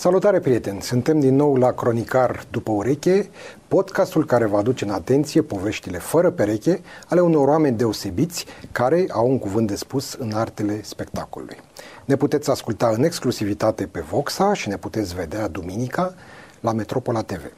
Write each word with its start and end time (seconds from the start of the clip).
Salutare 0.00 0.38
prieteni! 0.38 0.82
Suntem 0.82 1.20
din 1.20 1.36
nou 1.36 1.56
la 1.56 1.72
Cronicar 1.72 2.44
după 2.50 2.70
ureche, 2.70 3.30
podcastul 3.68 4.26
care 4.26 4.46
va 4.46 4.58
aduce 4.58 4.84
în 4.84 4.90
atenție 4.90 5.42
poveștile 5.42 5.98
fără 5.98 6.30
pereche 6.30 6.80
ale 7.08 7.20
unor 7.20 7.48
oameni 7.48 7.76
deosebiți 7.76 8.46
care 8.72 9.06
au 9.10 9.28
un 9.30 9.38
cuvânt 9.38 9.66
de 9.66 9.74
spus 9.74 10.12
în 10.12 10.32
artele 10.32 10.82
spectacolului. 10.82 11.56
Ne 12.04 12.16
puteți 12.16 12.50
asculta 12.50 12.88
în 12.88 13.02
exclusivitate 13.02 13.86
pe 13.86 14.00
Voxa 14.00 14.54
și 14.54 14.68
ne 14.68 14.76
puteți 14.76 15.14
vedea 15.14 15.48
duminica 15.48 16.14
la 16.60 16.72
Metropola 16.72 17.22
TV. 17.22 17.52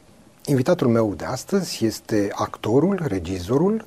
Invitatul 0.44 0.88
meu 0.88 1.14
de 1.14 1.24
astăzi 1.24 1.84
este 1.84 2.28
actorul, 2.34 3.02
regizorul 3.06 3.84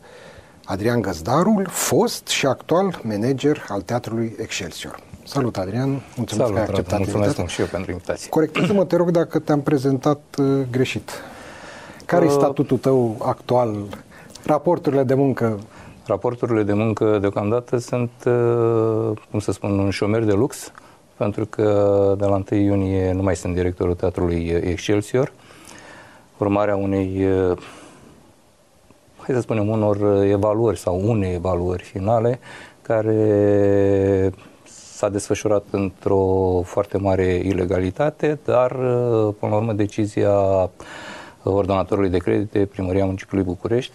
Adrian 0.66 1.02
Găzdarul, 1.02 1.68
fost 1.70 2.28
și 2.28 2.46
actual 2.46 3.02
manager 3.04 3.66
al 3.70 3.82
Teatrului 3.82 4.36
Excelsior. 4.40 5.14
Salut, 5.28 5.57
Adrian. 5.57 5.89
Mulțumesc 6.16 6.36
Salut, 6.36 6.54
că 6.54 6.60
ai 6.60 6.66
acceptat 6.66 6.98
Mulțumesc 6.98 7.28
invitația. 7.38 7.54
și 7.54 7.62
eu 7.62 7.68
pentru 7.71 7.91
invitație. 7.91 8.30
Corectează-mă, 8.30 8.86
te 8.86 8.96
rog, 8.96 9.12
dacă 9.12 9.40
te-am 9.40 9.62
prezentat 9.62 10.21
uh, 10.38 10.45
greșit. 10.72 11.12
Care 12.05 12.26
e 12.26 12.27
Uh, 12.27 12.34
statutul 12.34 12.77
tău 12.77 13.16
actual? 13.22 13.76
Raporturile 14.46 15.04
de 15.04 15.13
muncă? 15.13 15.59
Raporturile 16.05 16.63
de 16.63 16.73
muncă 16.73 17.18
deocamdată 17.20 17.77
sunt, 17.77 18.12
uh, 18.26 19.18
cum 19.32 19.40
să 19.40 19.52
spun, 19.52 19.80
un 19.80 19.90
șomer 19.90 20.23
de 20.23 20.34
lux, 20.34 20.72
pentru 21.18 21.46
că 21.46 22.16
de 22.18 22.26
la 22.26 22.44
1 22.52 22.60
iunie 22.60 23.12
nu 23.12 23.21
mai 23.21 23.35
sunt 23.35 23.55
directorul 23.55 23.96
Teatrului 23.96 24.48
Excelsior, 24.48 25.32
urmarea 26.38 26.76
unei, 26.76 27.26
uh, 27.26 27.57
hai 29.18 29.35
să 29.35 29.41
spunem, 29.41 29.68
unor 29.68 30.23
evaluări 30.23 30.77
sau 30.77 31.02
unei 31.10 31.34
evaluări 31.34 31.84
finale 31.84 32.40
care 32.82 34.34
s-a 34.95 35.09
desfășurat 35.09 35.63
într-o 35.70 36.62
foarte 36.63 36.98
mare 36.98 37.41
ilegalitate, 37.44 38.40
dar 38.45 38.72
uh, 38.72 39.34
până 39.40 39.52
la 39.52 39.55
urmă 39.55 39.73
decizia 39.73 40.34
ordonatorului 41.44 42.09
de 42.09 42.18
credite, 42.18 42.65
Primăria 42.65 43.05
Municipiului 43.05 43.46
București, 43.46 43.93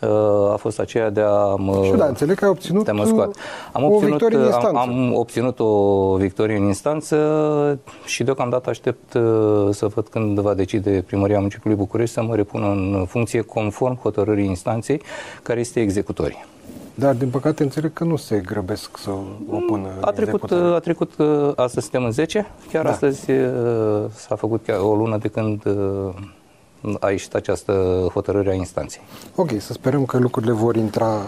uh, 0.00 0.52
a 0.52 0.56
fost 0.56 0.80
aceea 0.80 1.10
de 1.10 1.20
a 1.20 1.54
mă, 1.54 1.84
Și 1.84 1.92
da, 1.92 2.04
înțeleg 2.04 2.36
că 2.36 2.44
ai 2.44 2.50
obținut 2.50 2.84
de 2.84 2.90
a 2.90 2.94
mă 2.94 3.04
scoate. 3.04 3.38
Am 3.72 3.82
o 3.82 3.86
obținut, 3.86 4.10
victorie 4.10 4.36
în 4.36 4.42
am, 4.42 4.50
instanță. 4.52 4.78
am 4.78 5.14
obținut 5.14 5.58
o 5.58 6.16
victorie 6.16 6.56
în 6.56 6.64
instanță 6.64 7.78
și 8.04 8.24
deocamdată 8.24 8.70
aștept 8.70 9.14
uh, 9.14 9.68
să 9.70 9.86
văd 9.86 10.08
când 10.08 10.38
va 10.38 10.54
decide 10.54 11.04
Primăria 11.06 11.38
Municipiului 11.38 11.78
București 11.78 12.14
să 12.14 12.22
mă 12.22 12.34
repună 12.34 12.66
în 12.66 13.04
funcție 13.08 13.40
conform 13.40 13.98
hotărârii 14.00 14.46
instanței 14.46 15.02
care 15.42 15.60
este 15.60 15.80
executorie. 15.80 16.46
Dar, 16.94 17.14
din 17.14 17.28
păcate, 17.30 17.62
înțeleg 17.62 17.92
că 17.92 18.04
nu 18.04 18.16
se 18.16 18.38
grăbesc 18.38 18.96
să 18.98 19.10
o 19.50 19.56
pună 19.66 19.88
A 20.00 20.08
în 20.08 20.14
trecut, 20.14 20.42
executare. 20.42 20.74
a 20.74 20.78
trecut 20.78 21.12
uh, 21.18 21.52
astăzi 21.56 21.86
suntem 21.86 22.04
în 22.04 22.10
10, 22.10 22.46
chiar 22.72 22.82
Da. 22.82 22.88
da. 22.88 22.94
astăzi 22.94 23.30
uh, 23.30 24.04
s-a 24.14 24.36
făcut 24.36 24.64
chiar 24.64 24.78
o 24.78 24.94
lună 24.94 25.18
de 25.18 25.28
când 25.28 25.64
uh, 25.66 26.96
a 27.00 27.10
ieșit 27.10 27.34
această 27.34 27.72
hotărâre 28.12 28.50
a 28.50 28.54
instanței. 28.54 29.02
Ok, 29.34 29.50
să 29.58 29.72
sperăm 29.72 30.04
că 30.04 30.18
lucrurile 30.18 30.52
vor 30.52 30.76
intra 30.76 31.20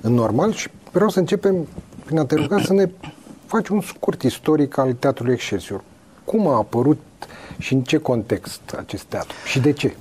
în 0.00 0.12
normal 0.14 0.52
și 0.52 0.68
vreau 0.92 1.08
să 1.08 1.18
începem 1.18 1.66
prin 2.04 2.18
a 2.18 2.24
te 2.24 2.34
ruga 2.34 2.60
să 2.60 2.72
ne 2.72 2.90
faci 3.46 3.68
un 3.68 3.80
scurt 3.80 4.22
istoric 4.22 4.76
al 4.78 4.92
Teatrului 4.92 5.32
Excelsior. 5.32 5.80
Cum 6.24 6.46
a 6.48 6.56
apărut 6.56 7.00
și 7.58 7.74
în 7.74 7.82
ce 7.82 7.96
context 7.98 8.60
acest 8.78 9.02
teatru 9.04 9.36
și 9.46 9.60
de 9.60 9.72
ce? 9.72 9.94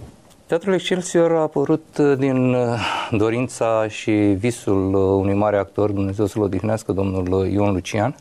Teatrul 0.51 0.73
Excelsior 0.73 1.31
a 1.31 1.41
apărut 1.41 1.97
uh, 1.97 2.17
din 2.17 2.53
uh, 2.53 2.79
dorința 3.11 3.87
și 3.87 4.11
visul 4.11 4.93
uh, 4.93 5.01
unui 5.01 5.33
mare 5.33 5.57
actor, 5.57 5.91
Dumnezeu 5.91 6.25
să-l 6.25 6.41
odihnească, 6.41 6.91
domnul 6.91 7.31
uh, 7.31 7.51
Ion 7.51 7.73
Lucian, 7.73 8.15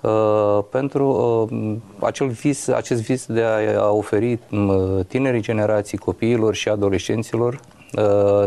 uh, 0.00 0.58
pentru 0.70 1.08
uh, 1.50 1.76
acel 2.00 2.26
vis, 2.26 2.68
acest 2.68 3.02
vis 3.02 3.26
de 3.26 3.42
a, 3.42 3.80
a 3.80 3.90
oferi 3.90 4.38
uh, 4.50 5.04
tinerii 5.08 5.40
generații, 5.40 5.98
copiilor 5.98 6.54
și 6.54 6.68
adolescenților, 6.68 7.52
uh, 7.52 7.75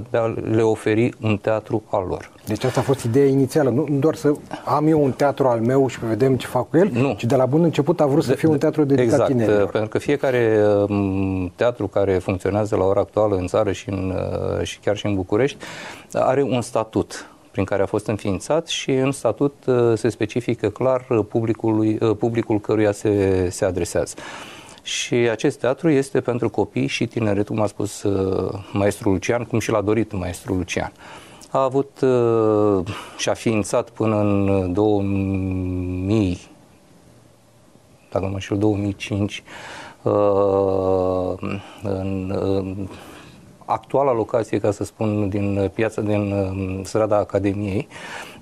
de 0.10 0.18
a 0.18 0.34
le 0.52 0.62
oferi 0.62 1.14
un 1.22 1.38
teatru 1.38 1.84
al 1.90 2.06
lor. 2.08 2.32
Deci 2.46 2.64
asta 2.64 2.80
a 2.80 2.84
fost 2.84 3.04
ideea 3.04 3.28
inițială, 3.28 3.70
nu 3.70 3.86
nu 3.90 3.98
doar 3.98 4.16
să 4.16 4.34
am 4.66 4.88
eu 4.88 5.04
un 5.04 5.12
teatru 5.12 5.48
al 5.48 5.60
meu 5.60 5.88
și 5.88 6.00
vedem 6.06 6.36
ce 6.36 6.48
fac 6.48 6.70
cu 6.70 6.78
el, 6.78 6.90
Nu. 6.94 7.14
ci 7.18 7.24
de 7.24 7.36
la 7.36 7.46
bun 7.46 7.64
început 7.64 8.00
a 8.00 8.06
vrut 8.06 8.24
să 8.24 8.34
fie 8.34 8.48
un 8.48 8.58
teatru 8.58 8.84
dedicat 8.84 9.12
exact, 9.12 9.30
tinerilor. 9.30 9.70
pentru 9.70 9.90
că 9.90 9.98
fiecare 9.98 10.64
um, 10.88 11.52
teatru 11.56 11.88
care 11.88 12.18
funcționează 12.18 12.76
la 12.76 12.84
ora 12.84 13.00
actuală 13.00 13.36
în 13.36 13.48
țară 13.48 13.72
și, 13.72 13.90
în, 13.90 14.14
uh, 14.58 14.64
și 14.64 14.80
chiar 14.80 14.98
și 14.98 15.06
în 15.06 15.16
București 15.16 15.58
are 16.14 16.42
un 16.42 16.62
statut 16.62 17.30
prin 17.52 17.64
care 17.64 17.82
a 17.82 17.86
fost 17.86 18.08
înființat 18.08 18.68
și 18.68 18.92
în 18.92 19.12
statut 19.12 19.54
uh, 19.66 19.94
se 19.96 20.10
specifică 20.10 20.70
clar 20.70 21.06
uh, 21.10 21.20
publicului, 21.30 21.98
uh, 22.02 22.16
publicul 22.18 22.60
căruia 22.60 22.92
se, 22.92 23.48
se 23.50 23.66
adresează. 23.66 24.16
Și 24.90 25.14
acest 25.14 25.60
teatru 25.60 25.90
este 25.90 26.22
pentru 26.22 26.50
copii 26.50 26.88
și 26.88 27.08
tineret, 27.08 27.48
cum 27.48 27.62
a 27.62 27.66
spus 27.66 28.04
uh, 28.04 28.60
maestrul 28.74 29.12
Lucian, 29.12 29.44
cum 29.44 29.60
și 29.60 29.72
l-a 29.72 29.82
dorit 29.82 30.12
maestrul 30.12 30.58
Lucian. 30.58 30.92
A 31.52 31.64
avut 31.64 32.02
uh, 32.02 32.86
și 33.18 33.30
a 33.30 33.34
ființat 33.34 33.90
până 33.90 34.20
în 34.20 34.74
2000 34.74 36.40
dacă 38.12 38.26
nu 38.26 38.30
mă 38.30 38.34
înșel, 38.34 38.58
2005, 38.58 39.44
uh, 40.02 40.14
în 41.84 42.30
uh, 42.30 42.88
actuala 43.66 44.14
locație, 44.14 44.60
ca 44.60 44.72
să 44.72 44.84
spun, 44.84 45.30
din 45.30 45.72
piața 45.74 46.02
din 46.02 46.32
uh, 46.32 46.80
strada 46.84 47.18
Academiei, 47.18 47.88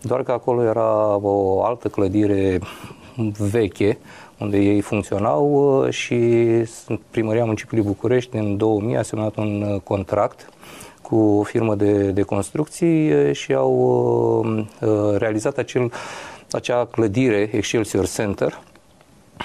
doar 0.02 0.24
că 0.24 0.31
acolo 0.31 0.64
era 0.64 1.16
o 1.22 1.64
altă 1.64 1.88
clădire 1.88 2.59
veche, 3.38 3.97
unde 4.38 4.58
ei 4.58 4.81
funcționau 4.81 5.52
uh, 5.84 5.90
și 5.90 6.16
Primăria 7.12 7.44
Municipiului 7.44 7.88
București 7.88 8.36
în 8.36 8.58
2000 8.58 8.98
a 8.98 9.02
semnat 9.02 9.36
un 9.36 9.62
uh, 9.62 9.81
contract 9.81 10.50
cu 11.02 11.16
o 11.16 11.44
firmă 11.44 11.75
de, 11.75 12.12
de 12.12 12.22
construcții 12.22 13.12
uh, 13.12 13.36
și 13.36 13.53
au 13.53 13.74
uh, 14.46 14.66
uh, 14.90 15.18
realizat 15.18 15.58
acel, 15.58 15.92
acea 16.52 16.86
clădire 16.86 17.50
Excelsior 17.53 18.08
Center, 18.08 18.59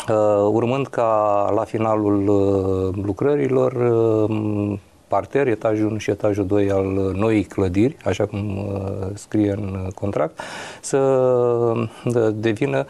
Uh, 0.08 0.48
urmând 0.52 0.86
ca 0.86 1.50
la 1.54 1.64
finalul 1.64 2.28
uh, 2.28 3.04
lucrărilor 3.04 3.72
uh, 3.72 4.78
parter, 5.08 5.46
etajul 5.46 5.86
1 5.86 5.98
și 5.98 6.10
etajul 6.10 6.46
2 6.46 6.70
al 6.70 6.84
noii 7.14 7.44
clădiri, 7.44 7.96
așa 8.04 8.26
cum 8.26 8.56
uh, 8.56 9.06
scrie 9.14 9.50
în 9.50 9.88
contract, 9.94 10.40
să 10.80 10.98
uh, 10.98 12.28
devină, 12.34 12.86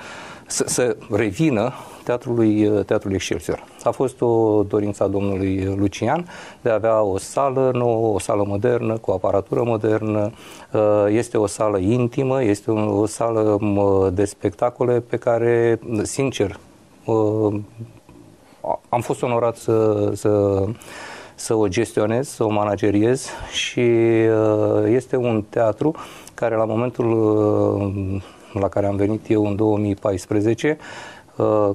să, 0.46 0.64
să 0.66 0.96
revină 1.10 1.72
teatrului, 2.04 2.66
uh, 2.66 2.84
teatrului 2.84 3.16
Excelsior. 3.16 3.64
A 3.82 3.90
fost 3.90 4.20
o 4.20 4.62
dorință 4.62 5.02
a 5.02 5.06
domnului 5.06 5.74
Lucian 5.76 6.28
de 6.60 6.70
a 6.70 6.74
avea 6.74 7.02
o 7.02 7.18
sală 7.18 7.70
nouă, 7.74 8.14
o 8.14 8.18
sală 8.18 8.44
modernă, 8.46 8.98
cu 8.98 9.10
aparatură 9.10 9.62
modernă. 9.62 10.30
Uh, 10.72 10.80
Este 11.08 11.38
o 11.38 11.46
sală 11.46 11.78
intimă, 11.78 12.42
este 12.42 12.70
o, 12.70 13.00
o 13.00 13.06
sală 13.06 13.56
m, 13.60 14.08
de 14.14 14.24
spectacole 14.24 15.00
pe 15.00 15.16
care, 15.16 15.80
sincer, 16.02 16.58
uh, 17.04 17.54
am 18.88 19.00
fost 19.00 19.22
onorat 19.22 19.56
să, 19.56 20.10
să, 20.14 20.64
să 21.34 21.54
o 21.54 21.68
gestionez, 21.68 22.28
să 22.28 22.44
o 22.44 22.50
manageriez 22.50 23.28
și 23.52 23.80
uh, 23.80 24.84
este 24.86 25.16
un 25.16 25.44
teatru 25.48 25.94
care 26.34 26.54
la 26.54 26.64
momentul 26.64 27.12
uh, 27.12 28.22
la 28.52 28.68
care 28.68 28.86
am 28.86 28.96
venit 28.96 29.30
eu 29.30 29.46
în 29.46 29.56
2014 29.56 30.78
uh, 30.80 30.86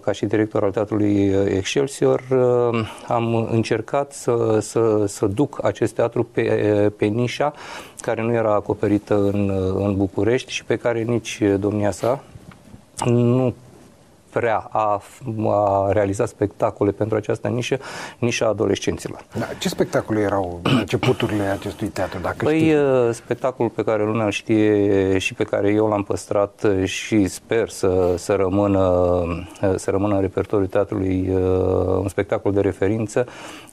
ca 0.02 0.12
și 0.12 0.26
director 0.26 0.64
al 0.64 0.72
Teatrului 0.72 1.36
Excelsior, 1.46 2.24
uh, 2.32 2.88
am 3.08 3.36
încercat 3.36 4.14
să, 4.14 4.58
să, 4.62 5.06
să 5.08 5.26
duc 5.26 5.60
acest 5.64 5.94
teatru 5.94 6.24
pe, 6.24 6.44
pe 6.98 7.06
nișa 7.06 7.54
care 8.02 8.22
nu 8.22 8.34
era 8.34 8.54
acoperită 8.54 9.16
în, 9.16 9.52
în 9.76 9.96
București 9.96 10.52
și 10.52 10.66
pe 10.66 10.76
care 10.76 11.02
nici 11.02 11.42
domnia 11.60 11.92
sa 11.92 12.24
nu 13.06 13.54
prea 14.40 14.70
a, 14.72 15.02
a 15.48 15.92
realizat 15.92 16.28
spectacole 16.28 16.92
pentru 16.92 17.18
această 17.18 17.48
nișă, 17.48 17.78
nișa 18.20 18.48
adolescenților. 18.48 19.26
Da, 19.40 19.46
ce 19.60 19.70
spectacole 19.70 20.20
erau 20.20 20.60
începuturile 20.64 21.44
acestui 21.44 21.88
teatru, 21.88 22.20
dacă 22.20 22.36
Păi, 22.44 22.58
știi? 22.60 22.76
uh, 22.76 23.10
spectacolul 23.12 23.72
pe 23.72 23.84
care 23.84 24.04
lumea 24.04 24.26
îl 24.26 24.32
știe 24.32 25.18
și 25.18 25.34
pe 25.34 25.44
care 25.44 25.72
eu 25.72 25.88
l-am 25.88 26.04
păstrat 26.04 26.64
uh, 26.64 26.86
și 26.86 27.28
sper 27.28 27.70
să, 27.70 28.14
să, 28.18 28.34
rămână, 28.36 28.80
uh, 29.62 29.74
să 29.76 29.92
rămână 29.92 30.16
în 30.16 30.22
repertoriul 30.22 30.68
teatrului 30.68 31.30
uh, 31.30 31.40
un 32.00 32.08
spectacol 32.08 32.52
de 32.52 32.62
referință, 32.62 33.26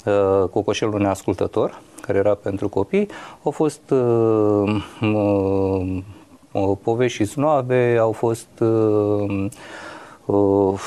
uh, 0.04 0.48
Cocoșelul 0.50 1.00
neascultător, 1.00 1.80
care 2.00 2.18
era 2.18 2.34
pentru 2.34 2.68
copii, 2.68 3.08
au 3.42 3.50
fost 3.50 3.90
uh, 3.90 4.82
uh, 5.00 6.02
uh, 6.52 6.76
povești 6.82 7.16
și 7.16 7.24
snoave, 7.24 7.96
au 8.00 8.12
fost 8.12 8.48
uh, 8.60 9.46
uh, 10.24 10.78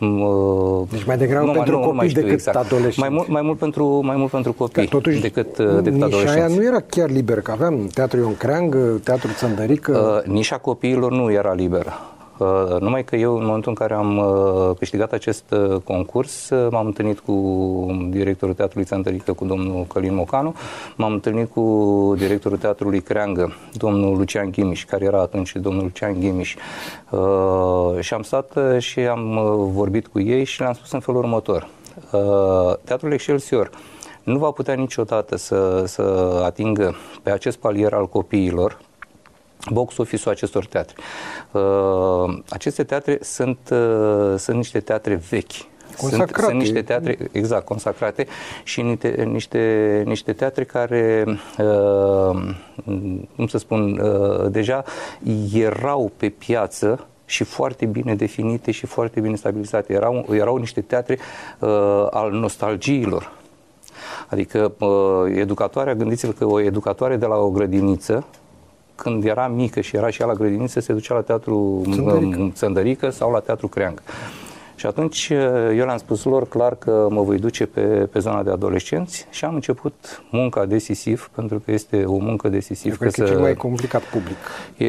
uh, 0.00 0.86
Deci 0.90 1.04
mai 1.04 1.16
degrabă 1.16 1.46
nu, 1.46 1.52
pentru 1.52 1.72
nu, 1.72 1.78
nu 1.78 1.84
copii 1.84 1.96
mai 1.98 2.08
știu 2.08 2.20
decât 2.20 2.38
exact. 2.38 2.56
adolescenți. 2.56 2.98
Mai 2.98 3.08
mult, 3.08 3.28
mai 3.28 3.42
mult 3.42 3.58
pentru, 3.58 4.00
mai 4.04 4.16
mult 4.16 4.30
pentru 4.30 4.52
copii 4.52 4.82
Că 4.82 4.88
totuși 4.88 5.20
decât, 5.20 5.58
uh, 5.58 5.66
decât 5.66 5.92
nișa 5.92 6.04
adolescenți. 6.04 6.38
aia 6.38 6.56
nu 6.56 6.64
era 6.64 6.80
chiar 6.80 7.10
liber, 7.10 7.40
că 7.40 7.50
aveam 7.50 7.86
Teatru 7.86 8.18
Ion 8.18 8.36
Creangă, 8.36 9.00
Teatru 9.04 9.28
Țăndărică. 9.36 10.22
Uh, 10.26 10.32
nișa 10.32 10.58
copiilor 10.58 11.12
nu 11.12 11.32
era 11.32 11.52
liberă. 11.52 11.92
Uh, 12.38 12.80
numai 12.80 13.04
că 13.04 13.16
eu, 13.16 13.36
în 13.36 13.44
momentul 13.44 13.68
în 13.68 13.74
care 13.74 13.94
am 13.94 14.18
uh, 14.18 14.76
câștigat 14.78 15.12
acest 15.12 15.44
uh, 15.50 15.80
concurs, 15.84 16.50
m-am 16.70 16.86
întâlnit 16.86 17.18
cu 17.18 17.34
directorul 18.10 18.54
Teatrului 18.54 18.86
Țăntărică, 18.86 19.32
cu 19.32 19.44
domnul 19.44 19.84
Călin 19.84 20.14
Mocanu, 20.14 20.54
m-am 20.96 21.12
întâlnit 21.12 21.50
cu 21.50 22.14
directorul 22.18 22.58
Teatrului 22.58 23.00
Creangă, 23.00 23.52
domnul 23.72 24.16
Lucian 24.16 24.50
Ghimiș, 24.50 24.84
care 24.84 25.04
era 25.04 25.20
atunci 25.20 25.52
domnul 25.52 25.82
Lucian 25.82 26.20
Ghimiș. 26.20 26.56
Și 28.00 28.14
am 28.14 28.22
stat 28.22 28.58
și 28.78 29.00
am 29.00 29.38
vorbit 29.72 30.06
cu 30.06 30.20
ei 30.20 30.44
și 30.44 30.60
le-am 30.60 30.72
spus 30.72 30.92
în 30.92 31.00
felul 31.00 31.20
următor. 31.20 31.68
Teatrul 32.84 33.12
Excelsior 33.12 33.70
nu 34.22 34.38
va 34.38 34.50
putea 34.50 34.74
niciodată 34.74 35.36
să, 35.36 35.82
să 35.86 36.02
atingă 36.44 36.94
pe 37.22 37.30
acest 37.30 37.56
palier 37.56 37.92
al 37.92 38.08
copiilor 38.08 38.78
box 39.70 39.98
office-ul 39.98 40.34
acestor 40.34 40.66
teatre. 40.66 40.94
Uh, 41.50 42.38
aceste 42.48 42.84
teatre 42.84 43.18
sunt, 43.20 43.58
uh, 43.70 44.34
sunt 44.36 44.56
niște 44.56 44.80
teatre 44.80 45.20
vechi. 45.30 45.52
Sunt, 45.96 46.32
sunt 46.36 46.58
niște 46.58 46.82
teatre, 46.82 47.18
exact, 47.32 47.64
consacrate 47.64 48.26
și 48.62 48.82
niște, 48.82 49.24
niște, 49.26 50.02
niște 50.06 50.32
teatre 50.32 50.64
care, 50.64 51.24
uh, 51.58 52.54
cum 53.36 53.46
să 53.46 53.58
spun, 53.58 53.98
uh, 53.98 54.50
deja 54.50 54.84
erau 55.52 56.12
pe 56.16 56.28
piață 56.28 57.06
și 57.24 57.44
foarte 57.44 57.86
bine 57.86 58.14
definite 58.14 58.70
și 58.70 58.86
foarte 58.86 59.20
bine 59.20 59.36
stabilizate. 59.36 59.92
Erau, 59.92 60.26
erau 60.30 60.56
niște 60.56 60.80
teatre 60.80 61.18
uh, 61.58 62.06
al 62.10 62.30
nostalgiilor. 62.30 63.32
Adică 64.28 64.72
uh, 64.78 65.36
educatoarea, 65.36 65.94
gândiți-vă 65.94 66.32
că 66.32 66.44
o 66.44 66.60
educatoare 66.60 67.16
de 67.16 67.26
la 67.26 67.36
o 67.36 67.50
grădiniță 67.50 68.26
când 69.02 69.24
era 69.24 69.48
mică 69.48 69.80
și 69.80 69.96
era 69.96 70.10
și 70.10 70.20
ea 70.20 70.26
la 70.26 70.32
grădiniță, 70.32 70.80
se 70.80 70.92
ducea 70.92 71.14
la 71.14 71.20
teatru 71.20 71.82
Țăndărică, 71.90 72.50
Țăndărică 72.52 73.10
sau 73.10 73.30
la 73.30 73.40
teatru 73.40 73.68
Creang. 73.68 74.02
Și 74.74 74.86
atunci 74.86 75.28
uh, 75.32 75.38
eu 75.76 75.84
le-am 75.84 75.96
spus 75.96 76.24
lor 76.24 76.48
clar 76.48 76.74
că 76.74 77.06
mă 77.10 77.22
voi 77.22 77.38
duce 77.38 77.66
pe, 77.66 77.80
pe 77.80 78.18
zona 78.18 78.42
de 78.42 78.50
adolescenți 78.50 79.26
și 79.30 79.44
am 79.44 79.54
început 79.54 80.22
munca 80.30 80.64
decisiv, 80.64 81.30
pentru 81.34 81.58
că 81.58 81.70
este 81.70 82.04
o 82.04 82.16
muncă 82.16 82.48
decisiv. 82.48 82.98
Cred 82.98 83.12
că, 83.12 83.22
că 83.22 83.28
cel 83.28 83.40
mai 83.40 83.54
complicat 83.54 84.02
public. 84.02 84.36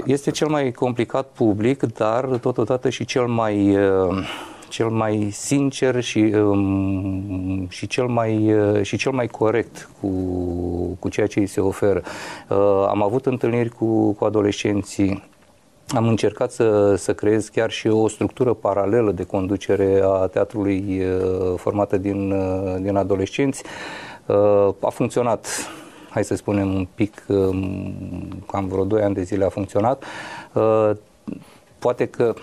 Este 0.06 0.32
cel 0.32 0.48
mai 0.48 0.72
complicat 0.72 1.26
public, 1.26 1.94
dar 1.94 2.26
totodată 2.26 2.90
și 2.90 3.06
cel 3.06 3.26
mai 3.26 3.78
uh, 3.78 4.28
cel 4.70 4.90
mai 4.90 5.30
sincer 5.32 6.02
și, 6.02 6.20
um, 6.20 7.68
și, 7.70 7.88
cel, 7.88 8.06
mai, 8.06 8.54
uh, 8.54 8.82
și 8.82 8.98
cel 8.98 9.12
mai 9.12 9.28
corect 9.28 9.90
cu, 10.02 10.08
cu 11.00 11.10
ceea 11.10 11.28
ce 11.28 11.40
îi 11.40 11.48
se 11.48 11.62
oferă. 11.62 12.02
Uh, 12.50 12.86
am 12.88 13.04
avut 13.04 13.26
întâlniri 13.26 13.70
cu, 13.70 14.12
cu 14.12 14.26
adolescenții 14.26 15.24
am 15.96 16.08
încercat 16.08 16.52
să, 16.52 16.96
să 16.96 17.14
creez 17.14 17.48
chiar 17.48 17.72
și 17.72 17.88
o 17.88 18.08
structură 18.08 18.54
paralelă 18.54 19.12
de 19.12 19.24
conducere 19.24 20.02
a 20.04 20.28
teatrului 20.28 21.02
uh, 21.02 21.54
formată 21.58 21.98
din, 21.98 22.32
uh, 22.32 22.76
din 22.82 22.96
adolescenți. 22.96 23.64
Uh, 24.26 24.74
a 24.80 24.90
funcționat, 24.90 25.48
hai 26.10 26.24
să 26.24 26.36
spunem 26.36 26.74
un 26.74 26.88
pic, 26.96 27.24
um, 27.28 27.94
cam 28.48 28.68
vreo 28.68 28.84
2 28.84 29.02
ani 29.02 29.14
de 29.14 29.22
zile 29.22 29.46
a 29.46 29.50
funcționat. 29.50 30.04
Uh, 30.54 30.92
poate 31.80 32.06
că 32.06 32.34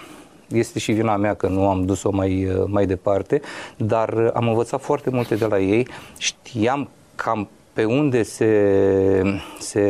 este 0.48 0.78
și 0.78 0.92
vina 0.92 1.16
mea 1.16 1.34
că 1.34 1.48
nu 1.48 1.68
am 1.68 1.84
dus-o 1.84 2.10
mai, 2.10 2.48
mai 2.66 2.86
departe, 2.86 3.40
dar 3.76 4.30
am 4.34 4.48
învățat 4.48 4.80
foarte 4.80 5.10
multe 5.10 5.34
de 5.34 5.46
la 5.46 5.58
ei. 5.58 5.88
Știam 6.18 6.88
cam 7.14 7.48
pe 7.72 7.84
unde 7.84 8.22
se, 8.22 9.22
se 9.58 9.82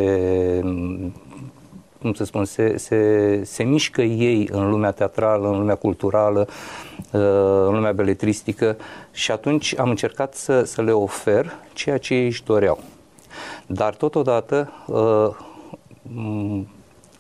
cum 2.01 2.15
să 2.15 2.25
spun, 2.25 2.45
se, 2.45 2.77
se, 2.77 3.41
se 3.45 3.63
mișcă 3.63 4.03
ei 4.03 4.49
în 4.53 4.71
lumea 4.71 4.91
teatrală, 4.91 5.49
în 5.49 5.59
lumea 5.59 5.75
culturală, 5.75 6.49
în 7.67 7.75
lumea 7.75 7.93
beletristică 7.93 8.77
și 9.13 9.31
atunci 9.31 9.79
am 9.79 9.89
încercat 9.89 10.35
să, 10.35 10.63
să 10.63 10.83
le 10.83 10.93
ofer 10.93 11.53
ceea 11.73 11.99
ce 11.99 12.15
ei 12.15 12.27
își 12.27 12.45
doreau. 12.45 12.79
Dar 13.67 13.95
totodată 13.95 14.73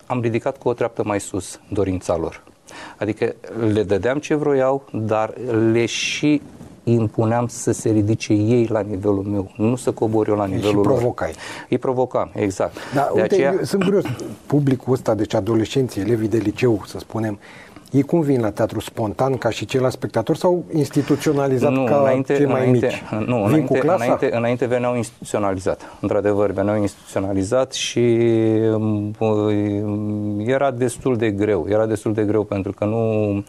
am 0.07 0.21
ridicat 0.21 0.59
cu 0.59 0.69
o 0.69 0.73
treaptă 0.73 1.03
mai 1.05 1.21
sus 1.21 1.61
dorința 1.69 2.17
lor. 2.17 2.43
Adică 2.99 3.35
le 3.73 3.83
dădeam 3.83 4.19
ce 4.19 4.35
vroiau, 4.35 4.85
dar 4.93 5.35
le 5.73 5.87
și 5.87 6.43
impuneam 6.85 7.47
să 7.47 7.73
se 7.73 7.91
ridice 7.91 8.33
ei 8.33 8.67
la 8.71 8.81
nivelul 8.81 9.23
meu, 9.23 9.51
nu 9.57 9.77
să 9.77 9.93
cobor 9.93 10.29
eu 10.29 10.37
la 10.37 10.47
nivelul 10.47 10.83
și 10.83 10.89
provocai. 10.89 11.29
lor. 11.29 11.67
Îi 11.69 11.79
provocam, 11.79 12.31
exact. 12.35 12.77
Da, 12.95 13.11
de 13.15 13.21
uite, 13.21 13.35
aceea... 13.35 13.55
sunt 13.63 13.85
curios, 13.85 14.05
publicul 14.47 14.93
ăsta, 14.93 15.15
deci 15.15 15.35
adolescenții, 15.35 16.01
elevii 16.01 16.29
de 16.29 16.37
liceu, 16.37 16.83
să 16.87 16.99
spunem, 16.99 17.39
ei 17.91 18.03
cum 18.03 18.21
vin 18.21 18.41
la 18.41 18.51
teatru 18.51 18.81
spontan 18.81 19.37
ca 19.37 19.51
și 19.51 19.65
ceilalți 19.65 19.97
spectatori 19.97 20.39
sau 20.39 20.65
instituționalizat 20.73 21.73
nu, 21.73 21.85
ca 21.85 21.97
înainte, 21.97 22.35
cei 22.35 22.47
mai 22.47 22.61
înainte, 22.61 22.87
mici? 22.87 23.27
Nu, 23.27 23.37
vin 23.37 23.47
înainte, 23.47 23.73
cu 23.75 23.79
clasa? 23.79 24.05
Înainte, 24.05 24.37
înainte 24.37 24.67
veneau 24.67 24.97
instituționalizat. 24.97 25.81
Într-adevăr, 26.01 26.51
veneau 26.51 26.81
instituționalizat 26.81 27.73
și 27.73 28.19
um, 28.75 29.15
era 30.47 30.71
destul 30.71 31.17
de 31.17 31.31
greu. 31.31 31.67
Era 31.69 31.87
destul 31.87 32.13
de 32.13 32.23
greu 32.23 32.45
pentru 32.45 32.73
că 32.73 32.85
nu, 32.85 33.45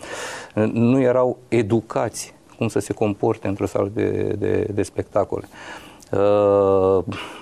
nu 0.71 1.01
erau 1.01 1.37
educați 1.47 2.35
cum 2.57 2.67
să 2.67 2.79
se 2.79 2.93
comporte 2.93 3.47
într-o 3.47 3.65
sală 3.65 3.91
de, 3.93 4.35
de, 4.37 4.67
de 4.73 4.83
spectacole. 4.83 5.47
Uh, 5.49 5.86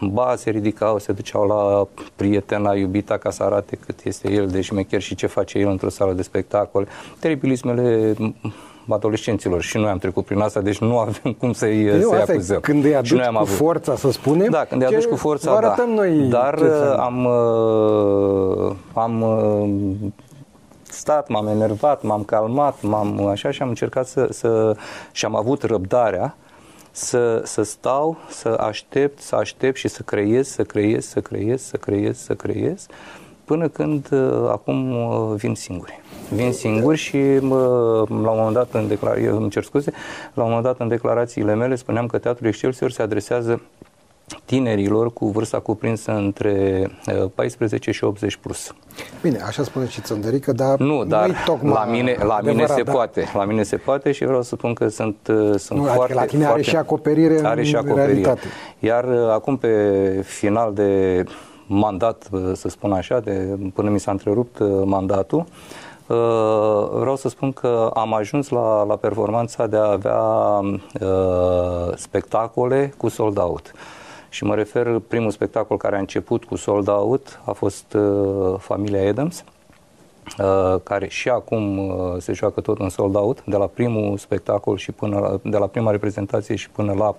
ba, 0.02 0.34
se 0.36 0.50
ridicau, 0.50 1.00
se 1.00 1.12
duceau 1.12 1.48
la 1.48 1.88
prietena, 2.16 2.74
iubita 2.74 3.18
ca 3.18 3.30
să 3.30 3.44
arate 3.44 3.78
cât 3.86 4.04
este 4.04 4.32
el 4.32 4.48
de 4.48 4.62
șmecher 4.62 5.02
și 5.02 5.16
ce 5.16 5.28
face 5.28 5.60
el 5.60 5.70
într-o 5.70 5.90
sală 5.90 6.14
de 6.14 6.22
spectacole. 6.22 6.88
Teribilismele 7.20 8.14
adolescenților 8.90 9.62
și 9.62 9.78
noi 9.78 9.90
am 9.90 9.98
trecut 9.98 10.26
prin 10.26 10.40
asta, 10.40 10.62
deci 10.62 10.78
nu 10.78 10.98
avem 10.98 11.34
cum 11.40 11.54
să-i, 11.54 11.86
păi 11.86 12.02
să 12.02 12.32
acuzăm. 12.32 12.60
Când 12.60 12.84
îi 12.84 12.96
aduci 12.96 13.20
cu 13.20 13.38
avut. 13.38 13.48
forța, 13.48 13.96
să 13.96 14.12
spunem, 14.12 14.50
da, 14.50 14.66
când 14.66 14.82
îi 14.82 14.88
aduci 14.88 15.06
cu 15.06 15.16
forța, 15.16 15.60
da. 15.60 15.86
noi 15.86 16.28
Dar 16.30 16.60
am, 16.98 17.26
uh, 17.26 18.76
am 18.94 19.22
uh, 19.22 20.12
stat, 20.84 21.30
m-am 21.30 21.48
enervat, 21.48 22.04
m-am 22.04 22.24
calmat, 22.24 22.82
m-am 22.82 23.28
așa 23.28 23.52
și 23.52 23.62
am 23.62 23.68
încercat 23.68 24.08
să, 24.08 24.28
să 24.32 24.76
și 25.12 25.26
am 25.26 25.36
avut 25.36 25.64
răbdarea 25.64 26.36
să, 26.96 27.42
să 27.46 27.64
stau, 27.64 28.18
să 28.30 28.48
aștept, 28.60 29.20
să 29.22 29.36
aștept 29.36 29.78
și 29.78 29.88
să 29.88 30.02
creez, 30.02 30.48
să 30.48 30.64
creez, 30.64 31.06
să 31.06 31.20
creez, 31.20 31.62
să 31.62 31.78
creez, 31.78 32.18
să 32.18 32.34
creez, 32.34 32.86
până 33.46 33.68
când 33.68 34.08
uh, 34.12 34.50
acum 34.50 34.92
uh, 34.92 35.36
vin 35.36 35.56
singuri. 35.56 36.02
Vin 36.30 36.54
singuri 36.54 36.98
și 36.98 37.16
uh, 37.16 37.42
la 38.08 38.30
un 38.32 38.38
moment 38.38 38.54
dat 38.54 38.74
în 38.74 38.88
declarații, 38.88 39.26
îmi 39.26 39.50
cer 39.50 39.64
scuze, 39.64 39.92
la 40.34 40.44
un 40.44 40.50
moment 40.50 40.66
dat 40.66 40.80
în 40.80 40.88
declarațiile 40.88 41.56
mele 41.56 41.76
spuneam 41.76 42.08
că 42.08 42.18
Teatrul 42.18 42.48
Excelsior 42.48 42.92
se 42.92 43.02
adresează 43.02 43.62
tinerilor 44.46 45.14
cu 45.14 45.28
vârsta 45.28 45.60
cuprinsă 45.60 46.12
între 46.12 46.88
14 47.36 47.90
uh, 47.90 47.96
și 47.96 48.04
80 48.04 48.36
plus. 48.36 48.74
Bine, 49.22 49.40
așa 49.42 49.64
spune 49.64 49.88
și 49.88 50.02
Țăndărică, 50.02 50.52
dar 50.52 50.80
nu, 50.80 51.04
dar 51.04 51.32
tocmai 51.46 51.74
la 51.74 51.86
mine, 51.86 52.18
la 52.20 52.40
mine 52.44 52.66
se 52.66 52.84
da. 52.84 52.92
poate. 52.92 53.32
La 53.34 53.46
mine 53.46 53.64
se 53.64 53.78
poate 53.78 54.12
și 54.12 54.26
vreau 54.26 54.42
să 54.42 54.56
spun 54.56 54.74
că 54.74 54.88
sunt, 54.88 55.16
uh, 55.28 55.60
sunt 55.60 55.80
nu, 55.80 55.86
foarte... 55.86 56.14
La 56.14 56.26
tine 56.26 56.44
foarte, 56.44 56.60
are 56.60 56.70
și 56.70 56.76
acoperire 56.76 57.40
are 57.44 57.64
și 57.64 57.76
acoperire. 57.76 58.06
Realitate. 58.06 58.48
Iar 58.80 59.04
uh, 59.04 59.30
acum 59.32 59.58
pe 59.58 60.22
final 60.26 60.74
de 60.74 61.24
mandat, 61.68 62.30
să 62.54 62.70
spun 62.70 62.92
așa, 62.92 63.20
de, 63.20 63.58
până 63.74 63.90
mi 63.90 64.00
s-a 64.00 64.12
întrerupt 64.12 64.58
mandatul, 64.84 65.46
vreau 67.00 67.16
să 67.16 67.30
spun 67.30 67.52
că 67.52 67.92
am 67.94 68.14
ajuns 68.14 68.50
la, 68.50 68.84
la 68.84 68.96
performanța 68.96 69.68
de 69.68 69.78
a 69.78 69.92
avea 69.92 70.22
uh, 71.02 71.96
spectacole 71.96 72.94
cu 72.98 73.10
sold 73.10 73.38
out. 73.38 73.72
Și 74.36 74.44
mă 74.44 74.56
refer, 74.56 75.00
primul 75.08 75.32
spectacol 75.32 75.78
care 75.78 75.96
a 75.96 76.00
început 76.00 76.44
cu 76.44 76.56
sold 76.56 76.88
out 76.88 77.42
a 77.46 77.52
fost 77.52 77.94
uh, 77.94 78.56
Familia 78.60 79.10
Adams, 79.10 79.44
uh, 80.40 80.82
care 80.84 81.08
și 81.08 81.30
acum 81.30 81.78
uh, 81.78 82.16
se 82.18 82.34
joacă 82.34 82.62
tot 82.62 82.80
în 82.80 82.90
sold 82.90 83.16
out, 83.16 83.44
de 83.46 83.56
la 83.56 83.66
primul 83.66 84.18
spectacol 84.18 84.78
și 84.78 84.92
până 84.92 85.20
la, 85.20 85.40
de 85.50 85.58
la 85.58 85.68
prima 85.68 85.92
reprezentație 85.92 86.56
și 86.56 86.70
până 86.70 86.94
la 86.94 87.16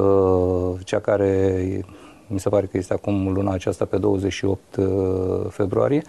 uh, 0.00 0.78
cea 0.84 1.00
care 1.00 1.84
mi 2.26 2.40
se 2.40 2.48
pare 2.48 2.66
că 2.66 2.76
este 2.76 2.92
acum 2.92 3.32
luna 3.32 3.52
aceasta 3.52 3.84
pe 3.84 3.96
28 3.96 4.76
uh, 4.76 4.86
februarie, 5.48 6.02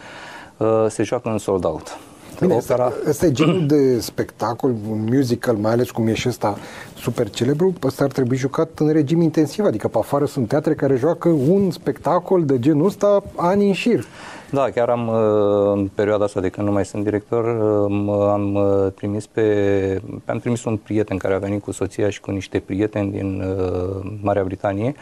uh, 0.58 0.86
se 0.88 1.04
joacă 1.04 1.30
în 1.30 1.38
sold 1.38 1.66
out. 1.66 2.00
Bine, 2.42 2.54
opera... 2.54 2.92
ăsta 3.08 3.26
e 3.26 3.32
genul 3.32 3.66
de 3.68 4.00
spectacol, 4.00 4.76
un 4.90 5.08
musical, 5.12 5.56
mai 5.56 5.72
ales 5.72 5.92
cum 5.92 6.08
e 6.08 6.14
și 6.14 6.28
ăsta 6.28 6.58
super 6.98 7.30
celebru, 7.30 7.74
ăsta 7.84 8.04
ar 8.04 8.12
trebui 8.12 8.38
jucat 8.38 8.80
în 8.80 8.92
regim 8.92 9.22
intensiv, 9.22 9.66
adică 9.66 9.88
pe 9.88 9.98
afară 9.98 10.26
sunt 10.26 10.48
teatre 10.48 10.74
care 10.74 10.96
joacă 10.96 11.30
un 11.30 11.72
spectacol 11.72 12.46
de 12.46 12.60
genul 12.60 12.86
ăsta 12.86 13.24
ani 13.36 13.68
în 13.68 13.74
șir. 13.74 14.06
Da, 14.52 14.70
chiar 14.70 14.90
am, 14.90 15.08
uh, 15.08 15.72
în 15.74 15.90
perioada 15.96 16.24
asta 16.24 16.40
de 16.40 16.50
când 16.50 16.68
nu 16.68 16.74
mai 16.74 16.86
sunt 16.86 17.04
director, 17.04 17.46
um, 17.46 18.10
am 18.10 18.56
uh, 18.56 18.92
trimis 18.96 19.28
pe, 19.28 20.02
am 20.26 20.38
trimis 20.38 20.64
un 20.64 20.78
prieten 20.78 21.18
care 21.18 21.34
a 21.34 21.38
venit 21.38 21.64
cu 21.64 21.72
soția 21.72 22.10
și 22.10 22.20
cu 22.20 22.32
niște 22.32 22.60
prieteni 22.60 23.12
din 23.12 23.42
uh, 23.42 24.12
Marea 24.22 24.44
Britanie 24.44 24.96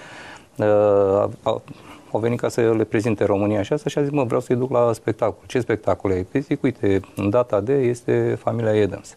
au 2.11 2.19
venit 2.19 2.39
ca 2.39 2.49
să 2.49 2.73
le 2.73 2.83
prezinte 2.83 3.23
România 3.23 3.61
și 3.61 3.73
asta 3.73 3.89
și 3.89 3.97
a 3.97 4.01
zis, 4.01 4.11
mă, 4.11 4.23
vreau 4.23 4.41
să-i 4.41 4.55
duc 4.55 4.71
la 4.71 4.93
spectacol. 4.93 5.43
Ce 5.45 5.59
spectacol 5.59 6.11
ai? 6.11 6.23
Păi 6.23 6.41
zic, 6.41 6.63
uite, 6.63 6.99
în 7.15 7.29
data 7.29 7.59
de 7.59 7.73
este 7.73 8.37
familia 8.41 8.83
Adams. 8.83 9.15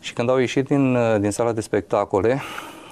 Și 0.00 0.12
când 0.12 0.30
au 0.30 0.38
ieșit 0.38 0.66
din, 0.66 0.98
din 1.20 1.30
sala 1.30 1.52
de 1.52 1.60
spectacole, 1.60 2.40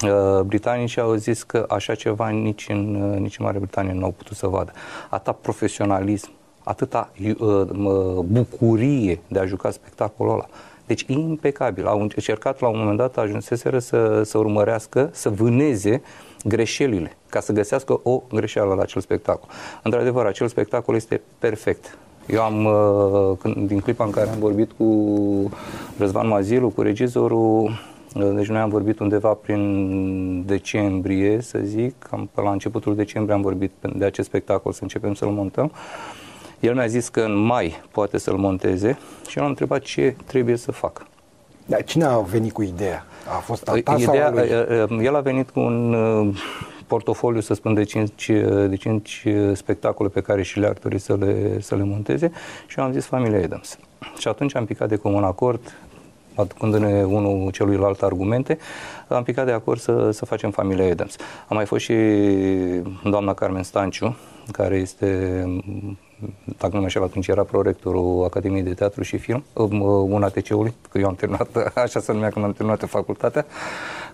uh, 0.03 0.41
britanicii 0.41 1.01
au 1.01 1.15
zis 1.15 1.43
că 1.43 1.67
așa 1.69 1.95
ceva 1.95 2.29
nici 2.29 2.67
în, 2.69 2.95
uh, 2.95 3.19
nici 3.19 3.39
în 3.39 3.45
Marea 3.45 3.61
Britanie 3.61 3.93
nu 3.93 4.05
au 4.05 4.11
putut 4.11 4.37
să 4.37 4.47
vadă. 4.47 4.73
Atâta 5.09 5.33
profesionalism, 5.41 6.31
atâta 6.63 7.11
uh, 7.39 7.67
bucurie 8.25 9.21
de 9.29 9.39
a 9.39 9.45
juca 9.45 9.71
spectacolul 9.71 10.33
ăla. 10.33 10.47
Deci 10.87 11.05
impecabil. 11.07 11.87
Au 11.87 12.01
încercat 12.01 12.61
la 12.61 12.69
un 12.69 12.79
moment 12.79 12.97
dat, 12.97 13.17
ajunseseră 13.17 13.79
să, 13.79 14.23
să 14.23 14.39
urmărească, 14.39 15.09
să 15.13 15.31
vâneze 15.31 16.03
greșelile, 16.45 17.17
ca 17.29 17.41
să 17.41 17.53
găsească 17.53 18.01
o 18.03 18.23
greșeală 18.33 18.75
la 18.75 18.83
acel 18.83 19.01
spectacol. 19.01 19.49
Într-adevăr, 19.83 20.27
acel 20.27 20.49
spectacol 20.49 20.95
este 20.95 21.21
perfect. 21.39 21.99
Eu 22.27 22.43
am, 22.43 22.65
uh, 22.65 23.37
când, 23.39 23.69
din 23.69 23.81
clipa 23.81 24.05
în 24.05 24.11
care 24.11 24.29
am 24.29 24.39
vorbit 24.39 24.73
cu 24.73 25.51
Răzvan 25.99 26.29
Mazilu, 26.29 26.69
cu 26.69 26.83
regizorul, 26.83 27.63
uh, 28.15 28.31
deci 28.35 28.47
noi 28.47 28.61
am 28.61 28.69
vorbit 28.69 28.99
undeva 28.99 29.33
prin 29.33 30.45
decembrie, 30.47 31.41
să 31.41 31.59
zic, 31.63 31.95
cam 31.99 32.31
pe 32.35 32.41
la 32.41 32.51
începutul 32.51 32.95
decembrie 32.95 33.35
am 33.35 33.43
vorbit 33.43 33.73
de 33.97 34.05
acest 34.05 34.29
spectacol, 34.29 34.73
să 34.73 34.83
începem 34.83 35.15
să-l 35.15 35.29
montăm. 35.29 35.73
El 36.61 36.75
mi-a 36.75 36.87
zis 36.87 37.09
că 37.09 37.21
în 37.21 37.37
mai 37.37 37.83
poate 37.91 38.19
să-l 38.19 38.37
monteze 38.37 38.99
și 39.29 39.39
eu 39.39 39.45
am 39.45 39.51
întrebat 39.51 39.83
ce 39.83 40.17
trebuie 40.27 40.57
să 40.57 40.73
fac. 40.73 41.07
Dar 41.67 41.85
cine 41.85 42.05
a 42.05 42.19
venit 42.19 42.53
cu 42.53 42.63
ideea? 42.63 43.07
A 43.29 43.39
fost 43.39 43.69
a 43.69 43.73
ta 43.73 43.79
ideea, 43.79 43.99
sau 43.99 44.17
a 44.17 44.87
lui? 44.89 45.05
El 45.05 45.17
a 45.17 45.21
venit 45.21 45.51
cu 45.51 45.61
un 45.61 45.97
portofoliu, 46.87 47.41
să 47.41 47.55
spun, 47.55 47.75
de 47.75 47.83
5, 47.83 48.31
de 48.69 48.77
5 48.77 49.27
spectacole 49.53 50.09
pe 50.09 50.21
care 50.21 50.43
și 50.43 50.59
le-ar 50.59 50.77
dori 50.83 50.99
să 50.99 51.17
le, 51.17 51.61
să 51.61 51.77
le 51.77 51.83
monteze 51.83 52.33
și 52.67 52.79
eu 52.79 52.85
am 52.85 52.93
zis 52.93 53.05
familia 53.05 53.45
Adams. 53.45 53.79
Și 54.19 54.29
atunci 54.29 54.55
am 54.55 54.65
picat 54.65 54.89
de 54.89 54.97
comun 54.97 55.25
acord, 55.25 55.77
aducându-ne 56.35 57.05
unul 57.05 57.51
celuilalt 57.51 58.03
argumente, 58.03 58.59
am 59.09 59.23
picat 59.23 59.45
de 59.47 59.53
acord 59.53 59.81
să, 59.81 60.11
să 60.11 60.25
facem 60.25 60.51
familia 60.51 60.91
Adams. 60.91 61.17
A 61.49 61.55
mai 61.55 61.67
fost 61.67 61.85
și 61.85 61.95
doamna 63.05 63.35
Carmen 63.35 63.63
Stanciu, 63.63 64.17
care 64.53 64.77
este 64.77 65.43
dacă 66.45 66.73
nu 66.73 66.77
mă 66.79 66.83
înșel, 66.83 67.03
atunci 67.03 67.27
era 67.27 67.43
prorectorul 67.43 68.25
Academiei 68.25 68.63
de 68.63 68.75
Teatru 68.75 69.03
și 69.03 69.17
Film, 69.17 69.45
un 70.09 70.23
ATC-ului, 70.23 70.75
că 70.91 70.99
eu 70.99 71.07
am 71.07 71.15
terminat, 71.15 71.49
așa 71.85 72.01
se 72.01 72.13
numea 72.13 72.31
când 72.31 72.45
am 72.45 72.53
terminat 72.53 72.85
facultatea, 72.89 73.47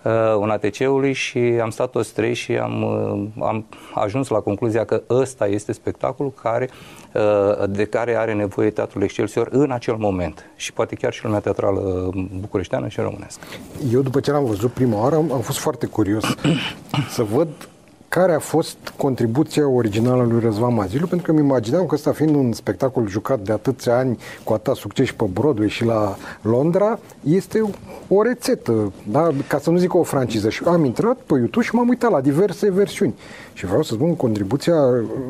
uh, 0.03 0.13
un 0.39 0.51
ATC-ului 0.51 1.13
și 1.13 1.39
am 1.39 1.71
stat 1.71 1.91
toți 1.91 2.13
trei 2.15 2.35
și 2.35 2.53
am, 2.53 2.83
uh, 2.83 3.45
am 3.45 3.67
ajuns 3.95 4.29
la 4.29 4.39
concluzia 4.39 4.85
că 4.85 5.03
ăsta 5.11 5.47
este 5.47 5.73
spectacolul 5.73 6.33
care, 6.43 6.69
uh, 7.15 7.69
de 7.69 7.85
care 7.85 8.17
are 8.17 8.33
nevoie 8.33 8.71
Teatrul 8.71 9.03
Excelsior 9.03 9.49
în 9.51 9.71
acel 9.71 9.97
moment 9.97 10.51
și 10.57 10.73
poate 10.73 10.95
chiar 10.95 11.13
și 11.13 11.25
lumea 11.25 11.41
teatrală 11.41 12.11
bucureșteană 12.41 12.89
și 12.89 13.01
românească. 13.01 13.45
Eu 13.93 14.01
după 14.01 14.21
ce 14.21 14.31
l-am 14.31 14.45
văzut 14.45 14.73
prima 14.73 15.01
oară 15.01 15.15
am, 15.15 15.33
am 15.33 15.41
fost 15.41 15.59
foarte 15.59 15.87
curios 15.87 16.25
să 17.09 17.23
văd 17.23 17.49
care 18.15 18.33
a 18.35 18.39
fost 18.39 18.77
contribuția 18.97 19.69
originală 19.69 20.23
lui 20.23 20.41
Răzvan 20.41 20.75
Mazilu, 20.75 21.07
pentru 21.07 21.27
că 21.27 21.33
îmi 21.39 21.49
imagineam 21.49 21.87
că 21.87 21.95
ăsta 21.95 22.13
fiind 22.13 22.35
un 22.35 22.53
spectacol 22.53 23.09
jucat 23.09 23.41
de 23.41 23.53
atâția 23.53 23.97
ani, 23.97 24.19
cu 24.45 24.53
atâta 24.53 24.75
succes 24.75 25.07
și 25.07 25.15
pe 25.15 25.25
Broadway 25.33 25.69
și 25.69 25.85
la 25.85 26.17
Londra, 26.43 26.99
este 27.25 27.63
o 28.09 28.23
rețetă, 28.23 28.93
da? 29.11 29.29
ca 29.47 29.59
să 29.59 29.71
nu 29.71 29.77
zic 29.77 29.95
o 29.95 30.03
franciză. 30.03 30.49
Și 30.49 30.63
am 30.67 30.85
intrat 30.85 31.17
pe 31.17 31.35
YouTube 31.35 31.65
și 31.65 31.75
m-am 31.75 31.89
uitat 31.89 32.11
la 32.11 32.21
diverse 32.21 32.71
versiuni. 32.71 33.15
Și 33.53 33.67
vreau 33.67 33.83
să 33.83 33.95
spun, 33.95 34.17
contribuția 34.17 34.77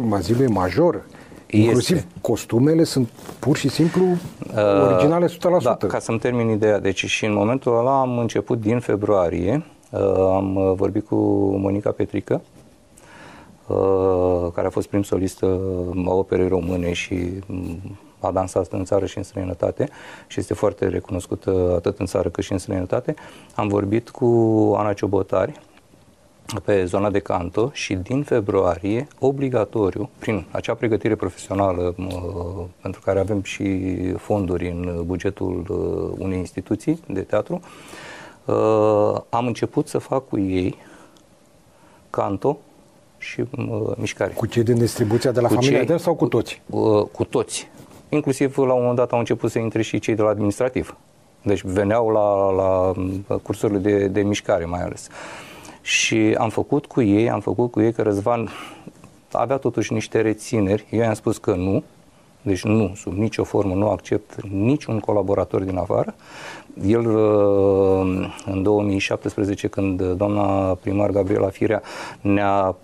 Mazilu 0.09 0.43
e 0.43 0.47
majoră. 0.47 1.05
Este. 1.47 1.57
Inclusiv 1.57 2.05
costumele 2.21 2.85
sunt 2.85 3.09
pur 3.39 3.57
și 3.57 3.69
simplu 3.69 4.05
uh, 4.05 4.91
originale 4.91 5.27
100%. 5.27 5.31
Da, 5.63 5.77
ca 5.89 5.99
să-mi 5.99 6.19
termin 6.19 6.49
ideea. 6.49 6.81
Deci 6.81 7.05
și 7.05 7.25
în 7.25 7.33
momentul 7.33 7.79
ăla 7.79 8.01
am 8.01 8.19
început 8.19 8.61
din 8.61 8.81
februarie, 8.81 9.65
uh, 9.91 10.01
am 10.35 10.75
vorbit 10.77 11.07
cu 11.07 11.17
Monica 11.57 11.91
Petrică, 11.91 12.41
Uh, 12.45 12.52
care 14.55 14.67
a 14.67 14.71
fost 14.71 14.89
prim 14.89 15.03
solistă 15.03 15.61
a 16.07 16.13
operei 16.13 16.49
române 16.49 16.93
și 16.93 17.31
mm, 17.47 17.99
a 18.21 18.31
dansat 18.31 18.73
în 18.73 18.85
țară 18.85 19.07
și 19.07 19.17
în 19.17 19.23
străinătate 19.23 19.89
și 20.27 20.41
este 20.41 20.55
foarte 20.55 20.89
recunoscută 20.89 21.73
atât 21.77 21.99
în 21.99 22.07
țară 22.07 22.29
cât 22.29 22.45
și 22.45 22.53
în 22.53 22.59
străinătate. 22.59 23.15
Am 23.55 23.69
vorbit 23.69 24.11
cu 24.11 24.27
Ana 24.77 24.93
Ciobotari 24.93 25.61
pe 26.65 26.85
zona 26.85 27.11
de 27.11 27.19
canto 27.19 27.71
și 27.73 27.95
din 27.95 28.23
februarie, 28.23 29.09
obligatoriu, 29.19 30.11
prin 30.19 30.47
acea 30.51 30.75
pregătire 30.75 31.15
profesională 31.15 31.95
uh, 31.99 32.65
pentru 32.81 33.01
care 33.05 33.19
avem 33.19 33.43
și 33.43 33.93
fonduri 34.17 34.69
în 34.69 35.03
bugetul 35.07 35.65
uh, 35.69 36.19
unei 36.25 36.39
instituții 36.39 37.01
de 37.09 37.21
teatru, 37.21 37.61
am 39.29 39.47
început 39.47 39.89
să 39.89 39.99
fac 39.99 40.29
cu 40.29 40.39
ei 40.39 40.77
canto 42.11 42.59
și 43.23 43.41
uh, 43.41 43.93
mișcare. 43.97 44.33
Cu 44.33 44.47
cei 44.47 44.63
din 44.63 44.79
distribuția 44.79 45.31
de 45.31 45.41
la 45.41 45.49
cu 45.49 45.55
familia 45.55 45.85
cei, 45.85 46.01
sau 46.01 46.15
cu 46.15 46.27
toți? 46.27 46.61
Uh, 46.67 47.03
cu 47.13 47.25
toți. 47.25 47.69
Inclusiv 48.09 48.57
la 48.57 48.73
un 48.73 48.81
moment 48.81 48.97
dat 48.97 49.13
au 49.13 49.19
început 49.19 49.51
să 49.51 49.59
intre 49.59 49.83
și 49.83 49.99
cei 49.99 50.15
de 50.15 50.23
la 50.23 50.29
administrativ. 50.29 50.97
Deci 51.43 51.63
veneau 51.63 52.09
la, 52.09 52.51
la 52.51 52.93
cursurile 53.37 53.79
de, 53.79 54.07
de 54.07 54.23
mișcare 54.23 54.65
mai 54.65 54.83
ales. 54.83 55.09
Și 55.81 56.37
am 56.39 56.49
făcut 56.49 56.87
cu 56.87 57.03
ei, 57.03 57.31
am 57.31 57.41
făcut 57.41 57.71
cu 57.71 57.81
ei 57.81 57.93
că 57.93 58.03
Răzvan 58.03 58.51
avea 59.33 59.57
totuși 59.57 59.93
niște 59.93 60.21
rețineri. 60.21 60.87
Eu 60.91 61.01
i-am 61.01 61.15
spus 61.15 61.39
că 61.39 61.55
nu, 61.55 61.83
deci 62.43 62.65
nu, 62.65 62.93
sub 62.97 63.13
nicio 63.13 63.45
formă 63.45 63.75
nu 63.75 63.89
accept 63.89 64.43
niciun 64.43 64.99
colaborator 64.99 65.63
din 65.63 65.77
afară. 65.77 66.15
El, 66.81 67.07
uh, 67.07 68.33
în 68.47 68.63
2017, 68.63 69.69
când 69.69 70.03
doamna 70.03 70.75
primar 70.75 71.11
Gabriela 71.11 71.49
Firea 71.49 71.83
ne-a 72.21 72.77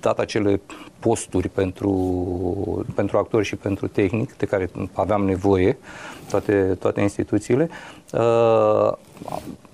dat 0.00 0.18
acele 0.18 0.60
posturi 0.98 1.48
pentru, 1.48 1.92
pentru 2.94 3.18
actori 3.18 3.44
și 3.44 3.56
pentru 3.56 3.86
tehnic 3.86 4.36
de 4.36 4.46
care 4.46 4.70
aveam 4.92 5.24
nevoie, 5.24 5.78
toate, 6.28 6.76
toate 6.80 7.00
instituțiile, 7.00 7.70
uh, 8.12 8.92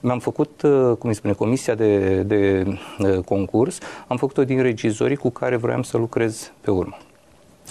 mi-am 0.01 0.19
făcut, 0.19 0.63
uh, 0.63 0.97
cum 0.99 1.09
îi 1.09 1.15
spune, 1.15 1.33
comisia 1.33 1.75
de, 1.75 2.23
de 2.23 2.67
concurs, 3.25 3.79
am 4.07 4.17
făcut-o 4.17 4.45
din 4.45 4.63
regizorii 4.63 5.17
cu 5.17 5.31
care 5.31 5.57
vroiam 5.57 5.83
să 5.83 5.97
lucrez 5.97 6.53
pe 6.61 6.71
urmă 6.71 6.97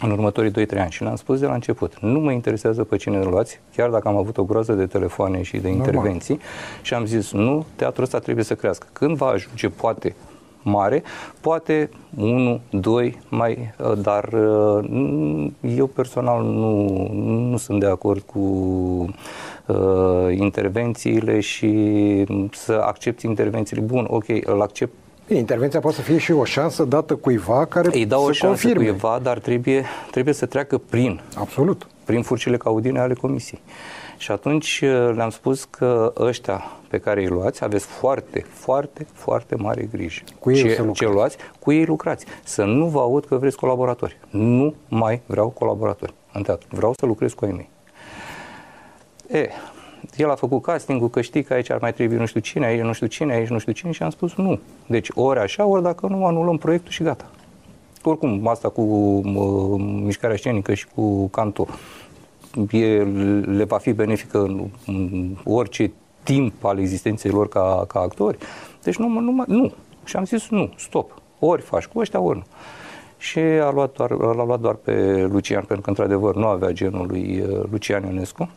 în 0.02 0.12
următorii 0.12 0.52
2-3 0.52 0.80
ani. 0.80 0.92
Și 0.92 1.04
le-am 1.04 1.16
spus 1.16 1.40
de 1.40 1.46
la 1.46 1.54
început, 1.54 2.00
nu 2.00 2.20
mă 2.20 2.32
interesează 2.32 2.84
pe 2.84 2.96
cine 2.96 3.18
îl 3.18 3.30
luați, 3.30 3.60
chiar 3.76 3.90
dacă 3.90 4.08
am 4.08 4.18
avut 4.18 4.38
o 4.38 4.44
groază 4.44 4.74
de 4.74 4.86
telefoane 4.86 5.42
și 5.42 5.58
de 5.58 5.70
Normal. 5.70 5.86
intervenții, 5.86 6.40
și 6.82 6.94
am 6.94 7.06
zis, 7.06 7.32
nu, 7.32 7.66
teatrul 7.76 8.04
ăsta 8.04 8.20
trebuie 8.20 8.44
să 8.44 8.56
crească. 8.56 8.88
Când 8.94 9.18
va 9.18 9.26
ajunge, 9.26 9.70
poate, 9.70 10.16
mare, 10.62 11.04
poate 11.42 11.90
unul, 12.18 12.62
doi, 12.70 13.20
mai, 13.30 13.74
uh, 13.80 13.98
dar 14.02 14.24
uh, 14.34 15.48
eu 15.78 15.88
personal 15.88 16.44
nu, 16.44 17.08
nu 17.50 17.58
sunt 17.58 17.80
de 17.80 17.86
acord 17.86 18.22
cu 18.22 18.40
uh, 19.66 20.38
intervențiile 20.38 21.40
și 21.40 21.74
să 22.52 22.82
accepti 22.86 23.26
intervențiile. 23.26 23.82
Bun, 23.82 24.06
ok, 24.10 24.26
îl 24.44 24.62
accept 24.62 24.94
Intervenția 25.28 25.80
poate 25.80 25.96
să 25.96 26.02
fie 26.02 26.18
și 26.18 26.32
o 26.32 26.44
șansă 26.44 26.84
dată 26.84 27.16
cuiva 27.16 27.66
care 27.66 27.90
Îi 27.92 28.06
dau 28.06 28.22
să 28.22 28.28
o 28.28 28.32
șansă 28.32 28.46
confirme. 28.46 28.90
cuiva, 28.90 29.20
dar 29.24 29.40
trebuie, 29.40 29.86
trebuie 30.12 30.34
să 30.34 30.46
treacă 30.46 30.78
prin. 30.78 31.22
Absolut. 31.36 31.88
Prin 32.04 32.22
furcile 32.24 32.58
caudine 32.58 33.00
ale 33.00 33.14
comisiei. 33.14 33.62
Și 34.18 34.32
atunci 34.32 34.82
uh, 34.84 35.12
le-am 35.16 35.30
spus 35.30 35.64
că 35.64 36.14
ăștia 36.18 36.64
pe 36.90 36.98
care 36.98 37.22
îi 37.22 37.28
luați, 37.28 37.64
aveți 37.64 37.86
foarte, 37.86 38.46
foarte, 38.50 39.08
foarte 39.14 39.56
mare 39.56 39.88
grijă. 39.92 40.22
Cu 40.40 40.52
ei 40.52 40.62
ce, 40.62 40.90
ce 40.94 41.06
luați, 41.06 41.38
cu 41.60 41.72
ei 41.72 41.86
lucrați. 41.86 42.26
Să 42.44 42.64
nu 42.64 42.86
vă 42.86 43.00
aud 43.00 43.26
că 43.26 43.36
vreți 43.36 43.56
colaboratori. 43.58 44.18
Nu 44.30 44.74
mai 44.88 45.22
vreau 45.26 45.50
colaboratori 45.50 46.14
în 46.34 46.42
teatru. 46.44 46.68
Vreau 46.72 46.94
să 47.00 47.06
lucrez 47.06 47.34
cu 47.34 47.46
ei 47.46 47.52
mei. 47.52 47.70
E, 49.42 49.50
el 50.18 50.30
a 50.30 50.36
făcut 50.36 50.62
castingul, 50.62 51.10
că 51.10 51.22
știi 51.22 51.44
că 51.44 51.54
aici 51.54 51.70
ar 51.70 51.78
mai 51.82 51.94
trebui 51.94 52.18
nu 52.18 52.26
știu 52.26 52.40
cine, 52.40 52.66
aici 52.66 52.82
nu 52.82 52.94
știu 52.94 53.08
cine, 53.08 53.34
aici 53.34 53.48
nu 53.48 53.58
știu 53.58 53.72
cine 53.72 53.92
și 53.92 54.04
am 54.04 54.10
spus 54.10 54.36
nu. 54.36 54.60
Deci 54.88 55.10
ori 55.14 55.40
așa, 55.40 55.66
ori 55.66 55.84
dacă 55.84 56.08
nu, 56.08 56.26
anulăm 56.26 56.58
proiectul 56.58 56.92
și 56.92 57.04
gata. 57.04 57.26
Oricum, 58.04 58.48
asta 58.48 58.70
cu 58.70 58.82
uh, 58.82 59.82
mișcarea 60.04 60.38
scenică 60.38 60.74
și 60.74 60.88
cu 60.96 61.28
canto 61.28 61.68
e, 62.72 63.04
le 63.46 63.64
va 63.64 63.78
fi 63.78 63.94
benefică 63.94 64.42
în, 64.42 64.66
în 64.86 65.36
orice 65.44 65.92
timp 66.24 66.66
al 66.66 66.80
existenței 66.80 67.32
lor 67.32 67.48
ca, 67.48 67.86
ca 67.88 68.00
actori. 68.00 68.38
Deci 68.84 68.96
nu, 68.96 69.08
nu, 69.08 69.44
nu. 69.48 69.74
Și 70.04 70.16
am 70.16 70.26
zis 70.26 70.50
nu, 70.50 70.74
stop. 70.78 71.22
Ori 71.40 71.62
faci 71.62 71.86
cu 71.86 72.00
ăștia, 72.00 72.20
ori 72.20 72.38
nu. 72.38 72.44
Și 73.18 73.40
a 73.40 73.72
luat 73.72 73.92
doar, 73.92 74.12
l-a 74.12 74.46
luat 74.46 74.60
doar 74.60 74.74
pe 74.74 75.28
Lucian, 75.32 75.64
pentru 75.64 75.82
că 75.82 75.90
într-adevăr 75.90 76.36
nu 76.36 76.48
avea 76.48 76.72
genul 76.72 77.08
lui 77.08 77.40
uh, 77.40 77.64
Lucian 77.72 78.04
Ionescu 78.04 78.50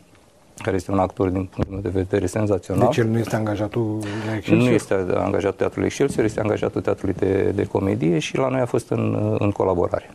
care 0.62 0.76
este 0.76 0.90
un 0.90 0.98
actor 0.98 1.28
din 1.28 1.44
punctul 1.44 1.74
meu 1.74 1.80
de 1.80 1.88
vedere 1.88 2.26
senzațional. 2.26 2.86
Deci 2.86 2.96
el 2.96 3.06
nu 3.06 3.18
este 3.18 3.36
angajatul 3.36 3.98
la 4.26 4.34
Excelsior? 4.34 4.68
Nu 4.68 4.74
este 4.74 4.94
angajatul 5.14 5.58
Teatrului 5.58 5.86
Excelsior, 5.86 6.24
este 6.24 6.40
angajatul 6.40 6.80
Teatrului 6.80 7.14
de, 7.14 7.50
de 7.50 7.64
Comedie 7.64 8.18
și 8.18 8.36
la 8.36 8.48
noi 8.48 8.60
a 8.60 8.66
fost 8.66 8.90
în, 8.90 9.36
în 9.38 9.50
colaborare. 9.50 10.10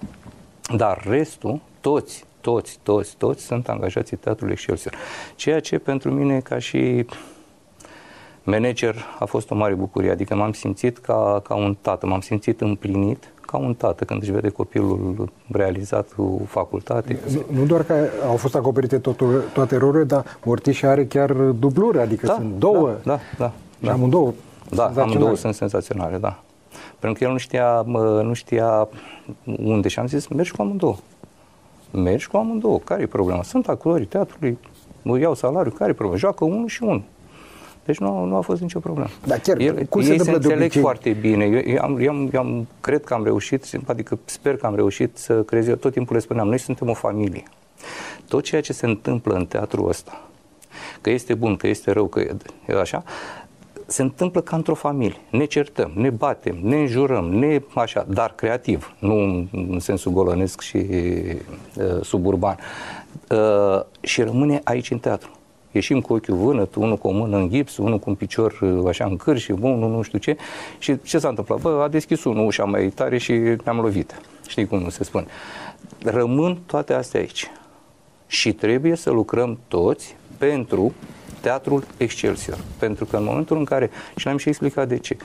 Dar 0.76 1.04
restul, 1.10 1.60
toți, 1.82 2.26
toți, 2.42 2.80
toți, 2.84 3.16
toți 3.18 3.44
sunt 3.44 3.70
angajații 3.70 4.18
Teatrului 4.18 4.54
Excelsior. 4.54 4.96
Ceea 5.36 5.60
ce 5.60 5.78
pentru 5.78 6.12
mine 6.12 6.40
ca 6.40 6.60
și 6.60 7.06
manager 8.44 8.96
a 9.20 9.26
fost 9.26 9.52
o 9.52 9.56
mare 9.56 9.74
bucurie, 9.74 10.12
adică 10.12 10.36
m-am 10.36 10.54
simțit 10.54 10.98
ca, 10.98 11.42
ca 11.44 11.56
un 11.56 11.78
tată, 11.82 12.06
m-am 12.06 12.22
simțit 12.22 12.62
împlinit 12.62 13.33
ca 13.54 13.60
un 13.60 13.74
tată 13.74 14.04
când 14.04 14.22
își 14.22 14.32
vede 14.32 14.50
copilul 14.50 15.30
realizat 15.52 16.12
cu 16.12 16.42
facultate. 16.48 17.20
Nu, 17.34 17.60
nu 17.60 17.66
doar 17.66 17.84
că 17.84 17.94
au 18.28 18.36
fost 18.36 18.56
acoperite 18.56 18.98
totul, 18.98 19.44
toate 19.54 19.76
erorile, 19.76 20.04
dar 20.04 20.26
Mortiș 20.44 20.82
are 20.82 21.06
chiar 21.06 21.32
dubluri, 21.34 22.00
adică 22.00 22.26
da, 22.26 22.34
sunt 22.34 22.54
două. 22.58 22.88
Da, 23.04 23.12
da, 23.12 23.20
da. 23.38 23.52
Și 23.80 23.86
da. 23.86 23.92
amândouă 23.92 24.34
Da, 24.70 24.94
amândouă 24.98 25.36
sunt 25.36 25.54
senzaționale, 25.54 26.18
da. 26.18 26.40
Pentru 27.00 27.20
că 27.20 27.26
el 27.26 27.32
nu 27.32 27.38
știa, 27.38 27.82
nu 28.24 28.34
știa 28.34 28.88
unde 29.64 29.88
și 29.88 30.00
am 30.00 30.08
zis, 30.08 30.28
mergi 30.28 30.52
cu 30.52 30.62
amândouă. 30.62 30.96
Mergi 31.92 32.28
cu 32.28 32.38
amândouă. 32.38 32.80
Care 32.80 33.02
e 33.02 33.08
problema? 33.08 33.44
Sunt 33.44 33.68
actorii 33.68 34.06
teatrului, 34.06 34.58
mă 35.02 35.20
iau 35.20 35.34
salariu, 35.34 35.72
care 35.72 35.90
e 35.90 35.94
problema? 35.94 36.20
Joacă 36.20 36.46
unul 36.46 36.68
și 36.68 36.84
unul. 36.84 37.04
Deci 37.86 37.98
nu, 37.98 38.26
nu 38.26 38.36
a 38.36 38.42
fost 38.42 38.62
nicio 38.62 38.80
problemă. 38.80 39.10
Dar 39.26 39.40
chiar, 39.40 39.58
El, 39.58 39.86
cum 39.86 40.02
ei 40.02 40.08
se, 40.08 40.24
se 40.24 40.32
înțeleg 40.32 40.60
obicei? 40.60 40.82
foarte 40.82 41.10
bine. 41.10 41.46
Eu, 41.46 41.62
eu, 41.66 41.82
am, 41.82 41.98
eu, 42.00 42.10
am, 42.10 42.30
eu 42.34 42.40
am, 42.40 42.68
cred 42.82 43.04
că 43.04 43.14
am 43.14 43.24
reușit, 43.24 43.66
adică 43.86 44.20
sper 44.26 44.58
că 44.58 44.66
am 44.66 44.76
reușit 44.76 45.18
să 45.18 45.42
crez. 45.42 45.68
Eu 45.68 45.76
tot 45.76 45.94
timpul 45.94 46.16
le 46.16 46.22
spuneam, 46.22 46.48
noi 46.48 46.60
suntem 46.60 46.90
o 46.90 46.94
familie. 46.94 47.44
Tot 48.28 48.44
ceea 48.44 48.62
ce 48.62 48.74
se 48.74 48.86
întâmplă 48.86 49.36
în 49.36 49.46
teatrul 49.46 49.88
ăsta, 49.88 50.22
că 51.02 51.10
este 51.10 51.34
bun, 51.34 51.56
că 51.56 51.68
este 51.68 51.92
rău, 51.92 52.06
că 52.08 52.20
e 52.68 52.80
așa, 52.80 53.04
se 53.86 54.02
întâmplă 54.02 54.42
ca 54.42 54.56
într-o 54.56 54.74
familie. 54.74 55.18
Ne 55.30 55.46
certăm, 55.46 55.92
ne 55.96 56.10
batem, 56.10 56.58
ne 56.62 56.80
înjurăm, 56.80 57.26
ne 57.26 57.62
așa, 57.76 58.06
dar 58.10 58.34
creativ, 58.36 58.96
nu 59.00 59.48
în 59.52 59.80
sensul 59.80 60.12
golănesc 60.12 60.62
și 60.62 60.78
uh, 60.78 62.02
suburban. 62.02 62.58
Uh, 63.30 63.82
și 64.02 64.22
rămâne 64.22 64.62
aici 64.64 64.92
în 64.92 64.98
teatru 64.98 65.32
ieșim 65.74 66.02
cu 66.02 66.14
ochiul 66.14 66.36
vânăt, 66.36 66.76
unul 66.76 66.98
cu 66.98 67.08
o 67.08 67.12
mână 67.12 67.38
în 67.38 67.50
gips, 67.50 67.78
unul 67.78 68.00
cu 68.00 68.10
un 68.10 68.16
picior 68.16 68.60
așa 68.88 69.06
în 69.06 69.16
cârș 69.16 69.44
și 69.44 69.52
unul 69.52 69.90
nu 69.90 70.02
știu 70.02 70.18
ce. 70.20 70.38
Și 70.80 71.02
ce 71.02 71.20
s-a 71.20 71.28
întâmplat? 71.28 71.62
Bă, 71.62 71.82
a 71.84 71.88
deschis 71.88 72.24
unul 72.24 72.46
ușa 72.46 72.64
mai 72.64 72.88
tare 72.88 73.18
și 73.18 73.32
ne-am 73.32 73.80
lovit. 73.80 74.22
Știi 74.48 74.68
cum 74.68 74.90
se 74.90 75.04
spune. 75.04 75.26
Rămân 76.04 76.58
toate 76.66 76.94
astea 76.94 77.20
aici. 77.20 77.52
Și 78.28 78.54
trebuie 78.54 78.96
să 78.96 79.12
lucrăm 79.12 79.60
toți 79.68 80.16
pentru 80.38 80.94
teatrul 81.42 81.84
Excelsior. 81.98 82.58
Pentru 82.80 83.06
că 83.06 83.18
în 83.18 83.24
momentul 83.24 83.58
în 83.58 83.66
care, 83.66 83.90
și 84.16 84.26
l-am 84.26 84.38
și 84.38 84.50
explicat 84.50 84.88
de 84.88 84.98
ce, 84.98 85.18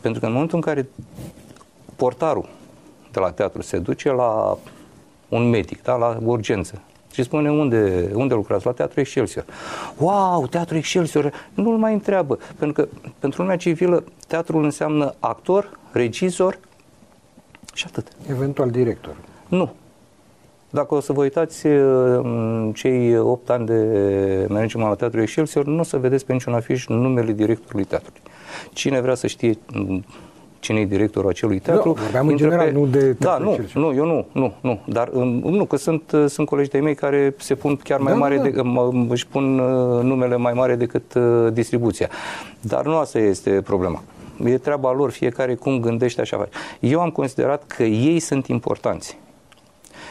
pentru 0.00 0.20
că 0.20 0.26
în 0.26 0.32
momentul 0.32 0.56
în 0.56 0.62
care 0.62 0.88
portarul 1.96 2.48
de 3.12 3.20
la 3.20 3.30
teatru 3.30 3.62
se 3.62 3.78
duce 3.78 4.10
la 4.10 4.58
un 5.28 5.48
medic, 5.48 5.82
da, 5.82 5.94
la 5.96 6.18
urgență, 6.24 6.82
și 7.12 7.22
spune 7.22 7.50
unde, 7.50 8.10
unde 8.14 8.34
lucrați, 8.34 8.66
la 8.66 8.72
Teatru 8.72 9.00
Excelsior. 9.00 9.44
Wow, 9.96 10.46
Teatru 10.46 10.76
Excelsior, 10.76 11.32
nu-l 11.54 11.76
mai 11.76 11.92
întreabă, 11.92 12.38
pentru 12.58 12.82
că 12.82 12.88
pentru 13.18 13.40
lumea 13.40 13.56
civilă 13.56 14.04
teatrul 14.26 14.64
înseamnă 14.64 15.14
actor, 15.18 15.78
regizor 15.92 16.58
și 17.74 17.84
atât. 17.88 18.08
Eventual 18.30 18.70
director. 18.70 19.16
Nu. 19.48 19.72
Dacă 20.70 20.94
o 20.94 21.00
să 21.00 21.12
vă 21.12 21.22
uitați 21.22 21.66
cei 22.74 23.18
8 23.18 23.50
ani 23.50 23.66
de 23.66 24.46
management 24.48 24.88
la 24.88 24.94
Teatru 24.94 25.20
Excelsior, 25.20 25.64
nu 25.64 25.78
o 25.78 25.82
să 25.82 25.98
vedeți 25.98 26.26
pe 26.26 26.32
niciun 26.32 26.54
afiș 26.54 26.86
numele 26.86 27.32
directorului 27.32 27.84
teatrului. 27.84 28.20
Cine 28.72 29.00
vrea 29.00 29.14
să 29.14 29.26
știe 29.26 29.58
cine 30.60 30.80
e 30.80 30.84
directorul 30.84 31.30
acelui 31.30 31.58
teatru. 31.58 31.92
Da, 31.92 32.00
vorbeam 32.00 32.28
în 32.28 32.36
general, 32.36 32.66
pe... 32.66 32.72
nu 32.72 32.86
de 32.86 33.12
Da, 33.12 33.38
nu, 33.38 33.58
nu, 33.74 33.94
eu 33.94 34.04
nu, 34.04 34.26
nu, 34.32 34.52
nu, 34.60 34.80
dar 34.84 35.08
nu, 35.42 35.64
că 35.64 35.76
sunt, 35.76 36.12
sunt 36.26 36.46
colegi 36.46 36.70
de 36.70 36.78
mei 36.78 36.94
care 36.94 37.34
se 37.38 37.54
pun 37.54 37.76
chiar 37.76 38.00
mai 38.00 38.12
da, 38.12 38.18
mare, 38.18 38.36
da. 38.36 38.42
De, 38.42 38.62
își 39.08 39.26
pun 39.26 39.58
uh, 39.58 40.02
numele 40.02 40.36
mai 40.36 40.52
mare 40.52 40.74
decât 40.74 41.14
uh, 41.14 41.52
distribuția. 41.52 42.08
Dar 42.60 42.84
nu 42.84 42.96
asta 42.96 43.18
este 43.18 43.50
problema. 43.50 44.02
E 44.44 44.58
treaba 44.58 44.92
lor, 44.92 45.10
fiecare 45.10 45.54
cum 45.54 45.80
gândește 45.80 46.20
așa. 46.20 46.48
Eu 46.80 47.00
am 47.00 47.10
considerat 47.10 47.66
că 47.66 47.82
ei 47.82 48.18
sunt 48.18 48.46
importanți. 48.46 49.18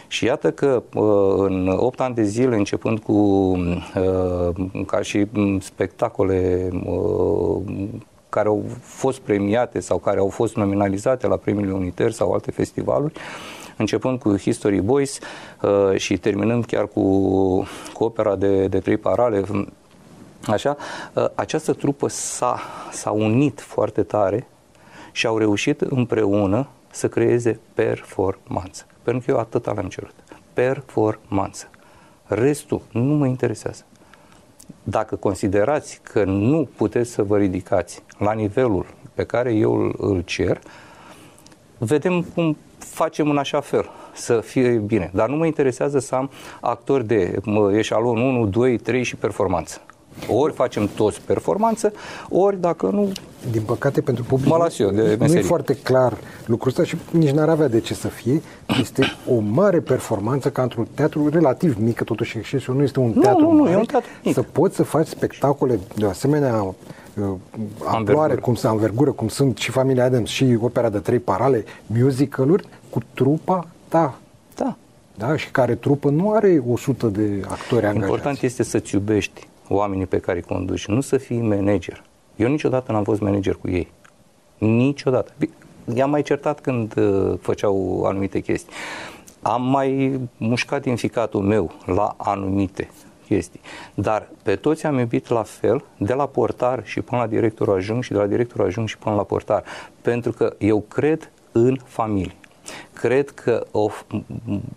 Și 0.08 0.26
iată 0.26 0.52
că 0.52 0.84
uh, 0.93 1.04
în 1.38 1.67
8 1.78 2.00
ani 2.00 2.15
de 2.15 2.23
zile, 2.23 2.56
începând 2.56 3.00
cu 3.00 3.52
ca 4.86 5.02
și 5.02 5.26
spectacole 5.60 6.69
care 8.30 8.48
au 8.48 8.65
fost 8.82 9.20
premiate 9.20 9.80
sau 9.80 9.98
care 9.98 10.20
au 10.20 10.30
fost 10.30 10.56
nominalizate 10.56 11.28
la 11.28 11.38
premiile 11.38 11.72
Uniter 11.72 12.12
sau 12.12 12.32
alte 12.32 12.52
festivaluri, 12.52 13.13
începând 13.78 14.20
cu 14.20 14.38
History 14.38 14.82
Boys 14.82 15.20
uh, 15.62 15.98
și 15.98 16.18
terminând 16.18 16.65
chiar 16.65 16.88
cu, 16.88 17.02
cu 17.94 18.04
opera 18.04 18.36
de, 18.36 18.68
de 18.68 18.80
trei 18.80 18.98
parale, 18.98 19.44
așa, 20.48 20.78
uh, 21.13 21.26
această 21.36 21.74
trupă 21.74 22.08
s-a, 22.08 22.60
s-a 22.92 23.12
unit 23.12 23.62
foarte 23.62 24.04
tare 24.04 24.48
și 25.12 25.28
au 25.28 25.38
reușit 25.38 25.82
împreună 25.82 26.68
să 26.92 27.08
creeze 27.08 27.60
performanță. 27.74 28.86
Pentru 29.04 29.26
că 29.26 29.32
eu 29.32 29.39
atât 29.39 29.65
le-am 29.65 29.88
cerut. 29.88 30.13
Performanță. 30.54 31.70
Restul 32.26 32.82
nu 32.92 33.02
mă 33.02 33.28
interesează. 33.28 33.84
Dacă 34.84 35.15
considerați 35.15 35.99
că 36.03 36.23
nu 36.23 36.69
puteți 36.75 37.12
să 37.12 37.23
vă 37.23 37.38
ridicați 37.38 38.03
la 38.17 38.34
nivelul 38.34 38.86
pe 39.13 39.23
care 39.23 39.53
eu 39.53 39.73
îl, 39.73 39.95
îl 39.97 40.21
cer, 40.21 40.60
vedem 41.77 42.21
cum 42.21 42.58
facem 42.77 43.29
în 43.29 43.38
așa 43.38 43.60
fel 43.60 43.89
să 44.13 44.39
fie 44.39 44.69
bine. 44.69 45.10
Dar 45.13 45.29
nu 45.29 45.36
mă 45.36 45.45
interesează 45.45 45.99
să 45.99 46.15
am 46.15 46.29
actori 46.62 47.05
de 47.05 47.39
eșalon 47.71 48.17
1, 48.17 48.45
2, 48.45 48.77
3 48.77 49.03
și 49.03 49.15
performanță. 49.15 49.82
Ori 50.28 50.54
facem 50.54 50.89
toți 50.95 51.22
performanță, 51.22 51.93
ori 52.30 52.62
dacă 52.62 52.89
nu... 52.91 53.12
Din 53.52 53.62
păcate 53.62 54.02
pentru 54.02 54.24
public 54.24 54.50
mă 54.50 54.58
las 54.58 54.80
eu 54.80 54.89
de 54.89 55.02
nu 55.02 55.17
meserie. 55.19 55.41
e 55.41 55.45
foarte 55.45 55.74
clar 55.74 56.17
lucrul 56.45 56.69
ăsta 56.69 56.84
și 56.84 56.98
nici 57.12 57.30
n-ar 57.30 57.50
avea 57.50 57.67
de 57.67 57.80
ce 57.80 57.93
să 57.93 58.08
fie. 58.08 58.41
Este 58.80 59.04
o 59.28 59.39
mare 59.39 59.80
performanță 59.80 60.50
ca 60.50 60.62
într-un 60.62 60.88
teatru 60.93 61.30
relativ 61.30 61.78
mic, 61.80 61.95
că 61.95 62.04
totuși 62.04 62.38
Excelsior 62.38 62.76
nu 62.76 62.84
este 62.84 63.00
un 63.00 63.12
nu, 63.15 63.22
teatru 63.22 63.41
nu, 63.41 63.52
nu, 63.52 63.62
mare, 63.62 63.74
e 63.74 63.76
un 63.76 63.86
teatru 63.86 64.10
mic. 64.24 64.34
să 64.34 64.41
poți 64.41 64.76
să 64.76 64.84
faci 64.84 65.08
spectacole 65.08 65.80
de 65.95 66.06
o 66.06 66.10
asemenea 66.10 66.63
uh, 66.63 67.26
amploare, 67.86 68.36
cum 68.36 68.56
sunt 68.56 68.72
învergură, 68.72 69.12
cum 69.12 69.28
sunt 69.28 69.58
și 69.58 69.72
Familia 69.72 70.04
Adams 70.04 70.30
și 70.30 70.58
opera 70.62 70.89
de 70.89 71.00
trei 71.00 71.19
parale, 71.19 71.65
musical-uri, 71.86 72.67
cu 72.89 73.00
trupa 73.13 73.67
ta. 73.88 74.19
Da. 74.56 74.76
Da? 75.15 75.38
Și 75.38 75.52
care 75.52 75.76
trupă 75.76 76.10
nu 76.10 76.32
are 76.32 76.63
100 76.67 77.08
de 77.08 77.43
actori 77.48 77.86
angajați. 77.86 78.12
Important 78.12 78.41
este 78.41 78.63
să-ți 78.63 78.95
iubești 78.95 79.48
oamenii 79.69 80.05
pe 80.05 80.19
care 80.19 80.38
îi 80.38 80.43
conduci, 80.43 80.88
nu 80.88 81.01
să 81.01 81.17
fii 81.17 81.41
manager. 81.41 82.03
Eu 82.36 82.47
niciodată 82.47 82.91
n-am 82.91 83.03
fost 83.03 83.21
manager 83.21 83.55
cu 83.55 83.69
ei. 83.69 83.88
Niciodată. 84.58 85.34
I-am 85.95 86.10
mai 86.10 86.21
certat 86.21 86.60
când 86.60 86.97
uh, 86.97 87.34
făceau 87.41 88.03
anumite 88.05 88.39
chestii. 88.39 88.71
Am 89.41 89.69
mai 89.69 90.19
mușcat 90.38 90.82
din 90.82 90.95
ficatul 90.95 91.41
meu 91.41 91.71
la 91.86 92.15
anumite 92.17 92.89
chestii. 93.25 93.60
Dar 93.93 94.27
pe 94.43 94.55
toți 94.55 94.86
am 94.86 94.97
iubit 94.97 95.27
la 95.27 95.43
fel, 95.43 95.84
de 95.97 96.13
la 96.13 96.25
portar 96.25 96.86
și 96.86 97.01
până 97.01 97.21
la 97.21 97.27
directorul 97.27 97.75
ajung 97.75 98.03
și 98.03 98.12
de 98.12 98.17
la 98.17 98.27
directorul 98.27 98.65
ajung 98.65 98.88
și 98.88 98.97
până 98.97 99.15
la 99.15 99.23
portar. 99.23 99.63
Pentru 100.01 100.32
că 100.32 100.55
eu 100.58 100.79
cred 100.79 101.32
în 101.51 101.77
familie 101.86 102.38
cred 102.93 103.29
că 103.29 103.65
o, 103.71 103.89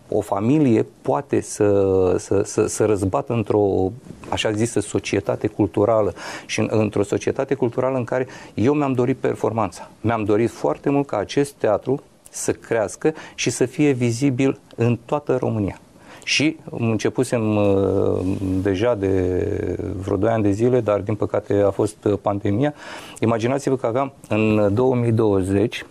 o 0.09 0.21
familie 0.21 0.87
poate 1.03 1.41
să, 1.41 2.15
să, 2.19 2.43
să, 2.45 2.67
să 2.67 2.85
răzbată 2.85 3.33
într-o 3.33 3.93
așa 4.29 4.53
zisă 4.53 4.81
societate 4.81 5.47
culturală 5.47 6.15
și 6.47 6.61
în, 6.61 6.69
într-o 6.71 7.03
societate 7.03 7.55
culturală 7.55 7.97
în 7.97 8.05
care 8.05 8.27
eu 8.55 8.73
mi-am 8.73 8.93
dorit 8.93 9.17
performanța. 9.17 9.91
Mi-am 10.01 10.25
dorit 10.25 10.51
foarte 10.51 10.91
mult 10.91 11.07
ca 11.07 11.17
acest 11.17 11.53
teatru 11.53 12.03
să 12.31 12.53
crească 12.53 13.15
și 13.35 13.51
să 13.51 13.67
fie 13.67 13.91
vizibil 13.91 14.59
în 14.77 14.99
toată 15.05 15.37
România. 15.37 15.81
Și 16.25 16.57
începusem 16.71 17.57
uh, 17.57 18.21
deja 18.63 18.95
de 18.95 19.79
vreo 19.97 20.17
2 20.17 20.31
ani 20.31 20.43
de 20.43 20.51
zile, 20.51 20.81
dar 20.81 21.01
din 21.01 21.15
păcate 21.15 21.63
a 21.67 21.71
fost 21.71 22.09
pandemia. 22.23 22.75
Imaginați-vă 23.21 23.77
că 23.77 23.87
aveam 23.87 24.13
în 24.29 24.75
2020 24.75 25.85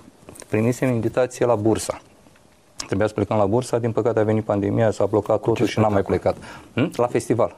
primisem 0.52 0.90
invitație 0.90 1.46
la 1.46 1.56
bursa. 1.56 2.02
Trebuia 2.86 3.08
să 3.08 3.14
plecăm 3.14 3.38
la 3.38 3.46
bursa, 3.46 3.78
din 3.78 3.92
păcate 3.92 4.20
a 4.20 4.24
venit 4.24 4.44
pandemia, 4.44 4.92
s-a 4.92 5.06
blocat 5.06 5.40
cu 5.40 5.50
totul 5.50 5.66
și 5.66 5.80
n-am 5.80 5.94
mai 5.94 6.02
plecat. 6.02 6.36
Hm? 6.74 6.92
La 6.96 7.08
festival. 7.08 7.56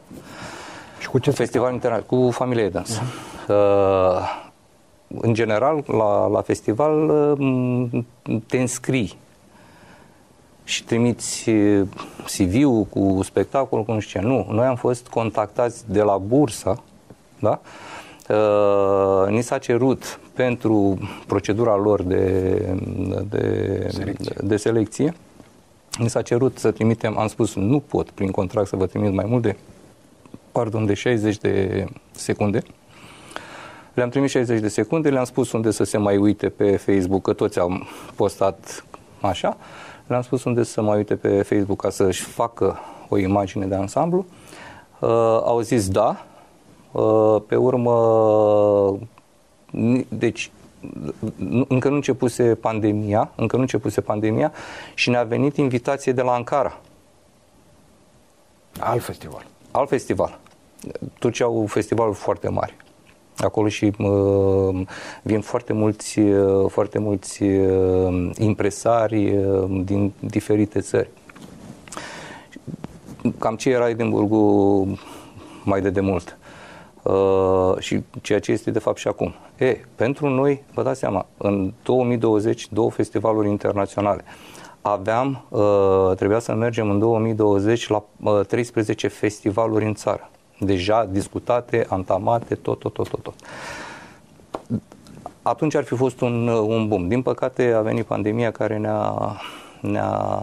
Și 0.99 1.10
cu 1.10 1.19
ce 1.19 1.32
Festival 1.32 1.73
internațional, 1.73 2.25
cu 2.25 2.32
familie 2.32 2.69
dans. 2.69 2.99
Uh-huh. 2.99 3.47
Uh, 3.47 4.41
în 5.21 5.34
general, 5.34 5.84
la, 5.88 6.27
la 6.27 6.41
festival 6.41 7.10
uh, 7.10 8.03
te 8.47 8.58
înscrii 8.58 9.17
și 10.63 10.84
trimiți 10.84 11.49
CV-ul 12.25 12.84
cu 12.84 13.19
spectacol, 13.23 13.84
cu 13.84 13.91
nu 13.91 13.99
știu 13.99 14.19
ce. 14.19 14.25
Nu, 14.25 14.47
noi 14.49 14.65
am 14.65 14.75
fost 14.75 15.08
contactați 15.08 15.91
de 15.91 16.01
la 16.01 16.17
bursa, 16.17 16.84
da? 17.39 17.60
Uh, 18.29 19.29
ni 19.29 19.41
s-a 19.41 19.58
cerut 19.58 20.19
pentru 20.34 20.98
procedura 21.28 21.76
lor 21.76 22.02
de, 22.02 22.19
de, 23.30 23.88
selecție. 23.89 24.34
de, 24.39 24.48
de 24.48 24.58
selecție, 24.58 25.13
ni 25.98 26.10
s-a 26.10 26.22
cerut 26.22 26.58
să 26.58 26.72
trimitem, 26.72 27.17
am 27.17 27.28
spus 27.28 27.56
nu 27.56 27.80
pot 27.80 28.10
prin 28.10 28.32
contract 28.32 28.67
să 28.67 28.76
vă 28.76 28.86
trimit 28.86 29.13
mai 29.13 29.26
mult 29.28 29.41
de, 29.41 29.56
pardon, 30.52 30.86
de 30.86 30.93
60 30.93 31.38
de 31.38 31.86
secunde. 32.12 32.62
Le-am 33.93 34.10
trimis 34.10 34.32
60 34.32 34.60
de 34.60 34.67
secunde, 34.67 35.10
le-am 35.10 35.24
spus 35.24 35.52
unde 35.52 35.72
să 35.72 35.84
se 35.84 35.98
mai 35.98 36.17
uite 36.17 36.50
pe 36.50 36.78
Facebook, 36.78 37.22
că 37.22 37.34
toți 37.34 37.60
am 37.60 37.88
postat 38.15 38.86
așa. 39.22 39.58
Le-am 40.08 40.22
spus 40.22 40.43
unde 40.43 40.63
să 40.63 40.72
se 40.72 40.82
mai 40.82 40.98
uite 40.98 41.15
pe 41.15 41.41
Facebook 41.41 41.82
ca 41.82 41.89
să-și 41.89 42.22
facă 42.22 42.80
o 43.10 43.17
imagine 43.17 43.65
de 43.65 43.76
ansamblu. 43.76 44.26
Uh, 45.00 45.10
au 45.43 45.60
zis 45.60 45.89
da. 45.89 46.26
Uh, 46.91 47.41
pe 47.48 47.56
urmă, 47.56 47.91
deci 50.07 50.51
încă 51.67 51.89
nu 51.89 51.95
începuse 51.95 52.55
pandemia, 52.55 53.31
încă 53.36 53.55
nu 53.55 53.62
începuse 53.62 54.01
pandemia 54.01 54.51
și 54.93 55.09
ne-a 55.09 55.23
venit 55.23 55.57
invitație 55.57 56.12
de 56.12 56.21
la 56.21 56.33
Ankara. 56.33 56.79
Alt 58.79 59.03
festival. 59.03 59.45
Alt 59.71 59.89
festival. 59.89 60.39
Turcia 61.19 61.45
au 61.45 61.65
festivaluri 61.67 62.17
foarte 62.17 62.49
mari. 62.49 62.75
Acolo 63.38 63.67
și 63.67 63.91
uh, 63.97 64.81
vin 65.21 65.41
foarte 65.41 65.73
mulți, 65.73 66.19
uh, 66.19 66.69
foarte 66.69 66.99
mulți 66.99 67.43
uh, 67.43 68.29
impresari 68.38 69.38
uh, 69.38 69.81
din 69.83 70.13
diferite 70.19 70.79
țări. 70.79 71.09
Cam 73.39 73.55
ce 73.55 73.69
era 73.69 73.89
Edinburghu 73.89 74.99
mai 75.63 75.81
de 75.81 75.89
demult. 75.89 76.38
Uh, 77.04 77.74
și 77.80 78.02
ceea 78.22 78.39
ce 78.39 78.52
este 78.52 78.72
de 78.72 78.80
fapt 78.80 78.98
și 78.98 79.08
acum. 79.08 79.34
E, 79.58 79.78
pentru 79.96 80.30
noi, 80.30 80.63
vă 80.74 80.84
dați 80.84 81.00
seama, 81.00 81.26
în 81.38 81.74
2020, 81.84 82.68
două 82.72 82.92
festivaluri 82.92 83.50
internaționale. 83.50 84.24
Aveam, 84.82 85.46
uh, 85.50 86.16
trebuia 86.16 86.39
să 86.39 86.54
mergem 86.54 86.89
în 86.89 87.00
2020 87.00 87.88
la 87.88 88.04
uh, 88.24 88.46
13 88.46 89.08
festivaluri 89.08 89.86
în 89.86 89.94
țară 89.94 90.30
deja 90.60 91.06
discutate, 91.12 91.86
antamate, 91.89 92.56
tot, 92.56 92.80
tot, 92.80 92.94
tot, 92.94 93.10
tot. 93.10 93.22
tot. 93.22 93.34
Atunci 95.42 95.76
ar 95.76 95.84
fi 95.84 95.96
fost 95.96 96.22
un, 96.22 96.48
un 96.48 96.88
boom. 96.88 97.08
Din 97.08 97.22
păcate 97.22 97.74
a 97.76 97.82
venit 97.82 98.06
pandemia 98.06 98.52
care 98.52 98.78
ne-a, 98.78 99.36
ne-a, 99.82 100.39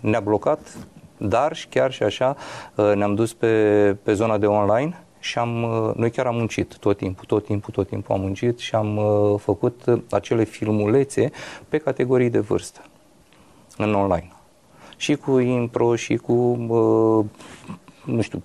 ne-a 0.00 0.20
blocat, 0.20 0.76
dar 1.16 1.56
și 1.56 1.68
chiar 1.68 1.92
și 1.92 2.02
așa 2.02 2.36
uh, 2.74 2.92
ne-am 2.94 3.14
dus 3.14 3.32
pe, 3.32 3.96
pe 4.02 4.12
zona 4.12 4.38
de 4.38 4.46
online 4.46 5.04
și 5.20 5.38
am, 5.38 5.62
uh, 5.62 5.94
noi 5.94 6.10
chiar 6.10 6.26
am 6.26 6.36
muncit 6.36 6.76
tot 6.76 6.96
timpul, 6.96 7.24
tot 7.24 7.44
timpul, 7.44 7.72
tot 7.72 7.88
timpul 7.88 8.14
am 8.14 8.20
muncit 8.20 8.58
și 8.58 8.74
am 8.74 8.96
uh, 8.96 9.38
făcut 9.38 9.84
acele 10.10 10.44
filmulețe 10.44 11.30
pe 11.68 11.78
categorii 11.78 12.30
de 12.30 12.38
vârstă 12.38 12.84
în 13.76 13.94
online. 13.94 14.32
Și 14.96 15.14
cu 15.14 15.38
impro 15.38 15.96
și 15.96 16.16
cu, 16.16 16.32
nu 18.04 18.20
știu, 18.20 18.42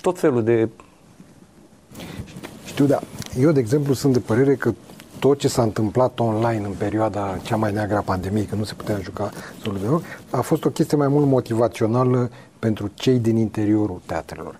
tot 0.00 0.18
felul 0.18 0.42
de... 0.42 0.68
Știu, 2.64 2.86
da. 2.86 3.00
Eu, 3.38 3.50
de 3.50 3.60
exemplu, 3.60 3.92
sunt 3.92 4.12
de 4.12 4.18
părere 4.18 4.54
că 4.54 4.74
tot 5.18 5.38
ce 5.38 5.48
s-a 5.48 5.62
întâmplat 5.62 6.18
online 6.18 6.64
în 6.64 6.72
perioada 6.78 7.38
cea 7.42 7.56
mai 7.56 7.72
neagră 7.72 7.96
a 7.96 8.00
pandemiei, 8.00 8.44
că 8.44 8.54
nu 8.54 8.64
se 8.64 8.74
putea 8.74 8.98
juca 9.00 9.30
solul 9.62 9.78
de 9.80 9.86
rog, 9.86 10.02
a 10.30 10.40
fost 10.40 10.64
o 10.64 10.70
chestie 10.70 10.96
mai 10.96 11.08
mult 11.08 11.26
motivațională 11.26 12.30
pentru 12.58 12.90
cei 12.94 13.18
din 13.18 13.36
interiorul 13.36 14.00
teatrelor. 14.06 14.58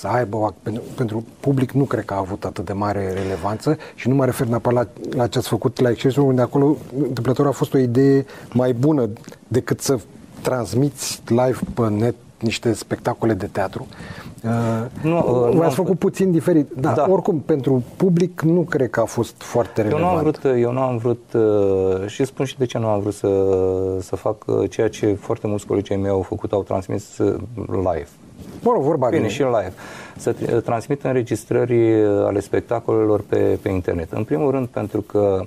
Să 0.00 0.08
aibă, 0.08 0.54
pentru, 0.62 0.82
pentru 0.96 1.24
public 1.40 1.70
nu 1.70 1.84
cred 1.84 2.04
că 2.04 2.14
a 2.14 2.18
avut 2.18 2.44
atât 2.44 2.64
de 2.64 2.72
mare 2.72 3.12
relevanță 3.12 3.76
și 3.94 4.08
nu 4.08 4.14
mă 4.14 4.24
refer 4.24 4.46
neapărat 4.46 4.88
la, 5.10 5.16
la 5.16 5.26
ce 5.26 5.38
ați 5.38 5.48
făcut 5.48 5.80
la 5.80 5.90
Excelsior, 5.90 6.26
unde 6.26 6.42
acolo 6.42 6.76
întâmplător 6.98 7.46
a 7.46 7.50
fost 7.50 7.74
o 7.74 7.78
idee 7.78 8.24
mai 8.52 8.72
bună 8.72 9.08
decât 9.48 9.80
să 9.80 9.98
transmiți 10.42 11.22
live 11.26 11.58
pe 11.74 11.88
net 11.88 12.14
niște 12.38 12.72
spectacole 12.72 13.34
de 13.34 13.46
teatru. 13.46 13.86
Uh, 14.44 14.50
nu, 15.02 15.46
uh, 15.48 15.56
V-ați 15.56 15.74
făcut 15.74 15.98
puțin 15.98 16.30
diferit. 16.30 16.70
Da, 16.76 16.92
da, 16.92 17.06
oricum, 17.08 17.38
pentru 17.38 17.82
public 17.96 18.40
nu 18.40 18.60
cred 18.60 18.90
că 18.90 19.00
a 19.00 19.04
fost 19.04 19.34
foarte 19.42 19.82
relevant. 19.82 20.02
Eu 20.02 20.10
nu 20.10 20.16
am 20.16 20.22
vrut, 20.22 20.60
eu 20.60 20.72
nu 20.72 20.80
am 20.80 20.96
vrut 20.96 21.32
uh, 21.34 22.06
și 22.06 22.24
spun 22.24 22.44
și 22.44 22.58
de 22.58 22.66
ce 22.66 22.78
nu 22.78 22.86
am 22.86 23.00
vrut 23.00 23.14
să, 23.14 23.28
să 24.00 24.16
fac 24.16 24.44
uh, 24.46 24.70
ceea 24.70 24.88
ce 24.88 25.14
foarte 25.20 25.46
mulți 25.46 25.66
colegii 25.66 25.96
mei 25.96 26.10
au 26.10 26.22
făcut, 26.22 26.52
au 26.52 26.62
transmis 26.62 27.18
uh, 27.18 27.40
live. 27.66 28.08
Mă 28.62 28.72
rog, 28.72 28.82
vorba 28.82 29.08
Bine, 29.08 29.28
și 29.28 29.42
live. 29.42 29.72
Să 30.16 30.32
transmit 30.64 31.02
înregistrări 31.02 32.04
ale 32.04 32.40
spectacolelor 32.40 33.20
pe, 33.28 33.58
pe 33.62 33.68
internet. 33.68 34.12
În 34.12 34.24
primul 34.24 34.50
rând 34.50 34.66
pentru 34.66 35.00
că 35.00 35.46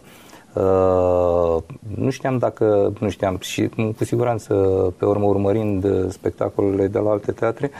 Uh, 0.54 1.58
nu 1.98 2.10
știam 2.10 2.38
dacă, 2.38 2.94
nu 3.00 3.10
știam 3.10 3.38
și 3.42 3.70
cu 3.98 4.04
siguranță 4.04 4.54
pe 4.98 5.06
urmă 5.06 5.26
urmărind 5.26 6.12
spectacolele 6.12 6.88
de 6.88 7.00
la 7.00 7.10
alte 7.10 7.32
teatre, 7.32 7.72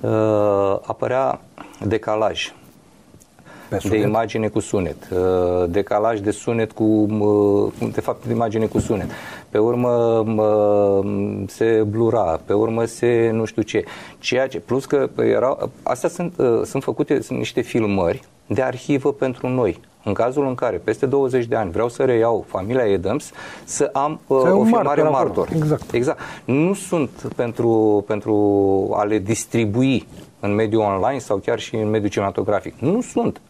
uh, 0.00 0.78
apărea 0.82 1.40
decalaj 1.84 2.52
de 3.80 3.96
imagine 3.96 4.48
cu 4.48 4.60
sunet, 4.60 4.96
uh, 5.10 5.64
decalaj 5.68 6.20
de 6.20 6.30
sunet 6.30 6.72
cu, 6.72 6.84
uh, 6.84 7.72
de 7.92 8.00
fapt, 8.00 8.26
de 8.26 8.32
imagine 8.32 8.66
cu 8.66 8.78
sunet. 8.78 9.10
Pe 9.52 9.58
urmă 9.58 10.24
se 11.46 11.84
blura, 11.88 12.40
pe 12.44 12.52
urmă 12.52 12.84
se 12.84 13.30
nu 13.32 13.44
știu 13.44 13.62
ce. 13.62 13.84
Ceea 14.18 14.46
ce, 14.46 14.60
plus 14.60 14.84
că 14.84 15.10
erau, 15.16 15.70
astea 15.82 16.08
sunt, 16.08 16.34
sunt 16.64 16.82
făcute, 16.82 17.20
sunt 17.20 17.38
niște 17.38 17.60
filmări 17.60 18.22
de 18.46 18.62
arhivă 18.62 19.12
pentru 19.12 19.48
noi. 19.48 19.80
În 20.04 20.12
cazul 20.12 20.46
în 20.46 20.54
care 20.54 20.76
peste 20.76 21.06
20 21.06 21.44
de 21.44 21.56
ani 21.56 21.70
vreau 21.70 21.88
să 21.88 22.04
reiau 22.04 22.44
familia 22.48 22.84
Edams, 22.84 23.30
să 23.64 23.90
am 23.92 24.20
uh, 24.26 24.36
o 24.36 24.64
filmare 24.64 25.02
martor. 25.02 25.48
Exact. 25.54 25.92
exact. 25.92 26.20
Nu 26.44 26.74
sunt 26.74 27.10
pentru, 27.36 28.04
pentru 28.06 28.34
a 28.96 29.02
le 29.02 29.18
distribui 29.18 30.06
în 30.40 30.54
mediul 30.54 30.82
online 30.82 31.18
sau 31.18 31.36
chiar 31.36 31.58
și 31.58 31.76
în 31.76 31.90
mediul 31.90 32.10
cinematografic. 32.10 32.74
Nu 32.78 33.00
sunt. 33.00 33.40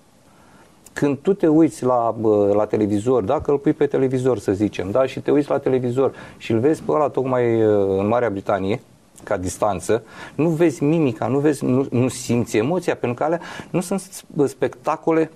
Când 0.92 1.18
tu 1.18 1.32
te 1.32 1.46
uiți 1.46 1.84
la, 1.84 2.14
la 2.54 2.64
televizor, 2.64 3.22
dacă 3.22 3.50
îl 3.50 3.58
pui 3.58 3.72
pe 3.72 3.86
televizor, 3.86 4.38
să 4.38 4.52
zicem, 4.52 4.90
da, 4.90 5.06
și 5.06 5.20
te 5.20 5.30
uiți 5.30 5.50
la 5.50 5.58
televizor 5.58 6.12
și 6.36 6.52
îl 6.52 6.58
vezi 6.58 6.82
pe 6.82 6.92
ăla 6.92 7.08
tocmai 7.08 7.64
uh, 7.64 7.98
în 7.98 8.06
Marea 8.08 8.30
Britanie, 8.30 8.80
ca 9.24 9.36
distanță, 9.36 10.02
nu 10.34 10.48
vezi 10.48 10.84
mimica, 10.84 11.26
nu, 11.26 11.38
vezi, 11.38 11.64
nu, 11.64 11.86
nu 11.90 12.08
simți 12.08 12.56
emoția, 12.56 12.96
pentru 12.96 13.18
că 13.18 13.24
alea 13.24 13.40
nu 13.70 13.80
sunt 13.80 14.24
spectacole 14.46 15.30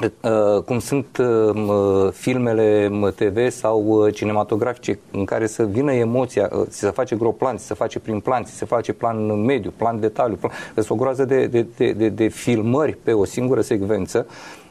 Uh, 0.00 0.62
cum 0.62 0.78
sunt 0.78 1.16
uh, 1.16 2.08
filmele 2.12 2.90
TV 3.14 3.50
sau 3.50 3.84
uh, 3.84 4.14
cinematografice 4.14 4.98
în 5.10 5.24
care 5.24 5.46
să 5.46 5.64
vină 5.64 5.92
emoția, 5.92 6.50
se 6.68 6.90
face 6.90 7.16
groplan, 7.16 7.56
se 7.56 7.74
face 7.74 7.98
prin 7.98 8.20
plan, 8.20 8.44
se 8.44 8.64
face 8.64 8.92
plan 8.92 9.44
mediu, 9.44 9.72
plan 9.76 10.00
detaliu, 10.00 10.36
plan, 10.36 10.52
sunt 10.74 10.90
o 10.90 10.94
groază 10.94 11.24
de, 11.24 11.46
de, 11.46 11.66
de, 11.76 11.92
de, 11.92 12.08
de 12.08 12.28
filmări 12.28 12.96
pe 13.02 13.12
o 13.12 13.24
singură 13.24 13.60
secvență, 13.60 14.26
um, 14.28 14.61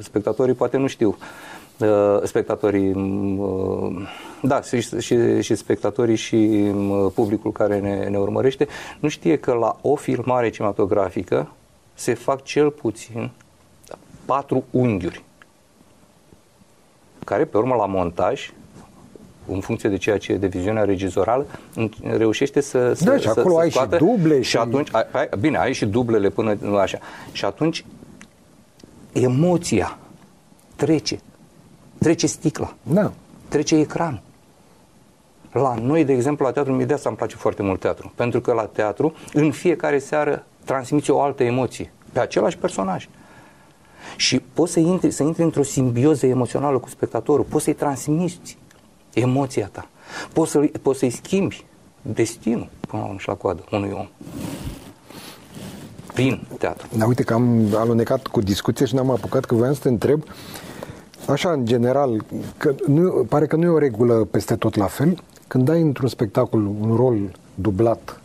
spectatorii 0.00 0.54
poate 0.54 0.76
nu 0.76 0.86
știu, 0.86 1.16
spectatorii, 2.24 2.92
um, 2.92 4.06
da, 4.42 4.62
și, 4.62 4.80
și, 5.00 5.40
și 5.40 5.54
spectatorii 5.54 6.16
și 6.16 6.34
um, 6.74 7.10
publicul 7.14 7.52
care 7.52 7.78
ne, 7.78 8.08
ne 8.08 8.18
urmărește, 8.18 8.66
nu 9.00 9.08
știe 9.08 9.38
că 9.38 9.52
la 9.52 9.76
o 9.80 9.94
filmare 9.94 10.50
cinematografică 10.50 11.52
se 11.94 12.14
fac 12.14 12.42
cel 12.42 12.70
puțin 12.70 13.30
patru 14.24 14.64
unghiuri, 14.70 15.24
care 17.24 17.44
pe 17.44 17.56
urmă 17.56 17.74
la 17.74 17.86
montaj 17.86 18.52
în 19.46 19.60
funcție 19.60 19.88
de 19.88 19.96
ceea 19.96 20.18
ce 20.18 20.32
e 20.32 20.36
de 20.36 20.46
viziunea 20.46 20.84
regizorală, 20.84 21.46
reușește 22.02 22.60
să, 22.60 22.92
să, 22.94 23.04
da, 23.04 23.16
și 23.16 23.28
acolo 23.28 23.54
să 23.54 23.60
ai 23.60 23.70
scoată. 23.70 23.96
și 23.96 24.04
duble. 24.04 24.40
Și, 24.40 24.50
și 24.50 24.56
atunci, 24.56 24.88
ai, 24.92 25.28
bine, 25.40 25.58
ai 25.58 25.72
și 25.72 25.86
dublele 25.86 26.28
până 26.28 26.56
așa. 26.80 26.98
Și 27.32 27.44
atunci 27.44 27.84
emoția 29.12 29.98
trece. 30.76 31.20
Trece 31.98 32.26
sticla. 32.26 32.74
Da. 32.82 33.12
Trece 33.48 33.76
ecran. 33.76 34.22
La 35.52 35.74
noi, 35.74 36.04
de 36.04 36.12
exemplu, 36.12 36.44
la 36.44 36.52
teatru, 36.52 36.72
mi 36.72 36.86
de 36.86 36.94
asta 36.94 37.08
îmi 37.08 37.18
place 37.18 37.36
foarte 37.36 37.62
mult 37.62 37.80
teatru. 37.80 38.12
Pentru 38.14 38.40
că 38.40 38.52
la 38.52 38.64
teatru, 38.66 39.14
în 39.32 39.50
fiecare 39.50 39.98
seară, 39.98 40.44
transmiți 40.64 41.10
o 41.10 41.20
altă 41.20 41.42
emoție 41.42 41.92
pe 42.12 42.20
același 42.20 42.58
personaj. 42.58 43.08
Și 44.16 44.40
poți 44.40 44.72
să 44.72 44.80
intri, 44.80 45.10
să 45.10 45.22
intri 45.22 45.42
într-o 45.42 45.62
simbioză 45.62 46.26
emoțională 46.26 46.78
cu 46.78 46.88
spectatorul, 46.88 47.44
poți 47.44 47.64
să-i 47.64 47.74
transmiți 47.74 48.58
emoția 49.14 49.68
ta, 49.72 49.88
poți, 50.32 50.50
să, 50.50 50.70
poți 50.82 50.98
să-i 50.98 51.10
schimbi 51.10 51.64
destinul 52.02 52.68
până 52.80 53.02
la 53.02 53.08
urmă 53.08 53.18
și 53.18 53.28
la 53.28 53.34
coadă 53.34 53.64
unui 53.70 53.90
om 53.90 54.08
prin 56.20 56.40
teatru. 56.58 56.86
Da, 56.96 57.06
uite 57.06 57.22
că 57.22 57.34
am 57.34 57.74
alunecat 57.74 58.26
cu 58.26 58.40
discuție 58.40 58.86
și 58.86 58.94
n-am 58.94 59.10
apucat 59.10 59.44
că 59.44 59.54
voiam 59.54 59.74
să 59.74 59.80
te 59.80 59.88
întreb 59.88 60.22
așa 61.26 61.50
în 61.50 61.66
general, 61.66 62.24
că 62.56 62.74
nu, 62.86 63.26
pare 63.28 63.46
că 63.46 63.56
nu 63.56 63.64
e 63.64 63.68
o 63.68 63.78
regulă 63.78 64.14
peste 64.30 64.56
tot 64.56 64.76
la 64.76 64.86
fel, 64.86 65.22
când 65.46 65.64
dai 65.64 65.80
într-un 65.80 66.08
spectacol 66.08 66.66
un 66.66 66.94
rol 66.96 67.18
dublat 67.54 68.20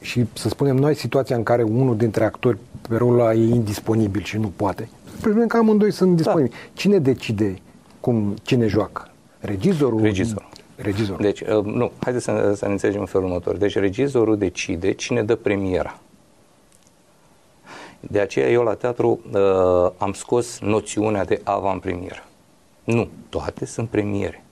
și 0.00 0.24
să 0.32 0.48
spunem, 0.48 0.76
noi 0.76 0.94
situația 0.94 1.36
în 1.36 1.42
care 1.42 1.62
unul 1.62 1.96
dintre 1.96 2.24
actori 2.24 2.58
pe 2.88 2.96
rolul 2.96 3.20
ăla 3.20 3.32
e 3.32 3.48
indisponibil 3.48 4.22
și 4.22 4.38
nu 4.38 4.52
poate, 4.56 4.88
presupun 5.20 5.46
că 5.46 5.56
amândoi 5.56 5.92
sunt 5.92 6.16
disponibili. 6.16 6.54
Da. 6.54 6.70
Cine 6.72 6.98
decide 6.98 7.58
cum, 8.00 8.34
cine 8.42 8.66
joacă? 8.66 9.10
Regizorul? 9.38 10.00
Regizorul. 10.00 10.48
Regizorul. 10.76 11.24
Deci, 11.24 11.40
uh, 11.40 11.64
nu, 11.64 11.90
haideți 11.98 12.24
să, 12.24 12.52
să 12.56 12.66
ne 12.66 12.72
înțelegem 12.72 13.00
în 13.00 13.06
felul 13.06 13.26
următor. 13.26 13.56
Deci, 13.56 13.74
regizorul 13.74 14.38
decide 14.38 14.92
cine 14.92 15.22
dă 15.22 15.34
premiera. 15.34 16.00
De 18.10 18.20
aceea 18.20 18.48
eu 18.48 18.62
la 18.62 18.74
teatru 18.74 19.20
uh, 19.32 19.90
am 19.96 20.12
scos 20.12 20.58
noțiunea 20.60 21.24
de 21.24 21.40
avant-premieră. 21.44 22.24
Nu, 22.84 23.08
toate 23.28 23.64
sunt 23.64 23.88
premiere. 23.88 24.44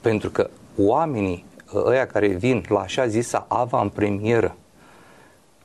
Pentru 0.00 0.30
că 0.30 0.50
oamenii 0.76 1.44
uh, 1.72 1.82
ăia 1.84 2.06
care 2.06 2.26
vin 2.26 2.64
la 2.68 2.80
așa 2.80 3.06
zisa 3.06 3.44
avant-premieră, 3.48 4.56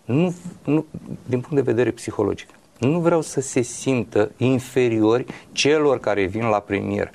nu, 0.05 0.35
nu, 0.63 0.85
din 1.25 1.39
punct 1.39 1.55
de 1.55 1.71
vedere 1.71 1.91
psihologic, 1.91 2.49
nu 2.79 2.99
vreau 2.99 3.21
să 3.21 3.41
se 3.41 3.61
simtă 3.61 4.31
inferiori 4.37 5.25
celor 5.51 5.99
care 5.99 6.25
vin 6.25 6.45
la 6.45 6.59
premieră. 6.59 7.09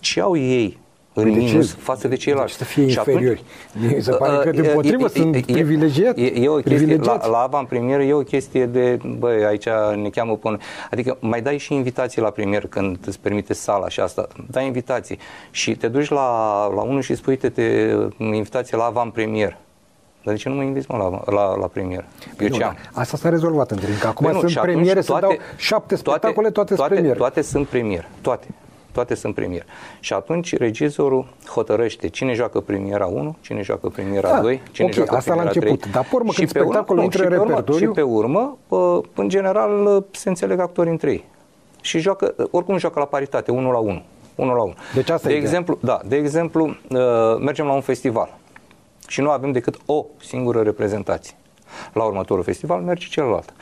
Ce 0.00 0.20
au 0.20 0.36
ei 0.36 0.78
în 1.14 1.32
de 1.32 1.38
minus 1.38 1.68
ce? 1.68 1.76
față 1.78 2.08
de 2.08 2.16
ceilalți. 2.16 2.58
De 2.58 2.64
să 2.64 2.70
fie 2.70 2.88
și 2.88 2.96
inferiori. 2.96 3.44
Atunci, 3.76 4.02
se 4.02 4.10
pare 4.10 4.50
că, 4.50 4.50
din 4.50 4.70
potrivă, 4.74 5.08
sunt 5.08 5.46
privilegiați. 5.46 6.20
E, 6.20 6.42
e 6.42 6.48
o 6.48 6.54
chestie, 6.54 6.96
la, 6.96 7.28
la 7.28 7.38
avant 7.38 7.68
premier 7.68 8.00
e 8.00 8.12
o 8.12 8.20
chestie 8.20 8.66
de, 8.66 8.98
băi, 9.18 9.44
aici 9.44 9.68
ne 10.02 10.08
cheamă 10.08 10.36
până... 10.36 10.58
Adică 10.90 11.16
mai 11.20 11.42
dai 11.42 11.58
și 11.58 11.74
invitații 11.74 12.20
la 12.20 12.30
premier 12.30 12.66
când 12.66 12.98
îți 13.06 13.20
permite 13.20 13.52
sala 13.52 13.88
și 13.88 14.00
asta. 14.00 14.28
Dai 14.50 14.66
invitații 14.66 15.18
și 15.50 15.76
te 15.76 15.88
duci 15.88 16.08
la, 16.08 16.66
la 16.74 16.82
unul 16.82 17.00
și 17.00 17.14
spui, 17.14 17.36
te, 17.36 17.48
te 17.48 17.96
invitație 18.18 18.76
la 18.76 18.84
avant 18.84 19.12
premier. 19.12 19.56
Dar 20.22 20.34
de 20.34 20.40
ce 20.40 20.48
nu 20.48 20.54
mă 20.54 20.62
inviți 20.62 20.86
mă, 20.90 20.96
la, 20.96 21.34
la, 21.34 21.56
la 21.56 21.66
premier? 21.66 22.04
Eu 22.38 22.48
ce 22.48 22.62
am? 22.62 22.76
Asta 22.92 23.16
s-a 23.16 23.28
rezolvat 23.28 23.70
între 23.70 23.86
timp. 23.86 24.04
Acum 24.04 24.26
păi 24.26 24.34
nu, 24.34 24.48
sunt 24.48 24.64
premiere, 24.64 25.00
toate, 25.00 25.26
să 25.26 25.36
dau 25.36 25.36
șapte 25.56 25.96
spectacole, 25.96 26.50
toate, 26.50 26.74
toate, 26.74 26.94
sunt 26.94 26.98
premier. 26.98 27.16
Toate 27.16 27.42
sunt 27.42 27.66
premier. 27.66 28.08
Toate 28.20 28.46
toate 28.94 29.14
sunt 29.14 29.34
premier. 29.34 29.64
Și 30.00 30.12
atunci 30.12 30.56
regizorul 30.56 31.26
hotărăște 31.46 32.08
cine 32.08 32.32
joacă 32.32 32.60
premiera 32.60 33.06
1, 33.06 33.36
cine 33.40 33.62
joacă 33.62 33.88
premiera 33.88 34.28
da, 34.28 34.40
2, 34.40 34.60
cine 34.72 34.86
okay, 34.86 34.96
joacă 34.96 35.16
asta 35.16 35.32
premiera 35.32 35.52
la 35.52 35.60
început. 35.60 35.80
3. 35.80 35.92
Dar 35.92 36.02
pe 36.02 36.14
urmă, 36.14 36.30
și 36.30 36.38
când 36.38 36.52
pe 36.52 36.58
spectacolul 36.58 37.02
intră 37.02 37.22
în 37.22 37.28
repertoriu... 37.28 37.86
Și 37.86 37.92
pe 37.92 38.02
urmă, 38.02 38.58
în 39.14 39.28
general, 39.28 40.04
se 40.10 40.28
înțeleg 40.28 40.60
actorii 40.60 40.90
între 40.90 41.10
ei. 41.10 41.24
Și 41.80 41.98
joacă, 41.98 42.34
oricum 42.50 42.78
joacă 42.78 42.98
la 42.98 43.04
paritate, 43.04 43.50
1 43.50 43.70
la 43.70 43.78
1. 43.78 44.02
1 44.34 44.54
la 44.54 44.62
1. 44.62 44.74
Deci 44.94 45.10
asta 45.10 45.28
de 45.28 45.34
e 45.34 45.36
exemplu, 45.36 45.78
da, 45.80 46.00
de 46.06 46.16
exemplu, 46.16 46.66
uh, 46.66 46.98
mergem 47.40 47.66
la 47.66 47.72
un 47.72 47.80
festival 47.80 48.36
și 49.06 49.20
nu 49.20 49.30
avem 49.30 49.52
decât 49.52 49.76
o 49.86 50.04
singură 50.20 50.62
reprezentație. 50.62 51.34
La 51.92 52.04
următorul 52.04 52.42
festival 52.42 52.80
merge 52.80 53.06
celălalt. 53.06 53.52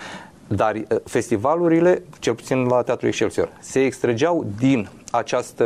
Dar 0.56 0.74
uh, 0.74 0.98
festivalurile, 1.04 2.02
cel 2.18 2.34
puțin 2.34 2.64
la 2.64 2.82
Teatrul 2.82 3.08
Excelsior, 3.08 3.48
se 3.60 3.84
extrageau 3.84 4.46
din 4.58 4.88
această, 5.10 5.64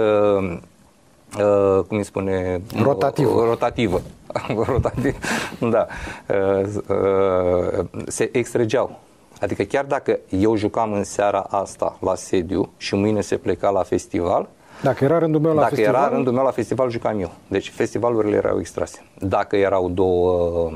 uh, 1.38 1.85
cum 1.88 1.96
îi 1.96 2.05
spune? 2.05 2.61
Rotativă. 2.83 3.44
Rotativă. 3.44 4.01
Rotativ, 4.66 5.16
da. 5.61 5.87
Uh, 6.29 6.66
uh, 6.88 7.85
se 8.07 8.29
extrageau. 8.33 9.01
Adică 9.40 9.62
chiar 9.62 9.85
dacă 9.85 10.18
eu 10.29 10.57
jucam 10.57 10.92
în 10.92 11.05
seara 11.05 11.40
asta 11.40 11.96
la 12.01 12.14
sediu 12.14 12.70
și 12.77 12.94
mâine 12.94 13.20
se 13.20 13.37
pleca 13.37 13.70
la 13.70 13.83
festival, 13.83 14.49
dacă 14.83 15.05
era 15.05 15.19
rândul 15.19 15.41
meu 15.41 15.55
la 15.55 15.61
Dacă 15.61 15.75
festival? 15.75 16.03
era 16.03 16.15
rândul 16.15 16.33
meu 16.33 16.45
la 16.45 16.51
festival, 16.51 16.91
jucam 16.91 17.21
eu. 17.21 17.33
Deci 17.49 17.71
festivalurile 17.71 18.37
erau 18.37 18.59
extrase. 18.59 19.05
Dacă 19.19 19.57
erau 19.57 19.89
două, 19.89 20.71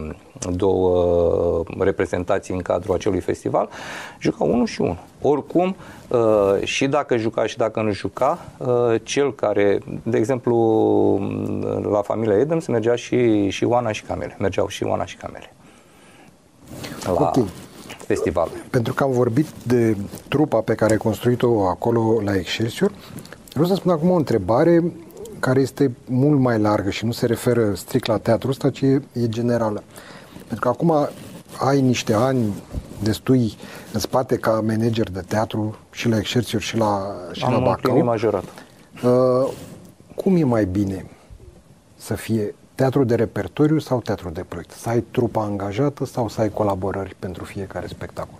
două 0.52 1.62
reprezentații 1.78 2.54
în 2.54 2.60
cadrul 2.60 2.94
acelui 2.94 3.20
festival, 3.20 3.68
juca 4.20 4.44
unul 4.44 4.66
și 4.66 4.80
unul. 4.80 4.98
Oricum, 5.22 5.76
uh, 6.08 6.18
și 6.64 6.86
dacă 6.86 7.16
juca 7.16 7.46
și 7.46 7.56
dacă 7.56 7.82
nu 7.82 7.90
juca, 7.90 8.38
uh, 8.58 9.00
cel 9.02 9.34
care, 9.34 9.78
de 10.02 10.16
exemplu, 10.16 10.56
la 11.90 12.02
familia 12.02 12.40
Adams 12.40 12.66
mergea 12.66 12.94
și, 12.94 13.48
și 13.48 13.64
Oana 13.64 13.92
și 13.92 14.02
Camele. 14.02 14.36
Mergeau 14.38 14.68
și 14.68 14.84
Oana 14.84 15.04
și 15.04 15.16
Camele. 15.16 15.52
La 17.04 17.12
okay. 17.12 17.44
festival. 17.96 18.48
Pentru 18.70 18.94
că 18.94 19.04
am 19.04 19.10
vorbit 19.10 19.46
de 19.62 19.96
trupa 20.28 20.60
pe 20.60 20.74
care 20.74 20.92
ai 20.92 20.98
construit-o 20.98 21.68
acolo 21.68 22.20
la 22.24 22.36
Excelsior, 22.36 22.92
Vreau 23.52 23.66
să 23.66 23.74
spun 23.74 23.90
acum 23.92 24.10
o 24.10 24.14
întrebare 24.14 24.92
care 25.38 25.60
este 25.60 25.96
mult 26.06 26.38
mai 26.38 26.58
largă 26.58 26.90
și 26.90 27.04
nu 27.04 27.12
se 27.12 27.26
referă 27.26 27.74
strict 27.74 28.06
la 28.06 28.18
teatru 28.18 28.48
ăsta, 28.48 28.70
ci 28.70 28.80
e, 28.80 29.02
e 29.12 29.28
generală. 29.28 29.82
Pentru 30.36 30.58
că 30.60 30.68
acum 30.68 31.08
ai 31.58 31.80
niște 31.80 32.12
ani 32.12 32.54
destui 33.02 33.56
în 33.92 34.00
spate 34.00 34.36
ca 34.36 34.50
manager 34.50 35.10
de 35.10 35.20
teatru 35.20 35.76
și 35.90 36.08
la 36.08 36.18
Excelsior 36.18 36.62
și 36.62 36.76
la, 36.76 37.14
și 37.32 37.44
Am 37.44 37.52
la 37.52 37.58
Bacău. 37.58 38.04
majorat. 38.04 38.44
Uh, 39.04 39.52
cum 40.14 40.36
e 40.36 40.44
mai 40.44 40.64
bine 40.64 41.06
să 41.96 42.14
fie 42.14 42.54
teatru 42.74 43.04
de 43.04 43.14
repertoriu 43.14 43.78
sau 43.78 44.00
teatru 44.00 44.30
de 44.30 44.44
proiect? 44.48 44.70
Să 44.70 44.88
ai 44.88 45.04
trupa 45.10 45.42
angajată 45.42 46.04
sau 46.04 46.28
să 46.28 46.40
ai 46.40 46.48
colaborări 46.50 47.16
pentru 47.18 47.44
fiecare 47.44 47.86
spectacol? 47.86 48.38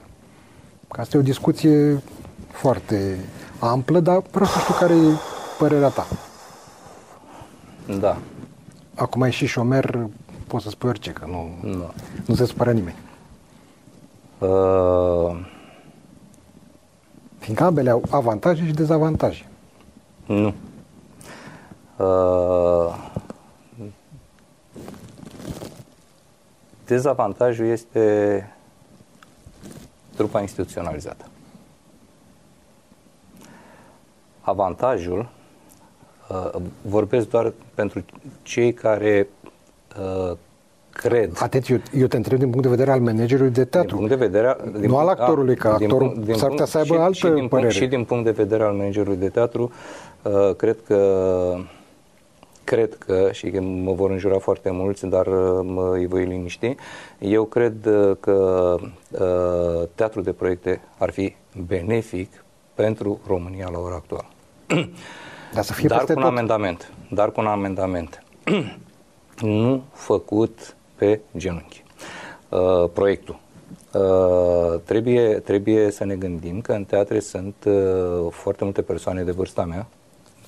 Că 0.89 1.01
asta 1.01 1.17
e 1.17 1.21
o 1.21 1.23
discuție 1.23 2.03
foarte 2.51 3.19
amplă, 3.61 4.01
dar 4.01 4.23
vreau 4.31 4.47
să 4.47 4.59
știu 4.59 4.75
care 4.75 4.95
e 4.95 5.13
părerea 5.59 5.89
ta. 5.89 6.07
Da. 7.99 8.17
Acum 8.95 9.23
ai 9.23 9.31
și 9.31 9.47
șomer, 9.47 10.07
poți 10.47 10.65
să 10.65 10.71
spui 10.71 10.89
orice, 10.89 11.13
că 11.13 11.27
nu, 11.27 11.51
nu. 11.63 11.91
nu 12.27 12.35
se 12.35 12.45
supără 12.45 12.73
nimeni. 12.73 12.97
Uh... 14.39 15.49
Fiindcă 17.39 17.65
ambele 17.65 17.91
au 17.91 18.03
avantaje 18.11 18.67
și 18.67 18.73
dezavantaje. 18.73 19.49
Nu. 20.27 20.55
Uh... 21.97 22.95
Dezavantajul 26.87 27.67
este 27.67 28.55
trupa 30.17 30.41
instituționalizată. 30.41 31.30
Avantajul, 34.41 35.29
uh, 36.29 36.61
vorbesc 36.83 37.29
doar 37.29 37.53
pentru 37.75 38.05
cei 38.43 38.73
care 38.73 39.29
uh, 40.01 40.37
cred. 40.93 41.33
Atenție, 41.39 41.75
eu, 41.75 42.01
eu 42.01 42.07
te 42.07 42.17
întreb 42.17 42.39
din 42.39 42.49
punct 42.51 42.63
de 42.63 42.71
vedere 42.71 42.91
al 42.91 43.01
managerului 43.01 43.53
de 43.53 43.65
teatru. 43.65 43.97
Din 43.97 44.07
punct 44.07 44.21
de 44.21 44.27
vedere, 44.27 44.57
din 44.79 44.91
nu 44.91 44.97
al 44.97 45.09
actorului, 45.09 45.57
că 45.57 45.69
actorul 45.69 46.21
din, 46.25 46.35
s-ar 46.35 46.49
putea 46.49 46.65
să 46.65 46.79
aibă 46.79 46.95
și, 46.95 47.01
altă 47.01 47.15
și 47.15 47.27
din 47.27 47.49
părere. 47.49 47.69
Punct, 47.69 47.83
și 47.83 47.87
din 47.87 48.05
punct 48.05 48.25
de 48.25 48.31
vedere 48.31 48.63
al 48.63 48.73
managerului 48.73 49.19
de 49.19 49.29
teatru, 49.29 49.73
uh, 50.23 50.55
cred 50.57 50.77
că 50.87 50.97
cred 52.71 52.95
că, 52.95 53.29
și 53.33 53.47
mă 53.59 53.93
vor 53.93 54.11
înjura 54.11 54.39
foarte 54.39 54.71
mulți, 54.71 55.07
dar 55.07 55.27
uh, 55.27 55.61
mă, 55.63 55.91
îi 55.93 56.07
voi 56.07 56.25
liniști, 56.25 56.75
eu 57.19 57.45
cred 57.45 57.87
uh, 57.87 58.17
că 58.21 58.77
uh, 59.11 59.89
teatrul 59.95 60.23
de 60.23 60.33
proiecte 60.33 60.81
ar 60.99 61.11
fi 61.11 61.35
benefic 61.67 62.45
pentru 62.81 63.21
România 63.27 63.69
la 63.69 63.79
ora 63.79 63.95
actuală. 63.95 64.27
Dar 65.55 65.65
să 65.65 65.73
fie 65.73 65.89
dar 65.89 66.05
cu 66.05 66.13
un 66.13 66.15
tot. 66.15 66.25
amendament. 66.25 66.93
Dar 67.11 67.33
cu 67.33 67.41
un 67.41 67.47
amendament. 67.47 68.23
nu 69.41 69.83
făcut 69.93 70.77
pe 70.95 71.21
genunchi. 71.37 71.83
Uh, 72.49 72.89
proiectul. 72.93 73.39
Uh, 73.93 74.81
trebuie, 74.85 75.39
trebuie 75.39 75.91
să 75.91 76.05
ne 76.05 76.15
gândim 76.15 76.61
că 76.61 76.73
în 76.73 76.85
teatre 76.85 77.21
sunt 77.21 77.55
uh, 77.67 78.27
foarte 78.31 78.65
multe 78.65 78.83
persoane 78.83 79.23
de 79.23 79.31
vârsta 79.31 79.65
mea, 79.65 79.87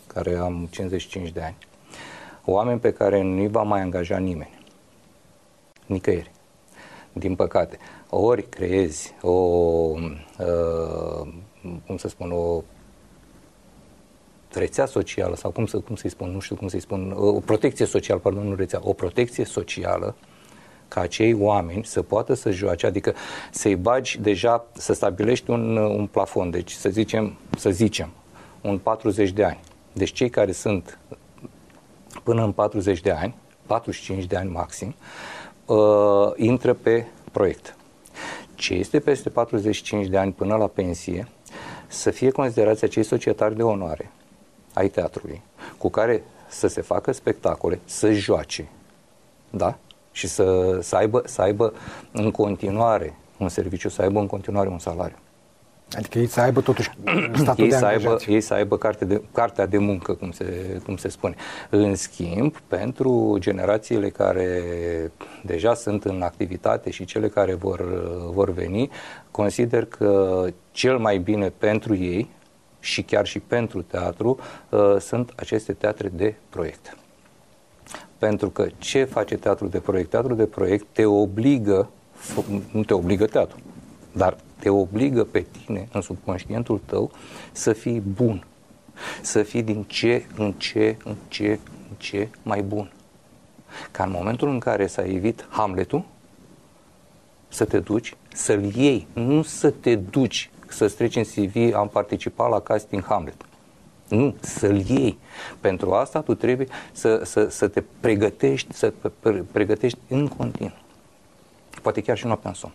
care 0.06 0.36
am 0.36 0.68
55 0.70 1.30
de 1.30 1.42
ani, 1.42 1.56
oameni 2.44 2.80
pe 2.80 2.92
care 2.92 3.22
nu-i 3.22 3.48
va 3.48 3.62
mai 3.62 3.80
angaja 3.80 4.18
nimeni. 4.18 4.58
Nicăieri. 5.86 6.30
Din 7.12 7.34
păcate. 7.34 7.78
Ori 8.08 8.48
creezi 8.48 9.14
o, 9.20 9.30
uh, 9.30 11.28
cum 11.86 11.96
să 11.96 12.08
spun, 12.08 12.30
o 12.30 12.62
rețea 14.52 14.86
socială 14.86 15.36
sau 15.36 15.50
cum, 15.50 15.66
să, 15.66 15.78
cum 15.78 15.96
să-i 15.96 16.10
spun, 16.10 16.30
nu 16.30 16.40
știu 16.40 16.56
cum 16.56 16.68
să-i 16.68 16.80
spun, 16.80 17.14
o 17.16 17.40
protecție 17.40 17.86
socială, 17.86 18.20
pardon, 18.20 18.48
nu 18.48 18.54
rețea, 18.54 18.80
o 18.82 18.92
protecție 18.92 19.44
socială 19.44 20.14
ca 20.88 21.00
acei 21.00 21.34
oameni 21.34 21.84
să 21.84 22.02
poată 22.02 22.34
să 22.34 22.50
joace, 22.50 22.86
adică 22.86 23.14
să-i 23.50 23.76
bagi 23.76 24.20
deja, 24.20 24.64
să 24.72 24.92
stabilești 24.92 25.50
un, 25.50 25.76
un 25.76 26.06
plafon, 26.06 26.50
deci 26.50 26.70
să 26.70 26.88
zicem, 26.88 27.36
să 27.58 27.70
zicem, 27.70 28.10
un 28.60 28.78
40 28.78 29.30
de 29.30 29.44
ani. 29.44 29.60
Deci 29.92 30.12
cei 30.12 30.30
care 30.30 30.52
sunt 30.52 30.98
până 32.22 32.44
în 32.44 32.52
40 32.52 33.00
de 33.00 33.10
ani, 33.10 33.34
45 33.66 34.24
de 34.24 34.36
ani 34.36 34.50
maxim, 34.50 34.94
uh, 35.66 35.76
intră 36.36 36.74
pe 36.74 37.06
proiect. 37.32 37.76
Ce 38.54 38.74
este 38.74 39.00
peste 39.00 39.28
45 39.28 40.06
de 40.06 40.18
ani 40.18 40.32
până 40.32 40.56
la 40.56 40.66
pensie, 40.66 41.28
să 41.92 42.10
fie 42.10 42.30
considerați 42.30 42.84
acei 42.84 43.02
societari 43.02 43.56
de 43.56 43.62
onoare 43.62 44.10
ai 44.72 44.88
teatrului, 44.88 45.42
cu 45.78 45.88
care 45.90 46.22
să 46.48 46.66
se 46.66 46.80
facă 46.80 47.12
spectacole, 47.12 47.80
să 47.84 48.12
joace, 48.12 48.68
da? 49.50 49.78
Și 50.12 50.28
să, 50.28 50.78
să, 50.82 50.96
aibă, 50.96 51.22
să 51.24 51.42
aibă 51.42 51.72
în 52.12 52.30
continuare 52.30 53.14
un 53.38 53.48
serviciu, 53.48 53.88
să 53.88 54.02
aibă 54.02 54.20
în 54.20 54.26
continuare 54.26 54.68
un 54.68 54.78
salariu. 54.78 55.16
Adică 55.96 56.18
ei 56.18 56.26
să 56.26 56.40
aibă 56.40 56.60
totuși 56.60 56.90
statul 57.34 57.64
ei 57.64 57.70
de 57.70 57.76
să 57.76 57.84
aibă, 57.84 58.02
angajați. 58.02 58.30
ei 58.30 58.40
să 58.40 58.54
aibă 58.54 58.76
carte 58.76 59.04
de, 59.04 59.22
cartea 59.32 59.66
de 59.66 59.78
muncă, 59.78 60.14
cum 60.14 60.30
se, 60.30 60.80
cum 60.84 60.96
se 60.96 61.08
spune. 61.08 61.34
În 61.70 61.94
schimb, 61.94 62.56
pentru 62.66 63.36
generațiile 63.38 64.08
care 64.08 64.62
deja 65.42 65.74
sunt 65.74 66.04
în 66.04 66.22
activitate 66.22 66.90
și 66.90 67.04
cele 67.04 67.28
care 67.28 67.54
vor, 67.54 67.84
vor 68.32 68.50
veni, 68.52 68.90
consider 69.30 69.84
că 69.84 70.44
cel 70.70 70.98
mai 70.98 71.18
bine 71.18 71.52
pentru 71.58 71.94
ei 71.94 72.30
și 72.80 73.02
chiar 73.02 73.26
și 73.26 73.38
pentru 73.38 73.82
teatru 73.82 74.38
uh, 74.68 74.96
sunt 74.98 75.32
aceste 75.36 75.72
teatre 75.72 76.08
de 76.08 76.34
proiect. 76.48 76.96
Pentru 78.18 78.50
că 78.50 78.66
ce 78.78 79.04
face 79.04 79.36
teatrul 79.36 79.68
de 79.68 79.78
proiect? 79.78 80.10
Teatrul 80.10 80.36
de 80.36 80.44
proiect 80.44 80.86
te 80.92 81.04
obligă, 81.04 81.90
f- 82.20 82.62
nu 82.72 82.84
te 82.84 82.94
obligă 82.94 83.26
teatru, 83.26 83.56
dar 84.12 84.36
te 84.58 84.68
obligă 84.68 85.24
pe 85.24 85.46
tine, 85.64 85.88
în 85.92 86.00
subconștientul 86.00 86.80
tău, 86.84 87.10
să 87.52 87.72
fii 87.72 88.00
bun. 88.00 88.46
Să 89.22 89.42
fii 89.42 89.62
din 89.62 89.82
ce 89.82 90.26
în 90.36 90.52
ce, 90.52 90.96
în 91.04 91.14
ce, 91.28 91.50
în 91.88 91.96
ce 91.96 92.28
mai 92.42 92.62
bun. 92.62 92.92
Ca 93.90 94.04
în 94.04 94.10
momentul 94.10 94.48
în 94.48 94.58
care 94.58 94.86
s-a 94.86 95.04
evit 95.04 95.46
Hamletul, 95.50 96.04
să 97.48 97.64
te 97.64 97.78
duci, 97.78 98.14
să-l 98.34 98.74
iei, 98.74 99.06
nu 99.12 99.42
să 99.42 99.70
te 99.70 99.94
duci, 99.94 100.50
să-ți 100.68 100.96
treci 100.96 101.16
în 101.16 101.22
CV, 101.22 101.74
am 101.74 101.88
participat 101.88 102.50
la 102.50 102.60
casting 102.60 103.04
Hamlet. 103.04 103.44
Nu, 104.08 104.34
să-l 104.40 104.76
iei. 104.88 105.18
Pentru 105.60 105.92
asta 105.92 106.20
tu 106.20 106.34
trebuie 106.34 106.66
să, 106.92 107.20
să, 107.24 107.48
să 107.48 107.68
te 107.68 107.82
pregătești, 108.00 108.74
să 108.74 108.92
pre- 109.20 109.44
pregătești 109.52 109.98
în 110.08 110.28
continuu. 110.28 110.76
Poate 111.82 112.00
chiar 112.00 112.16
și 112.16 112.26
noaptea 112.26 112.50
în 112.50 112.56
somn. 112.56 112.74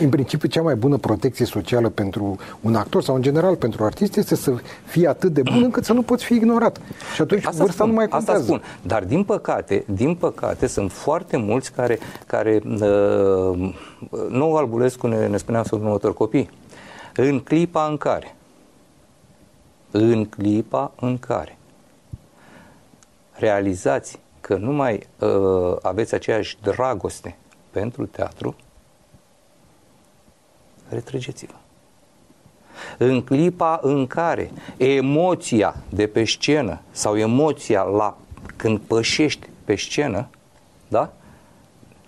În 0.00 0.08
principiu, 0.08 0.48
cea 0.48 0.62
mai 0.62 0.74
bună 0.74 0.96
protecție 0.96 1.44
socială 1.44 1.88
pentru 1.88 2.36
un 2.60 2.74
actor 2.74 3.02
sau, 3.02 3.14
în 3.14 3.22
general, 3.22 3.56
pentru 3.56 3.84
artist 3.84 4.16
este 4.16 4.34
să 4.34 4.54
fie 4.84 5.08
atât 5.08 5.32
de 5.32 5.42
bun 5.42 5.62
încât 5.62 5.84
să 5.84 5.92
nu 5.92 6.02
poți 6.02 6.24
fi 6.24 6.34
ignorat. 6.34 6.80
Și 7.14 7.20
atunci 7.20 7.44
Asta 7.44 7.62
vârsta 7.62 7.76
spun, 7.76 7.88
nu 7.88 7.94
mai 7.94 8.04
asta 8.04 8.16
contează. 8.16 8.44
spun. 8.44 8.62
Dar 8.82 9.04
din 9.04 9.24
păcate, 9.24 9.84
din 9.86 10.14
păcate, 10.14 10.66
sunt 10.66 10.92
foarte 10.92 11.36
mulți 11.36 11.72
care, 11.72 11.98
care 12.26 12.60
uh, 12.64 13.74
nou 14.28 14.56
Albulescu 14.56 15.06
ne, 15.06 15.26
ne 15.26 15.36
spunea 15.36 15.62
să 15.62 15.74
următor 15.74 16.14
copii, 16.14 16.50
în 17.16 17.40
clipa 17.40 17.86
în 17.86 17.96
care, 17.96 18.36
în 19.90 20.24
clipa 20.24 20.92
în 21.00 21.18
care 21.18 21.58
realizați 23.32 24.20
că 24.40 24.56
nu 24.56 24.72
mai 24.72 25.06
uh, 25.18 25.76
aveți 25.82 26.14
aceeași 26.14 26.58
dragoste 26.62 27.36
pentru 27.70 28.06
teatru, 28.06 28.56
retrăgeți-vă. 30.90 31.54
În 32.98 33.22
clipa 33.22 33.78
în 33.82 34.06
care 34.06 34.50
emoția 34.76 35.76
de 35.88 36.06
pe 36.06 36.24
scenă 36.24 36.80
sau 36.90 37.16
emoția 37.16 37.82
la 37.82 38.16
când 38.56 38.78
pășești 38.78 39.48
pe 39.64 39.74
scenă, 39.74 40.28
da? 40.88 41.12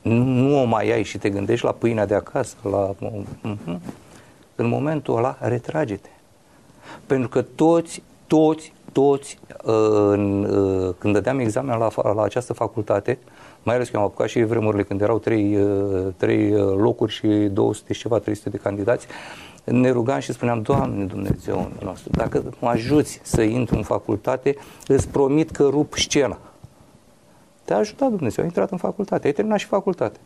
Nu, 0.03 0.25
nu 0.25 0.61
o 0.61 0.65
mai 0.65 0.91
ai 0.91 1.03
și 1.03 1.19
te 1.19 1.31
gândești 1.31 1.65
la 1.65 1.73
pâinea 1.73 2.07
de 2.07 2.15
acasă, 2.15 2.57
la... 2.63 2.95
Uh-huh. 2.95 3.79
În 4.55 4.69
momentul 4.69 5.17
ăla, 5.17 5.37
retrage-te. 5.41 6.09
Pentru 7.07 7.29
că 7.29 7.43
toți, 7.43 8.03
toți, 8.27 8.73
toți, 8.93 9.39
uh, 9.65 9.75
în, 9.91 10.45
uh, 10.45 10.95
când 10.99 11.13
dădeam 11.13 11.39
examen 11.39 11.79
la, 11.79 11.89
fa- 11.91 12.15
la 12.15 12.23
această 12.23 12.53
facultate, 12.53 13.19
mai 13.63 13.75
ales 13.75 13.89
că 13.89 13.97
am 13.97 14.03
apucat 14.03 14.29
și 14.29 14.43
vremurile 14.43 14.83
când 14.83 15.01
erau 15.01 15.19
trei, 15.19 15.57
uh, 15.57 16.07
trei 16.17 16.53
uh, 16.53 16.75
locuri 16.77 17.13
și 17.13 17.27
200 17.27 17.93
și 17.93 18.01
ceva, 18.01 18.19
300 18.19 18.49
de 18.49 18.57
candidați, 18.57 19.07
ne 19.65 19.91
rugam 19.91 20.21
și 20.21 20.33
spuneam, 20.33 20.63
Doamne 20.63 21.05
Dumnezeu 21.05 21.71
nostru, 21.83 22.11
dacă 22.11 22.43
mă 22.59 22.69
ajuți 22.69 23.21
să 23.23 23.43
intru 23.43 23.77
în 23.77 23.83
facultate, 23.83 24.57
îți 24.87 25.09
promit 25.09 25.51
că 25.51 25.69
rup 25.71 25.95
scena. 25.95 26.39
Te-a 27.65 27.77
ajutat 27.77 28.09
Dumnezeu, 28.09 28.45
ai 28.45 28.51
intrat 28.51 28.71
în 28.71 28.79
facultate, 28.79 29.27
ai 29.27 29.33
terminat 29.33 29.59
și 29.59 29.67
facultate. 29.67 30.19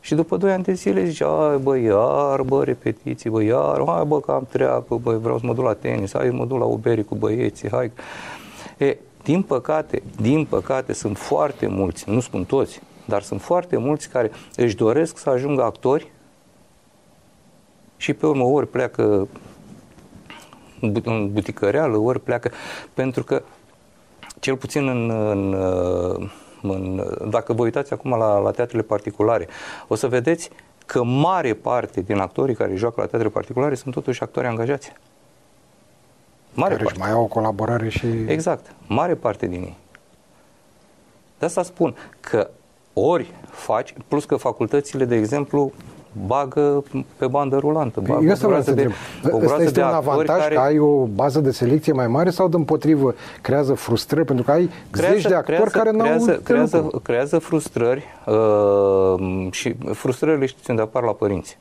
Și 0.00 0.14
după 0.14 0.36
2 0.36 0.52
ani 0.52 0.62
de 0.62 0.72
zile 0.72 1.04
zice, 1.04 1.24
ai 1.24 1.58
bă, 1.58 1.76
iar, 1.78 2.42
bă, 2.42 2.64
repetiții, 2.64 3.30
bă, 3.30 3.42
iar, 3.42 3.82
hai 3.86 4.04
bă, 4.04 4.20
că 4.20 4.32
am 4.32 4.46
treabă, 4.50 4.96
bă, 4.96 5.16
vreau 5.16 5.38
să 5.38 5.46
mă 5.46 5.54
duc 5.54 5.64
la 5.64 5.74
tenis, 5.74 6.12
hai 6.12 6.30
mă 6.30 6.44
duc 6.44 6.58
la 6.58 6.64
uberi 6.64 7.04
cu 7.04 7.14
băieții, 7.14 7.70
hai. 7.70 7.92
E, 8.78 8.96
din 9.22 9.42
păcate, 9.42 10.02
din 10.20 10.44
păcate, 10.44 10.92
sunt 10.92 11.18
foarte 11.18 11.66
mulți, 11.66 12.10
nu 12.10 12.20
spun 12.20 12.44
toți, 12.44 12.80
dar 13.04 13.22
sunt 13.22 13.40
foarte 13.40 13.76
mulți 13.76 14.08
care 14.08 14.30
își 14.56 14.76
doresc 14.76 15.18
să 15.18 15.30
ajungă 15.30 15.62
actori 15.62 16.12
și 17.96 18.12
pe 18.12 18.26
urmă 18.26 18.44
ori 18.44 18.68
pleacă 18.68 19.28
în 20.80 21.32
buticăreală, 21.32 21.96
ori 21.96 22.20
pleacă, 22.20 22.50
pentru 22.94 23.24
că 23.24 23.42
cel 24.40 24.56
puțin 24.56 24.88
în, 24.88 25.10
în, 25.10 25.52
în, 26.62 27.04
dacă 27.30 27.52
vă 27.52 27.62
uitați 27.62 27.92
acum 27.92 28.10
la, 28.10 28.38
la 28.38 28.50
teatrele 28.50 28.82
particulare, 28.82 29.48
o 29.88 29.94
să 29.94 30.08
vedeți 30.08 30.50
că 30.86 31.04
mare 31.04 31.54
parte 31.54 32.00
din 32.00 32.18
actorii 32.18 32.54
care 32.54 32.74
joacă 32.74 33.00
la 33.00 33.06
teatre 33.06 33.28
particulare 33.28 33.74
sunt 33.74 33.94
totuși 33.94 34.22
actori 34.22 34.46
angajați. 34.46 34.92
Mare 36.54 36.70
Care 36.72 36.84
parte. 36.84 36.98
își 36.98 37.08
mai 37.08 37.10
au 37.18 37.22
o 37.22 37.26
colaborare 37.26 37.88
și... 37.88 38.06
Exact. 38.26 38.74
Mare 38.86 39.14
parte 39.14 39.46
din 39.46 39.62
ei. 39.62 39.76
De 41.38 41.46
asta 41.46 41.62
spun 41.62 41.94
că 42.20 42.50
ori 42.92 43.32
faci, 43.50 43.94
plus 44.08 44.24
că 44.24 44.36
facultățile, 44.36 45.04
de 45.04 45.14
exemplu, 45.16 45.72
bagă 46.26 46.84
pe 47.16 47.26
bandă 47.26 47.56
rulantă. 47.56 48.00
Bagă 48.00 48.24
Eu 48.24 48.30
asta 48.30 48.46
vreau 48.46 48.62
să 48.62 48.72
de, 48.72 48.82
întreb. 48.82 49.32
o 49.32 49.36
Ăsta 49.36 49.46
groază 49.46 49.62
este 49.62 49.80
de 49.80 49.86
un 49.86 49.86
actori 49.86 50.10
avantaj 50.10 50.38
care 50.38 50.54
că 50.54 50.60
ai 50.60 50.78
o 50.78 51.04
bază 51.04 51.40
de 51.40 51.50
selecție 51.50 51.92
mai 51.92 52.06
mare 52.06 52.30
sau, 52.30 52.48
de 52.48 52.56
împotrivă, 52.56 53.14
creează 53.40 53.74
frustrări? 53.74 54.26
Pentru 54.26 54.44
că 54.44 54.50
ai 54.50 54.70
zeci 54.92 55.22
de 55.22 55.34
actori 55.34 55.70
care 55.70 55.90
n-au 55.90 56.00
creează, 56.00 56.30
de 56.30 56.40
creează, 56.42 56.76
lucru. 56.76 56.98
creează 56.98 57.38
frustrări 57.38 58.04
uh, 58.26 59.48
și 59.50 59.76
frustrările 59.92 60.46
știți 60.46 60.70
unde 60.70 60.82
apar 60.82 61.02
la 61.02 61.12
părinți. 61.12 61.58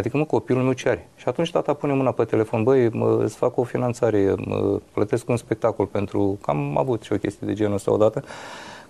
Adică, 0.00 0.16
mă, 0.16 0.24
copilul 0.24 0.62
meu 0.62 0.72
ce 0.72 0.88
are? 0.88 1.08
Și 1.16 1.24
atunci 1.28 1.50
tata 1.50 1.74
pune 1.74 1.92
mâna 1.92 2.10
pe 2.10 2.24
telefon, 2.24 2.62
băi, 2.62 2.88
mă, 2.88 3.22
îți 3.22 3.36
fac 3.36 3.56
o 3.56 3.62
finanțare, 3.62 4.34
mă, 4.38 4.80
plătesc 4.92 5.28
un 5.28 5.36
spectacol 5.36 5.86
pentru... 5.86 6.38
Că 6.42 6.50
am 6.50 6.78
avut 6.78 7.02
și 7.02 7.12
o 7.12 7.16
chestie 7.16 7.46
de 7.46 7.52
genul 7.52 7.74
ăsta 7.74 7.92
odată, 7.92 8.24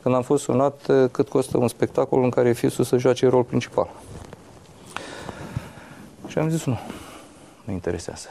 când 0.03 0.15
am 0.15 0.23
fost 0.23 0.43
sunat 0.43 0.87
uh, 0.89 1.11
cât 1.11 1.29
costă 1.29 1.59
un 1.59 1.69
spectacol 1.69 2.23
în 2.23 2.31
care 2.31 2.53
fisul 2.53 2.85
să 2.85 2.97
joace 2.97 3.29
rol 3.29 3.43
principal. 3.43 3.91
Și 6.27 6.39
am 6.39 6.49
zis, 6.49 6.65
nu, 6.65 6.79
mă 7.65 7.73
interesează. 7.73 8.29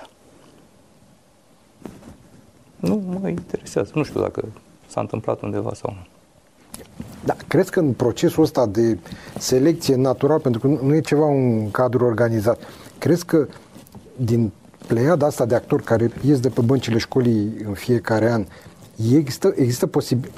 Nu 2.75 3.19
mă 3.21 3.27
interesează. 3.27 3.91
Nu 3.95 4.03
știu 4.03 4.21
dacă 4.21 4.45
s-a 4.87 4.99
întâmplat 4.99 5.41
undeva 5.41 5.73
sau 5.73 5.93
nu. 5.93 6.18
Da, 7.25 7.35
crezi 7.47 7.71
că 7.71 7.79
în 7.79 7.91
procesul 7.93 8.43
ăsta 8.43 8.65
de 8.65 8.97
selecție 9.37 9.95
natural, 9.95 10.39
pentru 10.39 10.61
că 10.61 10.67
nu 10.67 10.79
nu 10.83 10.95
e 10.95 10.99
ceva 11.01 11.25
un 11.25 11.71
cadru 11.71 12.05
organizat, 12.05 12.59
crezi 12.97 13.25
că 13.25 13.47
din 14.15 14.51
pleiada 14.87 15.25
asta 15.25 15.45
de 15.45 15.55
actori 15.55 15.83
care 15.83 16.11
ies 16.25 16.39
de 16.39 16.49
pe 16.49 16.61
băncile 16.61 16.97
școlii 16.97 17.53
în 17.67 17.73
fiecare 17.73 18.31
an, 18.31 18.45
există, 19.15 19.53
există 19.55 19.87
posibil, 19.87 20.31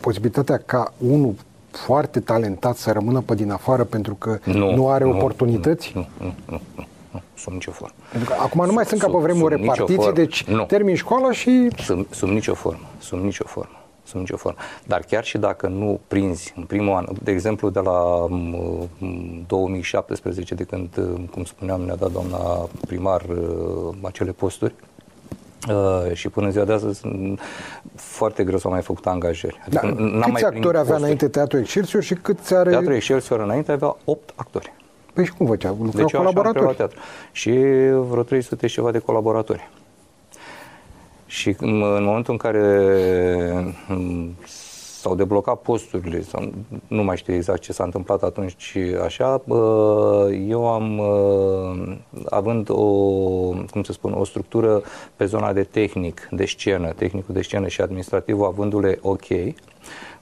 posibilitatea 0.00 0.62
ca 0.66 0.92
unul 0.98 1.34
foarte 1.70 2.20
talentat 2.20 2.76
să 2.76 2.90
rămână 2.92 3.20
pe 3.20 3.34
din 3.34 3.50
afară 3.50 3.84
pentru 3.84 4.14
că 4.14 4.38
nu, 4.44 4.74
nu 4.74 4.88
are 4.88 5.04
oportunități? 5.04 5.92
Nu, 5.94 6.06
nu, 6.20 6.34
nu, 6.46 6.60
nu, 6.76 6.84
nu, 7.12 7.20
sub 7.36 7.52
nicio 7.52 7.70
formă. 7.70 7.94
Pentru 8.12 8.30
că 8.30 8.36
acum 8.40 8.64
nu 8.66 8.72
mai 8.72 8.84
sunt 8.84 9.00
ca 9.00 9.06
pe 9.06 9.12
Sub- 9.12 9.22
vremuri 9.22 9.54
sub 9.54 9.60
nicio 9.62 9.72
repartiții, 9.72 10.02
formă. 10.02 10.12
deci 10.18 10.44
Nu. 10.44 10.64
termin 10.64 10.94
școala 10.94 11.32
și 11.32 11.68
Sub, 11.78 12.06
sub 12.10 12.28
nicio 12.28 12.54
formă, 12.54 12.86
sub 12.98 13.18
nicio 13.18 13.44
formă. 13.46 13.80
Sub 14.06 14.18
nicio 14.20 14.36
formă. 14.36 14.58
Dar 14.84 15.00
chiar 15.00 15.24
și 15.24 15.38
dacă 15.38 15.68
nu 15.68 16.00
prinzi 16.08 16.52
în 16.56 16.62
primul 16.64 16.94
an, 16.94 17.06
de 17.22 17.30
exemplu 17.30 17.70
de 17.70 17.80
la 17.80 18.26
m, 18.28 18.88
m, 18.98 19.44
2017, 19.46 20.54
de 20.54 20.64
când, 20.64 20.88
m, 21.16 21.26
cum 21.26 21.44
spuneam, 21.44 21.80
ne-a 21.80 21.94
dat 21.96 22.12
doamna 22.12 22.68
primar 22.86 23.22
uh, 23.22 23.94
acele 24.02 24.32
posturi, 24.32 24.74
Uh, 25.70 26.12
și 26.12 26.28
până 26.28 26.46
în 26.46 26.52
ziua 26.52 26.64
de 26.64 26.72
astăzi 26.72 26.98
sunt 26.98 27.40
foarte 27.94 28.44
greu 28.44 28.58
s-au 28.58 28.70
mai 28.70 28.82
făcut 28.82 29.06
angajări. 29.06 29.60
da, 29.68 29.80
Adică 29.80 30.02
n-am 30.02 30.20
câți 30.20 30.30
mai 30.30 30.40
actori 30.42 30.50
primit 30.50 30.64
avea 30.66 30.80
posturi. 30.80 31.00
înainte 31.02 31.28
Teatru 31.28 31.58
Excelsior 31.58 32.02
și 32.02 32.14
câți 32.14 32.54
are... 32.54 32.70
Teatrul 32.70 32.94
Excelsior 32.94 33.40
înainte 33.40 33.72
avea 33.72 33.96
8 34.04 34.32
actori. 34.36 34.72
Păi 35.12 35.24
și 35.24 35.32
cum 35.32 35.46
făcea? 35.46 35.68
Lucrau 35.68 35.90
Deci 35.90 36.12
eu 36.12 36.20
așa 36.20 36.28
am 36.28 36.34
preluat 36.34 36.34
colaboratori. 36.54 36.76
teatru. 36.76 36.98
Și 37.32 37.50
vreo 38.08 38.22
300 38.22 38.66
și 38.66 38.74
ceva 38.74 38.90
de 38.90 38.98
colaboratori. 38.98 39.70
Și 41.36 41.56
în 41.58 41.82
în 41.82 42.04
momentul 42.04 42.32
în 42.32 42.38
care 42.38 43.74
m, 43.88 44.34
s-au 45.00 45.14
deblocat 45.14 45.60
posturile, 45.60 46.22
sau 46.22 46.52
nu 46.86 47.02
mai 47.02 47.16
știu 47.16 47.34
exact 47.34 47.60
ce 47.60 47.72
s-a 47.72 47.84
întâmplat 47.84 48.22
atunci 48.22 48.76
așa, 49.04 49.42
eu 50.48 50.68
am, 50.68 51.00
având 52.28 52.70
o, 52.70 52.84
cum 53.70 53.82
să 53.82 53.92
spun, 53.92 54.12
o 54.12 54.24
structură 54.24 54.82
pe 55.16 55.24
zona 55.24 55.52
de 55.52 55.62
tehnic, 55.62 56.28
de 56.30 56.44
scenă, 56.44 56.92
tehnicul 56.92 57.34
de 57.34 57.42
scenă 57.42 57.68
și 57.68 57.80
administrativul 57.80 58.46
avându-le 58.46 58.98
ok, 59.02 59.30
în 59.30 59.52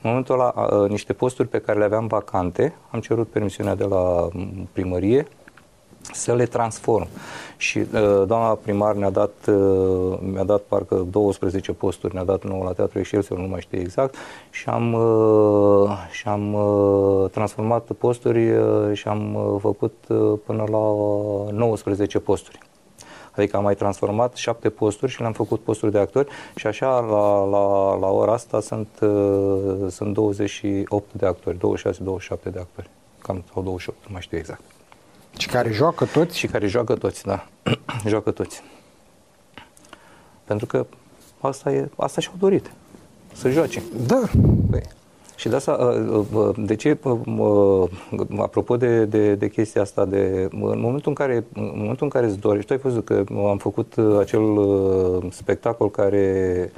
momentul 0.03 0.35
ăla, 0.35 0.87
niște 0.87 1.13
posturi 1.13 1.49
pe 1.49 1.59
care 1.59 1.79
le 1.79 1.85
aveam 1.85 2.07
vacante, 2.07 2.75
am 2.91 3.01
cerut 3.01 3.29
permisiunea 3.29 3.75
de 3.75 3.85
la 3.85 4.29
primărie 4.73 5.27
să 6.13 6.35
le 6.35 6.47
transform. 6.47 7.09
Și 7.57 7.79
uh, 7.79 8.23
doamna 8.27 8.59
primar 8.63 8.95
ne-a 8.95 9.11
dat, 9.11 9.33
uh, 9.49 10.19
mi-a 10.33 10.45
dat 10.45 10.61
parcă 10.61 11.07
12 11.11 11.73
posturi, 11.73 12.15
ne-a 12.15 12.25
dat 12.25 12.45
nouă 12.45 12.65
la 12.65 12.73
Teatrul 12.73 13.01
Excelsior, 13.01 13.39
nu 13.39 13.47
mai 13.47 13.61
știu 13.61 13.81
exact, 13.81 14.15
și 14.51 14.69
am, 14.69 14.93
uh, 14.93 15.91
și 16.11 16.29
am 16.29 16.55
uh, 16.55 17.31
transformat 17.31 17.93
posturi 17.99 18.51
uh, 18.51 18.91
și 18.93 19.09
am 19.09 19.35
uh, 19.35 19.57
făcut 19.61 19.95
uh, 20.09 20.39
până 20.47 20.65
la 20.71 20.79
19 21.53 22.19
posturi. 22.19 22.59
Adică 23.37 23.57
am 23.57 23.63
mai 23.63 23.75
transformat 23.75 24.35
șapte 24.35 24.69
posturi 24.69 25.13
și 25.13 25.21
le-am 25.21 25.33
făcut 25.33 25.61
posturi 25.61 25.93
de 25.93 25.99
actori 25.99 26.29
și 26.55 26.67
așa 26.67 27.01
la, 27.01 27.45
la, 27.45 27.95
la 27.99 28.07
ora 28.07 28.33
asta 28.33 28.61
sunt, 28.61 28.89
uh, 29.01 29.87
sunt 29.89 30.15
28 30.15 31.13
de 31.13 31.27
actori, 31.27 31.57
26-27 31.57 31.61
de 32.43 32.59
actori, 32.59 32.91
cam 33.19 33.45
sau 33.53 33.63
28, 33.63 33.99
nu 34.07 34.13
mai 34.13 34.21
știu 34.21 34.39
exact. 34.39 34.63
Și 35.39 35.49
care 35.49 35.73
joacă 35.73 36.05
toți? 36.05 36.39
Și 36.39 36.47
care 36.47 36.67
joacă 36.67 36.95
toți, 36.95 37.25
da. 37.25 37.47
joacă 38.07 38.31
toți. 38.31 38.63
Pentru 40.45 40.67
că 40.67 40.87
asta, 41.41 41.73
e, 41.73 41.89
asta 41.97 42.21
și-au 42.21 42.35
dorit. 42.39 42.71
Să 43.33 43.51
joace. 43.51 43.83
Da. 44.07 44.23
Păi. 44.71 44.83
Și 45.37 45.49
de 45.49 45.57
asta, 45.57 45.73
uh, 45.73 46.25
uh, 46.33 46.55
de 46.57 46.75
ce, 46.75 46.99
uh, 47.03 47.91
apropo 48.39 48.77
de, 48.77 49.05
de, 49.05 49.35
de 49.35 49.49
chestia 49.49 49.83
asta, 49.83 50.05
de, 50.05 50.49
în 50.51 50.81
momentul 50.81 51.09
în 51.09 51.15
care, 51.15 51.45
în 51.55 51.73
momentul 51.75 52.05
în 52.05 52.09
care 52.09 52.27
îți 52.27 52.39
dorești, 52.39 52.67
tu 52.67 52.73
ai 52.73 52.79
văzut 52.79 53.05
că 53.05 53.25
am 53.51 53.59
făcut 53.59 53.95
acel 54.21 54.43
spectacol 55.31 55.91
care 55.91 56.73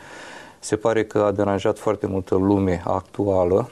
se 0.59 0.77
pare 0.77 1.05
că 1.05 1.19
a 1.19 1.31
deranjat 1.31 1.79
foarte 1.79 2.07
multă 2.07 2.35
lume 2.35 2.83
actuală, 2.85 3.71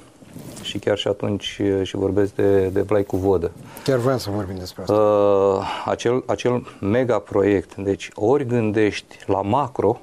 și 0.63 0.79
chiar 0.79 0.99
și 0.99 1.09
atunci 1.09 1.61
și 1.83 1.97
vorbesc 1.97 2.35
de, 2.35 2.67
de 2.67 2.81
Blai 2.81 3.05
cu 3.05 3.17
vodă. 3.17 3.51
Chiar 3.85 3.99
vreau 3.99 4.19
să 4.19 4.31
vorbim 4.31 4.57
despre 4.59 4.83
asta. 4.83 4.95
Uh, 4.95 5.83
acel, 5.85 6.23
acel 6.27 6.67
mega 6.81 7.19
proiect, 7.19 7.77
deci 7.77 8.11
ori 8.15 8.47
gândești 8.47 9.17
la 9.27 9.43
macro, 9.43 10.01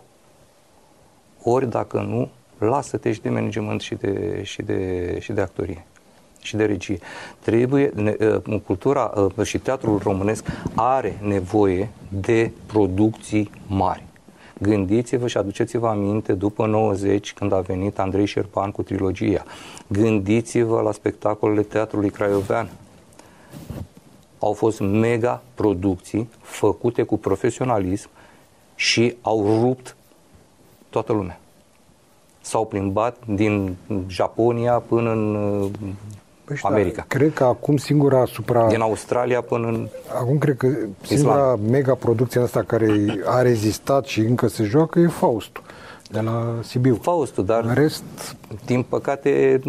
ori 1.43 1.69
dacă 1.69 1.97
nu, 1.97 2.29
lasă-te 2.57 3.11
și 3.11 3.21
de 3.21 3.29
management 3.29 3.81
și 3.81 3.95
de, 3.95 4.41
și 4.43 4.61
de, 4.61 5.17
și 5.19 5.31
de 5.31 5.41
actorie 5.41 5.85
și 6.41 6.55
de 6.55 6.65
regie. 6.65 6.99
Trebuie, 7.39 7.91
ne, 7.95 8.15
uh, 8.47 8.61
cultura 8.65 9.13
uh, 9.15 9.45
și 9.45 9.57
teatrul 9.57 9.99
românesc 10.03 10.45
are 10.75 11.19
nevoie 11.21 11.89
de 12.09 12.51
producții 12.65 13.49
mari. 13.67 14.03
Gândiți-vă 14.61 15.27
și 15.27 15.37
aduceți-vă 15.37 15.87
aminte 15.87 16.33
după 16.33 16.65
90 16.65 17.33
când 17.33 17.51
a 17.53 17.59
venit 17.59 17.99
Andrei 17.99 18.25
Șerpan 18.25 18.71
cu 18.71 18.83
trilogia. 18.83 19.43
Gândiți-vă 19.87 20.81
la 20.81 20.91
spectacolele 20.91 21.61
Teatrului 21.61 22.09
Craiovean. 22.09 22.69
Au 24.39 24.53
fost 24.53 24.79
mega 24.79 25.41
producții 25.53 26.29
făcute 26.41 27.03
cu 27.03 27.17
profesionalism 27.17 28.09
și 28.75 29.15
au 29.21 29.59
rupt 29.61 29.95
toată 30.89 31.13
lumea. 31.13 31.39
S-au 32.41 32.65
plimbat 32.65 33.17
din 33.27 33.75
Japonia 34.07 34.79
până 34.79 35.11
în 35.11 35.69
Păi 36.61 36.71
America. 36.71 37.05
Cred 37.07 37.33
că 37.33 37.43
acum 37.43 37.77
singura 37.77 38.21
asupra... 38.21 38.67
Din 38.67 38.81
Australia 38.81 39.41
până 39.41 39.67
în 39.67 39.87
Acum 40.19 40.37
cred 40.37 40.57
că 40.57 40.67
singura 41.01 41.33
Islam. 41.33 41.59
mega 41.69 41.93
producție 41.93 42.41
asta 42.41 42.63
care 42.63 43.19
a 43.25 43.41
rezistat 43.41 44.05
și 44.05 44.19
încă 44.19 44.47
se 44.47 44.63
joacă 44.63 44.99
e 44.99 45.07
Faustul 45.07 45.63
de 46.11 46.19
la 46.19 46.53
Sibiu. 46.61 46.95
Faustul, 47.01 47.45
dar 47.45 47.63
în 47.63 47.73
rest... 47.73 48.03
din 48.65 48.83
păcate 48.83 49.61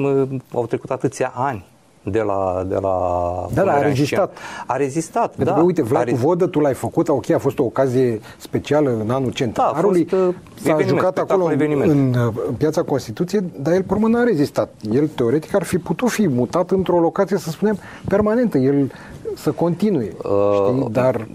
au 0.53 0.67
trecut 0.67 0.91
atâția 0.91 1.33
ani 1.35 1.65
de 2.03 2.21
la, 2.21 2.65
de 2.67 2.75
la 2.75 3.47
Da, 3.55 3.63
da, 3.63 3.73
a 3.73 3.83
rezistat. 3.83 4.37
A 4.67 4.77
rezistat, 4.77 5.35
Pentru 5.35 5.55
da. 5.55 5.61
Că, 5.61 5.67
uite, 5.67 5.83
Vlad 5.83 6.11
cu 6.11 6.17
Vodă, 6.17 6.47
tu 6.47 6.61
l-ai 6.61 6.75
făcut, 6.75 7.09
ok, 7.09 7.31
a 7.31 7.39
fost 7.39 7.59
o 7.59 7.63
ocazie 7.63 8.21
specială 8.39 8.97
în 9.01 9.11
anul 9.11 9.31
centenarului. 9.31 10.05
Da, 10.05 10.17
a 10.17 10.21
fost, 10.21 10.29
uh, 10.29 10.35
S-a 10.63 10.79
jucat 10.87 11.19
acolo 11.19 11.45
în, 11.45 11.61
în, 11.61 12.15
uh, 12.15 12.35
în 12.49 12.55
piața 12.55 12.83
Constituției, 12.83 13.43
dar 13.61 13.75
el, 13.75 13.83
părmă, 13.83 14.09
n-a 14.09 14.23
rezistat. 14.23 14.73
El, 14.93 15.09
teoretic, 15.09 15.55
ar 15.55 15.63
fi 15.63 15.79
putut 15.79 16.09
fi 16.09 16.29
mutat 16.29 16.71
într-o 16.71 17.01
locație, 17.01 17.37
să 17.39 17.51
spunem, 17.51 17.79
permanentă. 18.09 18.59
El 18.59 18.93
să 19.37 19.51
continue, 19.51 20.13
uh, 20.23 20.69
știi? 20.69 20.89
Dar... 20.91 21.29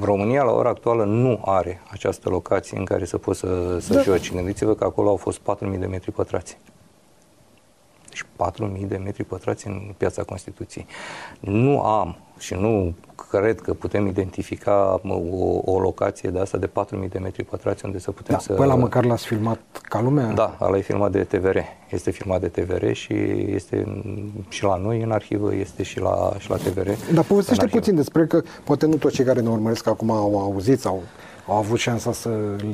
România 0.00 0.42
la 0.42 0.52
ora 0.52 0.68
actuală 0.68 1.04
nu 1.04 1.40
are 1.44 1.80
această 1.90 2.28
locație 2.28 2.78
în 2.78 2.84
care 2.84 3.04
să 3.04 3.18
poți 3.18 3.38
să, 3.38 3.76
să 3.80 3.94
da. 3.94 4.00
joci. 4.00 4.32
Gândiți-vă 4.34 4.74
că 4.74 4.84
acolo 4.84 5.08
au 5.08 5.16
fost 5.16 5.38
4.000 5.38 5.78
de 5.78 5.86
metri 5.86 6.12
pătrați 6.12 6.58
și 8.20 8.24
4.000 8.80 8.86
de 8.86 8.96
metri 8.96 9.24
pătrați 9.24 9.66
în 9.66 9.94
piața 9.96 10.22
Constituției. 10.22 10.86
Nu 11.40 11.82
am 11.82 12.16
și 12.38 12.54
nu 12.54 12.94
cred 13.30 13.60
că 13.60 13.74
putem 13.74 14.06
identifica 14.06 15.00
o, 15.08 15.72
o 15.72 15.80
locație 15.80 16.30
de 16.30 16.38
asta 16.38 16.58
de 16.58 16.66
4.000 16.66 17.08
de 17.08 17.18
metri 17.18 17.44
pătrați 17.44 17.84
unde 17.84 17.98
să 17.98 18.10
putem 18.10 18.34
da, 18.34 18.40
să... 18.40 18.52
Păi 18.52 18.66
la 18.66 18.74
măcar 18.74 19.04
l-ați 19.04 19.26
filmat 19.26 19.60
ca 19.82 20.00
lumea? 20.00 20.32
Da, 20.32 20.56
ăla 20.60 20.76
e 20.76 20.80
filmat 20.80 21.10
de 21.10 21.24
TVR. 21.24 21.56
Este 21.90 22.10
filmat 22.10 22.40
de 22.40 22.48
TVR 22.48 22.92
și 22.92 23.14
este 23.46 24.02
și 24.48 24.64
la 24.64 24.76
noi 24.76 25.02
în 25.02 25.10
arhivă, 25.10 25.54
este 25.54 25.82
și 25.82 26.00
la, 26.00 26.32
și 26.38 26.50
la 26.50 26.56
TVR. 26.56 26.88
Dar 27.14 27.24
povestește 27.24 27.66
puțin 27.66 27.94
despre 27.94 28.26
că 28.26 28.42
poate 28.64 28.86
nu 28.86 28.96
toți 28.96 29.14
cei 29.14 29.24
care 29.24 29.40
ne 29.40 29.48
urmăresc 29.48 29.86
acum 29.86 30.10
au 30.10 30.38
auzit 30.38 30.80
sau 30.80 31.02
au 31.46 31.56
avut 31.56 31.78
șansa 31.78 32.12
să 32.12 32.28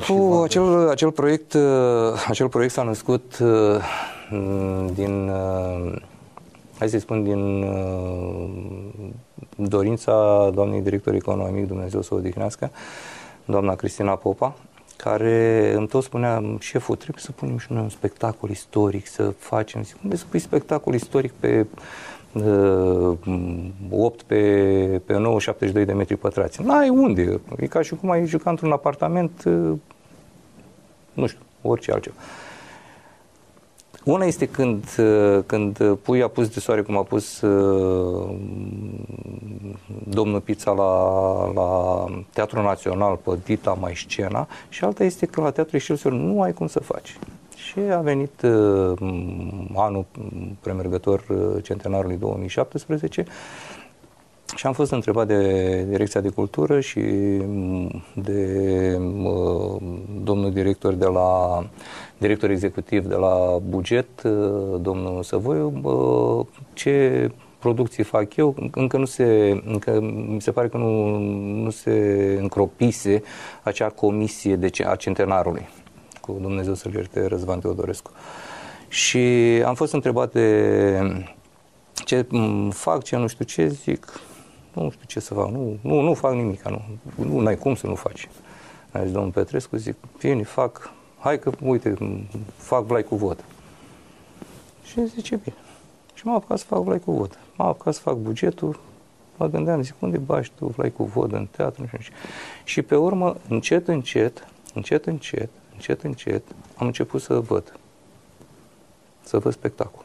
Cu 0.09 0.41
acel, 0.45 0.89
acel 0.89 1.11
proiect, 1.11 1.53
uh, 1.53 1.63
acel 2.29 2.49
proiect 2.49 2.73
s-a 2.73 2.83
născut 2.83 3.39
uh, 3.41 3.49
din, 4.95 5.29
uh, 5.29 5.97
hai 6.79 6.89
să 6.89 6.99
spun, 6.99 7.23
din 7.23 7.65
dorința 9.57 10.51
doamnei 10.55 10.81
director 10.81 11.15
economic, 11.15 11.67
Dumnezeu 11.67 12.03
să 12.03 12.15
o 12.15 12.17
odihnească, 12.17 12.71
doamna 13.45 13.75
Cristina 13.75 14.15
Popa, 14.15 14.55
care 14.97 15.73
îmi 15.77 15.87
tot 15.87 16.03
spunea, 16.03 16.43
șeful, 16.59 16.97
trebuie 16.97 17.23
să 17.23 17.33
punem 17.33 17.59
și 17.59 17.73
noi 17.73 17.83
un 17.83 17.89
spectacol 17.89 18.51
istoric, 18.51 19.07
să 19.07 19.33
facem. 19.39 19.83
Zic, 19.83 19.97
unde 20.05 20.17
să 20.17 20.25
pui 20.31 20.39
spectacol 20.39 20.95
istoric 20.95 21.33
pe 21.33 21.67
8 23.91 24.23
pe, 24.23 25.01
pe 25.07 25.17
9, 25.19 25.41
72 25.41 25.85
de 25.85 25.93
metri 25.93 26.17
pătrați. 26.17 26.63
N-ai 26.63 26.89
unde. 26.89 27.41
E 27.57 27.67
ca 27.67 27.83
și 27.83 27.95
cum 27.95 28.11
ai 28.11 28.27
juca 28.27 28.51
într-un 28.51 28.73
apartament, 28.73 29.43
nu 31.13 31.27
știu, 31.27 31.41
orice 31.63 31.93
altceva. 31.93 32.17
Una 34.07 34.25
este 34.25 34.47
când, 34.47 34.85
când 35.47 35.95
pui 35.95 36.23
apus 36.23 36.49
de 36.49 36.61
soare, 36.61 36.83
cum 36.83 36.97
a 36.97 37.03
pus 37.03 37.41
domnul 40.09 40.41
Pizza 40.41 40.71
la, 40.71 41.53
la 41.53 42.05
Teatrul 42.33 42.63
Național 42.63 43.17
pe 43.17 43.39
Dita 43.45 43.73
mai 43.81 43.95
scena 43.97 44.49
și 44.69 44.85
alta 44.85 45.05
este 45.05 45.27
că 45.27 45.41
la 45.41 45.51
Teatrul 45.51 45.79
Excelsior 45.79 46.13
nu 46.13 46.43
ai 46.43 46.53
cum 46.53 46.67
să 46.67 46.81
faci. 46.81 47.19
Și 47.57 47.79
a 47.79 48.01
venit 48.01 48.43
uh, 48.43 48.93
anul 49.75 50.05
premergător 50.61 51.25
uh, 51.29 51.63
centenarului 51.63 52.17
2017 52.17 53.25
și 54.57 54.67
am 54.67 54.73
fost 54.73 54.93
întrebat 54.93 55.27
de 55.27 55.83
Direcția 55.89 56.21
de 56.21 56.29
Cultură 56.29 56.81
și 56.81 56.99
mm, 56.99 58.03
de 58.15 58.99
uh, 59.23 59.83
domnul 60.23 60.53
director 60.53 60.93
de 60.93 61.07
la 61.07 61.63
director 62.19 62.51
executiv 62.51 63.07
de 63.07 63.15
la 63.15 63.59
buget, 63.69 64.23
uh, 64.23 64.81
domnul 64.81 65.23
Săvoiu, 65.23 65.81
uh, 65.83 66.47
ce 66.73 67.31
producții 67.59 68.05
fac 68.05 68.37
eu, 68.37 68.55
încă 68.71 68.97
nu 68.97 69.05
se, 69.05 69.61
încă 69.67 70.01
mi 70.29 70.41
se 70.41 70.51
pare 70.51 70.69
că 70.69 70.77
nu, 70.77 71.19
nu 71.63 71.71
se 71.71 71.91
încropise 72.41 73.23
acea 73.63 73.89
comisie 73.89 74.57
de, 74.57 74.71
a 74.85 74.97
centenarului 74.97 75.69
cu 76.21 76.39
Dumnezeu 76.41 76.75
să-l 76.75 76.93
ierte 76.95 77.27
Răzvan 77.27 77.61
Teodorescu. 77.61 78.11
Și 78.89 79.19
am 79.67 79.75
fost 79.75 79.93
întrebat 79.93 80.33
de 80.33 81.25
ce 82.05 82.27
fac, 82.71 83.03
ce 83.03 83.17
nu 83.17 83.27
știu 83.27 83.45
ce, 83.45 83.69
zic, 83.69 84.21
nu 84.83 84.91
știu 84.91 85.05
ce 85.07 85.21
să 85.21 85.35
fac, 85.35 85.51
nu, 85.51 85.79
nu, 85.81 86.01
nu 86.01 86.15
fac 86.15 86.33
nimic, 86.33 86.63
nu, 86.63 86.83
nu 87.25 87.47
ai 87.47 87.57
cum 87.57 87.75
să 87.75 87.87
nu 87.87 87.95
faci. 87.95 88.29
A 88.93 89.03
zis 89.03 89.13
domnul 89.13 89.31
Petrescu, 89.31 89.77
zic, 89.77 89.97
vine, 90.19 90.43
fac, 90.43 90.93
hai 91.19 91.39
că, 91.39 91.51
uite, 91.63 91.97
fac 92.57 92.87
blai 92.87 93.03
cu 93.03 93.17
vot. 93.17 93.45
Și 94.85 95.07
zice, 95.07 95.37
bine. 95.37 95.57
Și 96.15 96.27
m-am 96.27 96.35
apucat 96.35 96.59
să 96.59 96.65
fac 96.65 96.83
blai 96.83 97.01
cu 97.01 97.13
vot. 97.13 97.39
M-am 97.57 97.69
apucat 97.69 97.95
să 97.95 98.01
fac 98.01 98.15
bugetul, 98.15 98.81
mă 99.37 99.47
gândeam, 99.47 99.83
zic, 99.83 99.95
unde 99.99 100.19
bași 100.19 100.53
tu 100.59 100.67
blai 100.77 100.91
cu 100.91 101.05
vot 101.05 101.33
în 101.33 101.47
teatru? 101.51 101.89
Și, 101.99 102.11
și 102.65 102.83
pe 102.83 102.97
urmă, 102.97 103.37
încet, 103.49 103.89
încet, 103.89 104.47
încet, 104.75 105.07
încet, 105.07 105.51
încet, 105.73 106.03
încet, 106.03 106.43
am 106.77 106.87
început 106.87 107.23
să 107.23 107.41
văd. 107.41 107.79
să 109.23 109.39
văd 109.39 109.53
spectacol. 109.53 110.05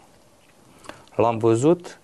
L-am 1.15 1.38
văzut 1.38 1.99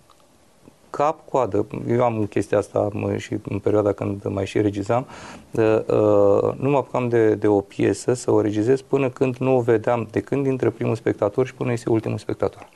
cap-coadă. 0.89 1.65
Eu 1.87 2.03
am 2.03 2.25
chestia 2.25 2.57
asta 2.57 2.89
mă, 2.93 3.17
și 3.17 3.37
în 3.49 3.59
perioada 3.59 3.91
când 3.91 4.23
mai 4.23 4.45
și 4.45 4.61
regizam. 4.61 5.07
Uh, 5.51 5.63
uh, 5.63 6.53
nu 6.57 6.69
mă 6.69 6.77
apucam 6.77 7.09
de, 7.09 7.35
de 7.35 7.47
o 7.47 7.61
piesă 7.61 8.13
să 8.13 8.31
o 8.31 8.41
regizez 8.41 8.81
până 8.81 9.09
când 9.09 9.35
nu 9.37 9.55
o 9.55 9.61
vedeam, 9.61 10.07
de 10.11 10.19
când 10.19 10.45
intră 10.45 10.69
primul 10.69 10.95
spectator 10.95 11.45
și 11.45 11.53
până 11.53 11.71
este 11.71 11.89
ultimul 11.89 12.17
spectator. 12.17 12.69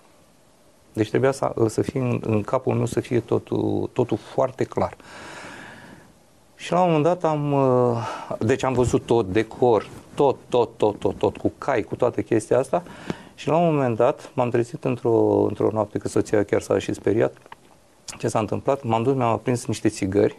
Deci 0.93 1.09
trebuia 1.09 1.32
să, 1.32 1.53
să 1.68 1.82
fie 1.82 1.99
în, 1.99 2.22
în 2.26 2.41
capul 2.41 2.74
meu 2.74 2.86
să 2.86 2.99
fie 2.99 3.20
totul, 3.20 3.89
totul 3.93 4.18
foarte 4.18 4.64
clar. 4.64 4.95
Și 6.55 6.72
la 6.72 6.82
un 6.82 6.86
moment 6.86 7.03
dat 7.03 7.24
am, 7.24 7.51
uh, 7.51 8.38
deci 8.39 8.64
am 8.64 8.74
văzut 8.74 9.05
tot, 9.05 9.32
decor, 9.32 9.88
tot, 10.16 10.36
tot, 10.49 10.78
tot, 10.78 10.99
tot, 10.99 11.18
tot, 11.18 11.38
cu 11.38 11.51
cai, 11.57 11.82
cu 11.82 11.95
toată 11.95 12.22
chestia 12.22 12.57
asta 12.57 12.84
și 13.36 13.47
la 13.47 13.57
un 13.57 13.74
moment 13.74 13.95
dat 13.95 14.32
m-am 14.34 14.49
trezit 14.49 14.84
într-o, 14.84 15.45
într-o 15.47 15.70
noapte, 15.72 15.97
că 15.97 16.07
soția 16.07 16.43
chiar 16.43 16.62
s-a 16.62 16.80
și 16.80 16.93
speriat, 16.93 17.34
ce 18.18 18.28
s-a 18.28 18.39
întâmplat, 18.39 18.84
m-am 18.84 19.03
dus, 19.03 19.16
mi-am 19.16 19.32
aprins 19.32 19.66
niște 19.66 19.89
țigări, 19.89 20.38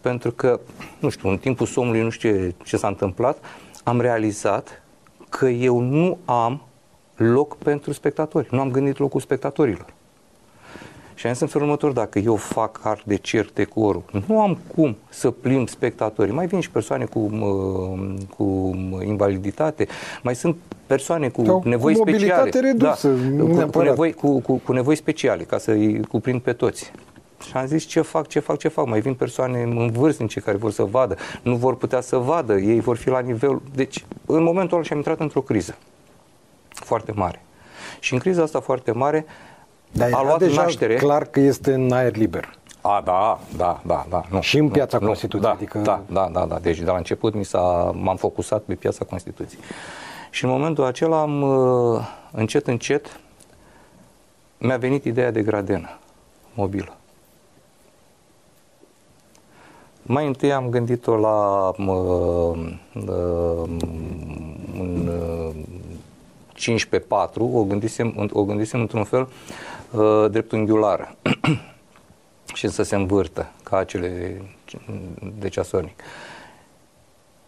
pentru 0.00 0.30
că, 0.30 0.60
nu 0.98 1.08
știu, 1.08 1.28
în 1.28 1.38
timpul 1.38 1.66
somnului, 1.66 2.02
nu 2.02 2.10
știu 2.10 2.30
ce, 2.30 2.54
ce 2.64 2.76
s-a 2.76 2.88
întâmplat, 2.88 3.38
am 3.84 4.00
realizat 4.00 4.82
că 5.28 5.48
eu 5.48 5.80
nu 5.80 6.18
am 6.24 6.62
loc 7.16 7.56
pentru 7.56 7.92
spectatori. 7.92 8.48
Nu 8.50 8.60
am 8.60 8.70
gândit 8.70 8.98
locul 8.98 9.20
spectatorilor. 9.20 9.94
Și 11.20 11.26
am 11.26 11.32
zis 11.32 11.42
în 11.42 11.48
felul 11.48 11.66
următor, 11.66 11.92
dacă 11.92 12.18
eu 12.18 12.36
fac 12.36 12.80
art 12.82 13.04
de 13.04 13.16
cer 13.16 13.50
decorul, 13.54 14.02
nu 14.26 14.40
am 14.40 14.58
cum 14.74 14.96
să 15.08 15.30
plimb 15.30 15.68
spectatorii. 15.68 16.32
Mai 16.32 16.46
vin 16.46 16.60
și 16.60 16.70
persoane 16.70 17.04
cu, 17.04 17.30
cu 18.36 18.70
invaliditate, 19.04 19.86
mai 20.22 20.34
sunt 20.34 20.56
persoane 20.86 21.28
cu 21.28 21.44
Sau 21.44 21.62
nevoi 21.64 21.94
cu 21.94 22.08
speciale. 22.08 22.50
Redusă, 22.60 23.08
da, 23.08 23.64
cu, 23.64 23.70
cu, 23.70 23.80
nevoi, 23.80 24.12
cu, 24.12 24.40
cu, 24.40 24.54
cu 24.64 24.72
nevoi 24.72 24.94
speciale, 24.94 25.42
ca 25.42 25.58
să-i 25.58 26.00
cuprind 26.08 26.40
pe 26.40 26.52
toți. 26.52 26.92
Și 27.46 27.56
am 27.56 27.66
zis 27.66 27.84
ce 27.84 28.00
fac, 28.00 28.26
ce 28.26 28.38
fac, 28.38 28.58
ce 28.58 28.68
fac. 28.68 28.86
Mai 28.86 29.00
vin 29.00 29.14
persoane 29.14 29.62
în 29.62 29.90
vârstnice 29.90 30.40
care 30.40 30.56
vor 30.56 30.70
să 30.70 30.82
vadă, 30.82 31.16
nu 31.42 31.56
vor 31.56 31.76
putea 31.76 32.00
să 32.00 32.16
vadă, 32.16 32.56
ei 32.56 32.80
vor 32.80 32.96
fi 32.96 33.08
la 33.08 33.20
nivel... 33.20 33.60
Deci, 33.74 34.04
în 34.26 34.42
momentul 34.42 34.76
ăla 34.76 34.86
și-am 34.86 34.98
intrat 34.98 35.20
într-o 35.20 35.40
criză 35.40 35.76
foarte 36.68 37.12
mare. 37.12 37.42
Și 37.98 38.12
în 38.12 38.18
criza 38.18 38.42
asta 38.42 38.60
foarte 38.60 38.92
mare 38.92 39.26
Dar 39.92 40.12
a 40.12 40.22
luat 40.22 40.38
deja 40.38 40.62
naștere... 40.62 40.94
clar 40.94 41.24
că 41.24 41.40
este 41.40 41.72
în 41.72 41.92
aer 41.92 42.16
liber. 42.16 42.58
A, 42.80 43.02
da, 43.04 43.40
da, 43.56 43.80
da, 43.86 44.06
da. 44.08 44.24
Nu, 44.30 44.40
și 44.40 44.58
în 44.58 44.64
nu, 44.64 44.70
piața 44.70 44.98
nu, 44.98 45.06
Constituției. 45.06 45.50
Da, 45.50 45.56
adică... 45.56 45.78
da, 45.78 46.02
da, 46.06 46.28
da, 46.32 46.46
da. 46.46 46.58
Deci 46.58 46.78
de 46.78 46.84
la 46.84 46.96
început 46.96 47.34
mi 47.34 47.44
s-a, 47.44 47.94
m-am 47.94 48.16
focusat 48.16 48.62
pe 48.62 48.74
piața 48.74 49.04
Constituției. 49.04 49.60
Și 50.30 50.44
în 50.44 50.50
momentul 50.50 50.84
acela 50.84 51.20
am, 51.20 51.42
uh, 51.42 52.00
încet, 52.32 52.66
încet, 52.66 53.20
mi-a 54.58 54.76
venit 54.76 55.04
ideea 55.04 55.30
de 55.30 55.42
gradenă 55.42 55.88
mobilă. 56.54 56.94
Mai 60.02 60.26
întâi 60.26 60.52
am 60.52 60.68
gândit-o 60.68 61.16
la 61.16 61.68
uh, 61.68 61.86
uh, 62.94 63.68
un 64.78 65.08
uh, 65.08 65.54
5 66.60 66.84
pe 66.84 66.98
4, 66.98 67.44
o 67.44 67.64
gândisem, 67.64 68.30
o 68.32 68.44
gândisem 68.44 68.80
într-un 68.80 69.04
fel 69.04 69.28
uh, 69.90 70.30
dreptunghiulară 70.30 71.16
și 72.54 72.68
să 72.68 72.82
se 72.82 72.96
învârtă 72.96 73.50
ca 73.62 73.76
acele 73.76 74.40
de 75.38 75.48
ceasornic. 75.48 76.02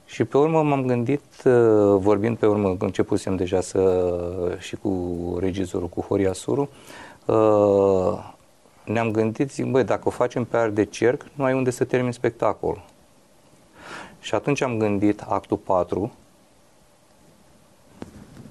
Și 0.04 0.24
pe 0.24 0.36
urmă 0.36 0.62
m-am 0.62 0.86
gândit, 0.86 1.22
uh, 1.44 1.52
vorbind 1.98 2.36
pe 2.36 2.46
urmă, 2.46 2.76
începusem 2.78 3.36
deja 3.36 3.60
să 3.60 4.56
și 4.58 4.76
cu 4.76 5.36
regizorul, 5.40 5.88
cu 5.88 6.00
Horia 6.00 6.32
Suru, 6.32 6.68
uh, 7.26 8.18
ne-am 8.84 9.10
gândit, 9.10 9.50
zic, 9.50 9.66
băi, 9.66 9.84
dacă 9.84 10.02
o 10.04 10.10
facem 10.10 10.44
pe 10.44 10.56
ar 10.56 10.68
de 10.68 10.84
cerc, 10.84 11.24
nu 11.34 11.44
ai 11.44 11.54
unde 11.54 11.70
să 11.70 11.84
termin 11.84 12.12
spectacolul. 12.12 12.84
Și 14.20 14.34
atunci 14.34 14.62
am 14.62 14.78
gândit 14.78 15.20
actul 15.28 15.56
4, 15.56 16.12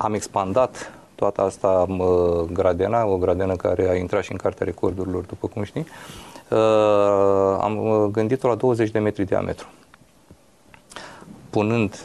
am 0.02 0.14
expandat 0.14 0.92
toată 1.16 1.42
asta 1.42 1.86
gradena, 2.52 3.06
o 3.06 3.18
gradenă 3.18 3.56
care 3.56 3.90
a 3.90 3.96
intrat 3.96 4.24
și 4.24 4.32
în 4.32 4.38
cartea 4.38 4.66
recordurilor, 4.66 5.24
după 5.24 5.48
cum 5.48 5.64
știi, 5.64 5.86
uh, 6.50 6.58
am 7.60 7.78
uh, 7.78 8.10
gândit-o 8.12 8.48
la 8.48 8.56
20 8.56 8.90
de 8.90 9.00
metri 9.00 9.26
diametru. 9.26 9.68
Punând 11.50 11.96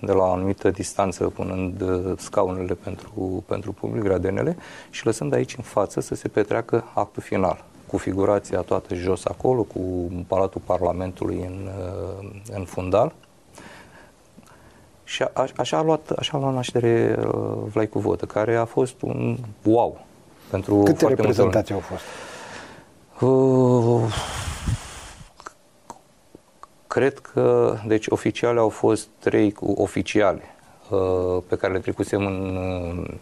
de 0.00 0.12
la 0.12 0.22
o 0.22 0.32
anumită 0.32 0.70
distanță, 0.70 1.24
punând 1.24 1.80
uh, 1.80 2.12
scaunele 2.16 2.74
pentru, 2.74 3.44
pentru 3.46 3.72
public, 3.72 4.02
gradenele, 4.02 4.56
și 4.90 5.06
lăsând 5.06 5.32
aici 5.32 5.56
în 5.56 5.62
față 5.62 6.00
să 6.00 6.14
se 6.14 6.28
petreacă 6.28 6.84
actul 6.94 7.22
final 7.22 7.64
cu 7.86 7.96
figurația 7.96 8.60
toată 8.60 8.94
jos 8.94 9.24
acolo, 9.24 9.62
cu 9.62 9.80
Palatul 10.26 10.60
Parlamentului 10.64 11.36
în, 11.46 11.70
în 12.52 12.64
fundal, 12.64 13.12
și 15.04 15.22
a, 15.22 15.46
așa 15.56 15.76
a 15.76 15.82
luat, 15.82 16.10
așa 16.10 16.36
a 16.36 16.40
luat 16.40 16.54
naștere 16.54 17.16
uh, 17.18 17.34
Vlaicu 17.72 17.98
Vodă, 17.98 18.24
care 18.24 18.56
a 18.56 18.64
fost 18.64 19.02
un 19.02 19.36
wow 19.62 20.04
pentru 20.50 20.82
Câte 20.82 21.06
reprezentații 21.06 21.74
au 21.74 21.80
fost? 21.80 22.02
Uh, 23.20 24.02
cred 26.86 27.18
că, 27.18 27.76
deci 27.86 28.06
oficiale 28.08 28.58
au 28.58 28.68
fost 28.68 29.08
trei 29.18 29.52
cu 29.52 29.74
oficiale 29.76 30.42
uh, 30.90 31.42
pe 31.48 31.56
care 31.56 31.72
le 31.72 31.78
trecusem 31.78 32.26
în, 32.26 32.56
uh, 32.56 33.14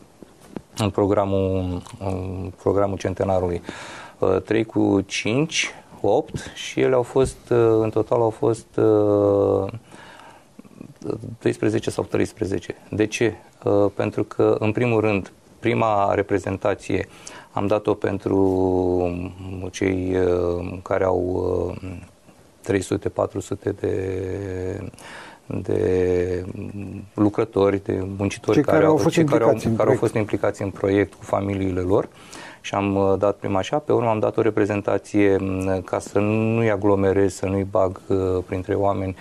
în 0.77 0.91
programul, 0.91 1.83
în 1.99 2.53
programul 2.63 2.97
centenarului. 2.97 3.63
Uh, 4.19 4.43
trei 4.43 4.65
cu 4.65 5.01
cinci, 5.07 5.71
opt 6.01 6.51
și 6.55 6.81
ele 6.81 6.95
au 6.95 7.03
fost, 7.03 7.51
uh, 7.51 7.79
în 7.81 7.91
total 7.91 8.21
au 8.21 8.31
fost 8.31 8.77
uh, 8.77 9.73
12 11.39 11.91
sau 11.91 12.05
13. 12.05 12.75
De 12.91 13.07
ce? 13.07 13.35
Uh, 13.65 13.91
pentru 13.95 14.25
că, 14.25 14.57
în 14.59 14.73
primul 14.73 15.01
rând, 15.01 15.33
prima 15.59 16.15
reprezentație 16.15 17.09
am 17.53 17.67
dat-o 17.67 17.95
pentru 17.95 18.39
cei 19.71 20.17
uh, 20.17 20.79
care 20.83 21.05
au 21.05 21.77
300-400 22.71 22.73
uh, 23.15 23.73
de 23.81 24.91
de 25.47 26.45
lucrători, 27.15 27.85
de 27.85 28.07
muncitori 28.17 28.57
cei 28.57 28.65
care, 28.65 28.77
care, 28.77 28.89
au, 28.89 28.97
fost 28.97 29.15
cei 29.15 29.25
care, 29.25 29.45
au, 29.45 29.59
care 29.77 29.91
au 29.91 29.97
fost 29.97 30.15
implicați 30.15 30.63
în 30.63 30.71
proiect 30.71 31.15
cu 31.15 31.25
familiile 31.25 31.81
lor 31.81 32.09
și 32.61 32.75
am 32.75 33.17
dat 33.19 33.37
prima 33.37 33.59
așa, 33.59 33.79
pe 33.79 33.93
urmă 33.93 34.09
am 34.09 34.19
dat 34.19 34.37
o 34.37 34.41
reprezentație 34.41 35.37
ca 35.85 35.99
să 35.99 36.19
nu-i 36.19 36.71
aglomerez, 36.71 37.35
să 37.35 37.47
nu-i 37.47 37.67
bag 37.71 38.01
printre 38.47 38.75
oameni 38.75 39.17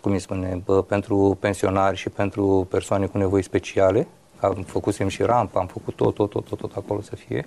cum 0.00 0.12
îi 0.12 0.18
spune, 0.18 0.62
pentru 0.86 1.36
pensionari 1.40 1.96
și 1.96 2.08
pentru 2.08 2.66
persoane 2.70 3.06
cu 3.06 3.18
nevoi 3.18 3.42
speciale. 3.42 4.06
Am 4.40 4.64
făcusem 4.66 5.08
și 5.08 5.22
rampă, 5.22 5.58
am 5.58 5.66
făcut 5.66 5.94
tot, 5.94 6.14
tot, 6.14 6.30
tot, 6.30 6.44
tot, 6.44 6.58
tot 6.58 6.72
acolo 6.76 7.00
să 7.00 7.16
fie 7.16 7.44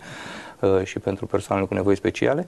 uh, 0.59 0.83
și 0.83 0.99
pentru 0.99 1.25
persoanele 1.25 1.67
cu 1.67 1.73
nevoi 1.73 1.95
speciale. 1.95 2.47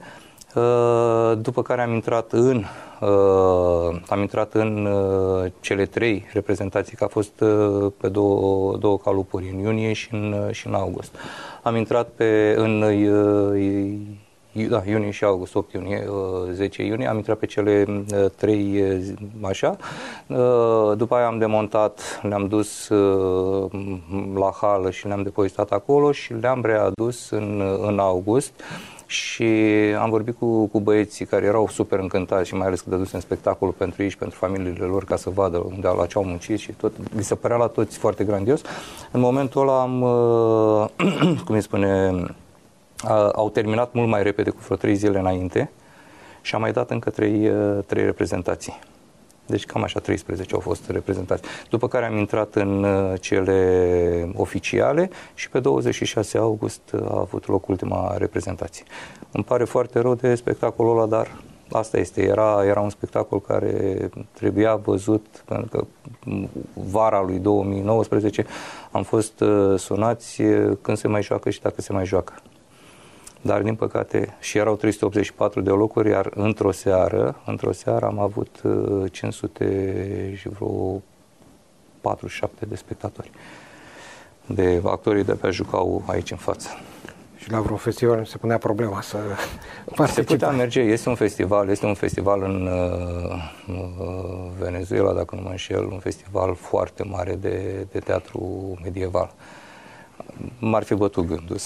Uh, 0.54 1.32
după 1.38 1.62
care 1.62 1.82
am 1.82 1.92
intrat 1.92 2.32
în, 2.32 2.64
uh, 3.00 4.00
am 4.08 4.20
intrat 4.20 4.54
în 4.54 4.88
cele 5.60 5.86
trei 5.86 6.26
reprezentații, 6.32 6.96
că 6.96 7.04
a 7.04 7.08
fost 7.08 7.44
pe 7.96 8.08
două, 8.08 8.76
două 8.76 8.98
calupuri, 8.98 9.50
în 9.52 9.58
iunie 9.58 9.92
și 9.92 10.08
în, 10.14 10.48
și 10.50 10.66
în 10.66 10.74
august. 10.74 11.14
Am 11.62 11.76
intrat 11.76 12.08
pe, 12.08 12.54
în 12.56 12.82
da, 14.54 14.82
iunie 14.86 15.10
și 15.10 15.24
august, 15.24 15.54
8 15.54 15.72
iunie, 15.72 16.04
10 16.52 16.82
uh, 16.82 16.88
iunie, 16.88 17.06
am 17.06 17.16
intrat 17.16 17.38
pe 17.38 17.46
cele 17.46 17.84
uh, 17.88 18.24
trei 18.36 18.82
uh, 18.82 19.12
așa. 19.42 19.76
După 20.96 21.14
aia 21.14 21.26
am 21.26 21.38
demontat, 21.38 22.20
le-am 22.22 22.46
dus 22.46 22.88
la 24.34 24.52
hală 24.60 24.90
și 24.90 25.06
le-am 25.06 25.22
depozitat 25.22 25.70
acolo 25.70 26.12
și 26.12 26.32
le-am 26.32 26.62
readus 26.64 27.30
în, 27.30 27.62
în 27.82 27.98
august 27.98 28.52
și 29.06 29.44
am 30.00 30.10
vorbit 30.10 30.38
cu, 30.38 30.66
cu 30.66 30.80
băieții 30.80 31.24
care 31.24 31.46
erau 31.46 31.68
super 31.68 31.98
încântați 31.98 32.48
și 32.48 32.54
mai 32.54 32.66
ales 32.66 32.80
că 32.80 32.90
dădusem 32.90 33.20
spectacolul 33.20 33.74
pentru 33.78 34.02
ei 34.02 34.08
și 34.08 34.16
pentru 34.16 34.38
familiile 34.38 34.84
lor 34.84 35.04
ca 35.04 35.16
să 35.16 35.30
vadă 35.30 35.58
unde 35.58 35.88
la 35.96 36.06
ce 36.06 36.18
au 36.18 36.24
muncit 36.24 36.58
și 36.58 36.72
tot. 36.72 36.92
Mi 37.14 37.22
se 37.22 37.34
părea 37.34 37.56
la 37.56 37.66
toți 37.66 37.98
foarte 37.98 38.24
grandios. 38.24 38.62
În 39.10 39.20
momentul 39.20 39.60
ăla 39.60 39.80
am, 39.80 40.00
cum 41.46 41.54
îi 41.54 41.62
spune, 41.62 42.12
au 43.32 43.50
terminat 43.50 43.92
mult 43.92 44.08
mai 44.08 44.22
repede 44.22 44.50
cu 44.50 44.58
vreo 44.64 44.76
trei 44.76 44.94
zile 44.94 45.18
înainte 45.18 45.70
și 46.40 46.54
am 46.54 46.60
mai 46.60 46.72
dat 46.72 46.90
încă 46.90 47.10
trei, 47.10 47.48
uh, 47.48 47.78
trei 47.86 48.04
reprezentații. 48.04 48.78
Deci 49.46 49.66
cam 49.66 49.82
așa 49.82 50.00
13 50.00 50.54
au 50.54 50.60
fost 50.60 50.90
reprezentați. 50.90 51.42
După 51.70 51.88
care 51.88 52.04
am 52.04 52.16
intrat 52.16 52.54
în 52.54 52.84
uh, 52.84 53.20
cele 53.20 54.32
oficiale 54.34 55.10
și 55.34 55.50
pe 55.50 55.60
26 55.60 56.38
august 56.38 56.80
a 56.92 57.18
avut 57.18 57.48
loc 57.48 57.68
ultima 57.68 58.14
reprezentație. 58.16 58.84
Îmi 59.32 59.44
pare 59.44 59.64
foarte 59.64 60.00
rău 60.00 60.14
de 60.14 60.34
spectacolul 60.34 60.96
ăla, 60.96 61.06
dar 61.06 61.28
Asta 61.70 61.98
este, 61.98 62.22
era, 62.22 62.64
era 62.64 62.80
un 62.80 62.90
spectacol 62.90 63.40
care 63.40 64.10
trebuia 64.32 64.74
văzut, 64.76 65.42
pentru 65.44 65.68
că 65.68 65.84
vara 66.74 67.22
lui 67.22 67.38
2019 67.38 68.46
am 68.90 69.02
fost 69.02 69.40
uh, 69.40 69.78
sunați 69.78 70.42
uh, 70.42 70.76
când 70.82 70.96
se 70.96 71.08
mai 71.08 71.22
joacă 71.22 71.50
și 71.50 71.60
dacă 71.60 71.80
se 71.80 71.92
mai 71.92 72.04
joacă. 72.04 72.32
Dar, 73.46 73.62
din 73.62 73.74
păcate, 73.74 74.36
și 74.40 74.58
erau 74.58 74.76
384 74.76 75.60
de 75.60 75.70
locuri, 75.70 76.08
iar 76.08 76.30
într-o 76.34 76.70
seară, 76.70 77.40
într-o 77.46 77.72
seară 77.72 78.06
am 78.06 78.18
avut 78.18 78.62
500 79.10 80.28
uh, 80.30 80.38
și 80.38 80.48
vreo 80.48 81.02
47 82.00 82.66
de 82.66 82.76
spectatori, 82.76 83.30
de 84.46 84.82
actorii 84.84 85.24
de 85.24 85.32
pe 85.32 85.50
jucau 85.50 86.02
aici 86.06 86.30
în 86.30 86.36
față. 86.36 86.68
Și 87.36 87.50
la 87.50 87.60
vreun 87.60 87.78
festival 87.78 88.24
se 88.24 88.36
punea 88.36 88.58
problema 88.58 89.00
să 89.00 89.18
Se 90.06 90.22
putea 90.22 90.50
merge, 90.50 90.80
este 90.80 91.08
un 91.08 91.14
festival, 91.14 91.68
este 91.68 91.86
un 91.86 91.94
festival 91.94 92.42
în 92.42 92.66
uh, 92.66 93.80
Venezuela, 94.58 95.12
dacă 95.12 95.34
nu 95.34 95.40
mă 95.40 95.48
înșel, 95.48 95.84
un 95.84 95.98
festival 95.98 96.54
foarte 96.54 97.02
mare 97.02 97.34
de, 97.34 97.86
de 97.92 97.98
teatru 97.98 98.74
medieval. 98.82 99.34
M-ar 100.58 100.82
fi 100.82 100.94
bătut 100.94 101.26
gândul. 101.26 101.56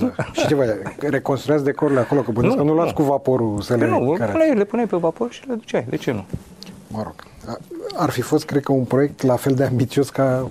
Da. 0.00 0.12
Și 0.40 0.46
ce 0.46 0.54
vă 0.54 0.76
reconstruiați 0.98 1.64
decorurile 1.64 2.00
acolo, 2.00 2.20
că 2.20 2.30
nu, 2.40 2.64
nu 2.64 2.72
luați 2.72 2.92
nu. 2.96 3.04
cu 3.04 3.10
vaporul 3.10 3.60
să 3.60 3.74
le... 3.74 3.88
Nu, 3.88 4.14
care... 4.18 4.30
puneai, 4.30 4.54
le 4.54 4.64
puneai 4.64 4.88
pe 4.88 4.96
vapor 4.96 5.32
și 5.32 5.48
le 5.48 5.54
duceai. 5.54 5.86
De 5.88 5.96
ce 5.96 6.12
nu? 6.12 6.24
Mă 6.86 7.02
rog. 7.02 7.14
Ar 7.96 8.10
fi 8.10 8.20
fost, 8.20 8.44
cred 8.44 8.62
că, 8.62 8.72
un 8.72 8.84
proiect 8.84 9.22
la 9.22 9.36
fel 9.36 9.54
de 9.54 9.64
ambițios 9.64 10.10
ca 10.10 10.48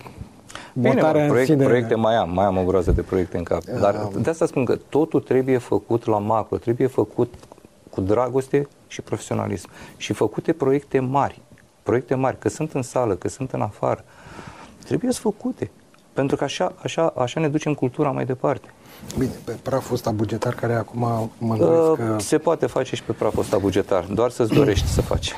Bine, 0.73 1.01
mă, 1.01 1.25
proiect, 1.27 1.49
sine... 1.49 1.65
proiecte 1.65 1.95
mai 1.95 2.15
am, 2.15 2.33
mai 2.33 2.45
am 2.45 2.57
o 2.57 2.63
groază 2.63 2.91
de 2.91 3.01
proiecte 3.01 3.37
în 3.37 3.43
cap. 3.43 3.63
Dar 3.63 3.93
uh, 3.93 4.21
de 4.21 4.29
asta 4.29 4.45
spun 4.45 4.65
că 4.65 4.75
totul 4.89 5.19
trebuie 5.19 5.57
făcut 5.57 6.05
la 6.05 6.17
macro, 6.17 6.57
trebuie 6.57 6.87
făcut 6.87 7.33
cu 7.89 8.01
dragoste 8.01 8.67
și 8.87 9.01
profesionalism. 9.01 9.69
Și 9.97 10.13
făcute 10.13 10.53
proiecte 10.53 10.99
mari, 10.99 11.41
proiecte 11.83 12.15
mari, 12.15 12.39
că 12.39 12.49
sunt 12.49 12.71
în 12.71 12.81
sală, 12.81 13.15
că 13.15 13.27
sunt 13.27 13.51
în 13.51 13.61
afară, 13.61 14.03
trebuie 14.85 15.11
să 15.11 15.19
făcute. 15.19 15.71
Pentru 16.13 16.35
că 16.35 16.43
așa, 16.43 16.73
așa, 16.81 17.13
așa 17.17 17.39
ne 17.39 17.49
ducem 17.49 17.73
cultura 17.73 18.11
mai 18.11 18.25
departe. 18.25 18.73
Bine, 19.17 19.31
pe 19.43 19.57
praful 19.61 19.95
ăsta 19.95 20.11
bugetar 20.11 20.53
care 20.53 20.73
acum 20.73 21.31
mă 21.37 21.55
uh, 21.55 21.97
că... 21.97 22.15
Se 22.19 22.37
poate 22.37 22.65
face 22.65 22.95
și 22.95 23.03
pe 23.03 23.11
praful 23.11 23.39
ăsta 23.39 23.57
bugetar, 23.57 24.03
doar 24.03 24.29
să-ți 24.29 24.53
dorești 24.59 24.87
să 24.87 25.01
faci 25.01 25.35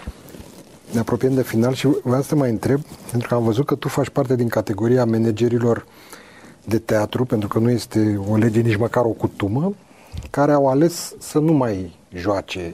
ne 0.91 0.99
apropiem 0.99 1.33
de 1.33 1.43
final 1.43 1.73
și 1.73 1.87
vreau 2.03 2.21
să 2.21 2.27
te 2.27 2.35
mai 2.35 2.49
întreb, 2.49 2.81
pentru 3.11 3.27
că 3.27 3.35
am 3.35 3.43
văzut 3.43 3.65
că 3.65 3.75
tu 3.75 3.87
faci 3.87 4.09
parte 4.09 4.35
din 4.35 4.47
categoria 4.47 5.05
managerilor 5.05 5.85
de 6.63 6.79
teatru, 6.79 7.25
pentru 7.25 7.47
că 7.47 7.59
nu 7.59 7.69
este 7.69 8.19
o 8.29 8.35
lege 8.35 8.59
nici 8.59 8.75
măcar 8.75 9.03
o 9.05 9.09
cutumă, 9.09 9.73
care 10.29 10.51
au 10.51 10.67
ales 10.67 11.13
să 11.19 11.39
nu 11.39 11.53
mai 11.53 11.97
joace, 12.13 12.71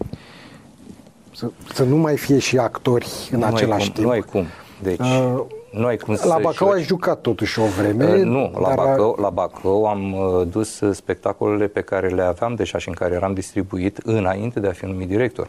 să, 1.35 1.51
să 1.73 1.83
nu 1.83 1.95
mai 1.95 2.17
fie 2.17 2.39
și 2.39 2.57
actori 2.57 3.29
în 3.31 3.39
nu 3.39 3.45
același 3.45 3.85
cum, 3.85 3.93
timp. 3.93 4.05
Nu 4.05 4.11
ai 4.11 4.21
cum. 4.21 4.45
Deci, 4.81 4.99
uh, 4.99 5.41
nu 5.71 5.85
ai 5.85 5.97
cum 5.97 6.17
la 6.23 6.37
Bacău 6.41 6.69
ai 6.69 6.81
jucat 6.81 7.21
totuși 7.21 7.59
o 7.59 7.65
vreme. 7.65 8.05
Uh, 8.05 8.23
nu, 8.23 8.51
la 8.59 8.73
Bacău, 8.75 9.17
la 9.19 9.29
Bacău 9.29 9.85
am 9.85 10.13
uh, 10.13 10.47
dus 10.47 10.81
spectacolele 10.91 11.67
pe 11.67 11.81
care 11.81 12.07
le 12.07 12.21
aveam 12.21 12.55
deja 12.55 12.77
și 12.77 12.87
în 12.87 12.93
care 12.93 13.13
eram 13.13 13.33
distribuit 13.33 13.97
înainte 13.97 14.59
de 14.59 14.67
a 14.67 14.71
fi 14.71 14.85
numit 14.85 15.07
director. 15.07 15.47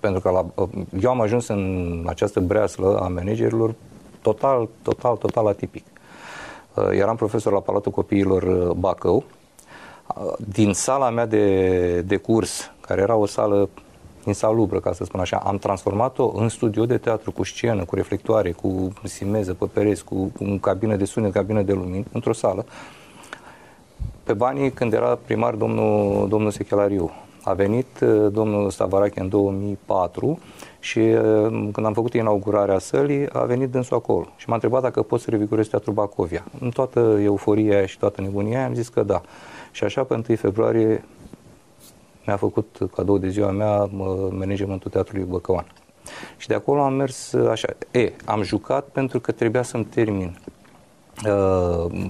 Pentru 0.00 0.20
că 0.20 0.30
la, 0.30 0.46
eu 1.00 1.10
am 1.10 1.20
ajuns 1.20 1.48
în 1.48 2.04
această 2.08 2.40
breaslă 2.40 2.98
a 3.02 3.08
managerilor 3.08 3.74
total, 4.22 4.68
total, 4.82 5.16
total 5.16 5.46
atipic. 5.46 5.84
Uh, 6.74 6.88
eram 6.90 7.16
profesor 7.16 7.52
la 7.52 7.60
Palatul 7.60 7.92
Copiilor 7.92 8.42
uh, 8.42 8.70
Bacău. 8.70 9.24
Uh, 10.16 10.32
din 10.38 10.72
sala 10.72 11.10
mea 11.10 11.26
de, 11.26 12.00
de 12.00 12.16
curs, 12.16 12.72
care 12.80 13.00
era 13.00 13.16
o 13.16 13.26
sală 13.26 13.68
insalubră, 14.24 14.80
ca 14.80 14.92
să 14.92 15.04
spun 15.04 15.20
așa, 15.20 15.36
am 15.36 15.58
transformat-o 15.58 16.32
în 16.34 16.48
studio 16.48 16.86
de 16.86 16.98
teatru 16.98 17.32
cu 17.32 17.44
scenă, 17.44 17.84
cu 17.84 17.94
reflectoare, 17.94 18.50
cu 18.52 18.92
simeză 19.02 19.54
pe 19.54 19.64
pereți, 19.72 20.04
cu, 20.04 20.32
cu 20.36 20.44
cabină 20.60 20.96
de 20.96 21.04
sunet, 21.04 21.32
cabină 21.32 21.62
de 21.62 21.72
lumini, 21.72 22.06
într-o 22.12 22.32
sală. 22.32 22.64
Pe 24.22 24.32
banii 24.32 24.70
când 24.70 24.92
era 24.92 25.18
primar 25.24 25.54
domnul, 25.54 26.28
domnul 26.28 26.50
Sechelariu. 26.50 27.10
A 27.42 27.52
venit 27.52 28.00
uh, 28.00 28.32
domnul 28.32 28.70
Stavarache 28.70 29.20
în 29.20 29.28
2004 29.28 30.38
și 30.80 30.98
uh, 30.98 31.46
când 31.48 31.86
am 31.86 31.92
făcut 31.92 32.14
inaugurarea 32.14 32.78
sălii, 32.78 33.28
a 33.32 33.44
venit 33.44 33.70
dânsul 33.70 33.96
acolo 33.96 34.26
și 34.36 34.48
m-a 34.48 34.54
întrebat 34.54 34.82
dacă 34.82 35.02
pot 35.02 35.20
să 35.20 35.30
revigorez 35.30 35.68
Teatrul 35.68 35.94
Bacovia. 35.94 36.44
În 36.60 36.70
toată 36.70 37.18
euforia 37.22 37.76
aia 37.76 37.86
și 37.86 37.98
toată 37.98 38.20
nebunia 38.20 38.58
aia 38.58 38.66
am 38.66 38.74
zis 38.74 38.88
că 38.88 39.02
da. 39.02 39.20
Și 39.70 39.84
așa, 39.84 40.04
pe 40.04 40.14
1 40.14 40.36
februarie, 40.36 41.04
mi-a 42.30 42.38
făcut 42.38 42.78
cadou 42.94 43.18
de 43.18 43.28
ziua 43.28 43.50
mea 43.50 43.88
managementul 44.30 44.90
Teatrului 44.90 45.24
Băcăuan. 45.24 45.66
Și 46.36 46.48
de 46.48 46.54
acolo 46.54 46.82
am 46.82 46.94
mers 46.94 47.32
așa. 47.32 47.68
E, 47.90 48.12
am 48.24 48.42
jucat 48.42 48.84
pentru 48.84 49.20
că 49.20 49.32
trebuia 49.32 49.62
să-mi 49.62 49.84
termin 49.84 50.36
Uh, 50.36 50.59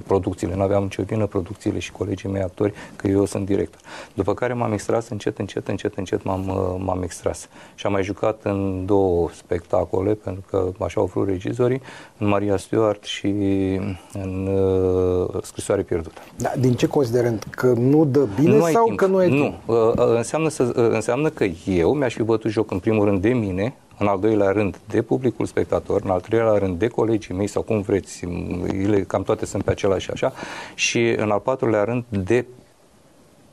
producțiile, 0.06 0.54
nu 0.54 0.62
aveam 0.62 0.82
nicio 0.82 1.02
vină 1.02 1.26
producțiile 1.26 1.78
și 1.78 1.92
colegii 1.92 2.28
mei 2.28 2.42
actori 2.42 2.72
că 2.96 3.08
eu 3.08 3.24
sunt 3.24 3.46
director. 3.46 3.80
După 4.14 4.34
care 4.34 4.52
m-am 4.52 4.72
extras 4.72 5.08
încet, 5.08 5.38
încet, 5.38 5.68
încet, 5.68 5.96
încet 5.96 6.22
m-am, 6.22 6.48
uh, 6.48 6.82
m-am 6.84 7.02
extras. 7.02 7.48
Și 7.74 7.86
am 7.86 7.92
mai 7.92 8.02
jucat 8.02 8.40
în 8.42 8.82
două 8.86 9.28
spectacole, 9.32 10.14
pentru 10.14 10.42
că 10.50 10.72
așa 10.84 11.00
au 11.00 11.06
vrut 11.06 11.28
regizorii, 11.28 11.80
în 12.18 12.28
Maria 12.28 12.56
Stuart 12.56 13.04
și 13.04 13.26
în 14.12 14.46
uh, 14.46 15.42
Scrisoare 15.42 15.82
pierdută. 15.82 16.20
Da, 16.36 16.52
din 16.58 16.72
ce 16.72 16.86
considerând? 16.86 17.44
Că 17.50 17.66
nu 17.66 18.04
dă 18.04 18.26
bine 18.40 18.56
nu 18.56 18.64
sau 18.64 18.84
timp. 18.84 18.98
că 18.98 19.06
nu 19.06 19.16
ai 19.16 19.28
Nu, 19.28 19.54
uh, 19.66 19.92
înseamnă, 20.16 20.48
să, 20.48 20.62
uh, 20.62 20.88
înseamnă 20.90 21.28
că 21.28 21.44
eu 21.64 21.92
mi-aș 21.92 22.14
fi 22.14 22.22
bătut 22.22 22.50
joc 22.50 22.70
în 22.70 22.78
primul 22.78 23.04
rând 23.04 23.20
de 23.20 23.32
mine, 23.32 23.74
în 24.00 24.06
al 24.06 24.20
doilea 24.20 24.50
rând 24.50 24.80
de 24.88 25.02
publicul 25.02 25.46
spectator, 25.46 26.00
în 26.04 26.10
al 26.10 26.20
treilea 26.20 26.58
rând 26.58 26.78
de 26.78 26.88
colegii 26.88 27.34
mei 27.34 27.46
sau 27.46 27.62
cum 27.62 27.80
vreți, 27.80 28.24
ele 28.72 29.02
cam 29.02 29.22
toate 29.22 29.46
sunt 29.46 29.62
pe 29.62 29.70
același 29.70 30.04
și 30.04 30.10
așa, 30.10 30.32
și 30.74 31.08
în 31.08 31.30
al 31.30 31.38
patrulea 31.38 31.84
rând 31.84 32.04
de 32.08 32.46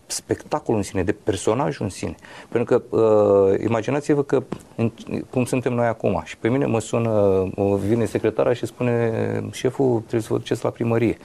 spectacolul 0.05 0.77
în 0.77 0.83
sine, 0.83 1.03
de 1.03 1.11
personajul 1.11 1.83
în 1.85 1.89
sine. 1.91 2.15
Pentru 2.49 2.79
că 2.79 2.97
uh, 2.97 3.59
imaginați-vă 3.63 4.23
că 4.23 4.43
în, 4.75 4.91
cum 5.29 5.45
suntem 5.45 5.73
noi 5.73 5.87
acum 5.87 6.21
și 6.25 6.37
pe 6.37 6.49
mine 6.49 6.65
mă 6.65 6.79
sună, 6.79 7.11
uh, 7.55 7.79
vine 7.79 8.05
secretara 8.05 8.53
și 8.53 8.65
spune 8.65 9.11
șeful 9.51 9.99
trebuie 9.99 10.21
să 10.21 10.27
vă 10.31 10.37
duceți 10.37 10.63
la 10.63 10.69
primărie. 10.69 11.17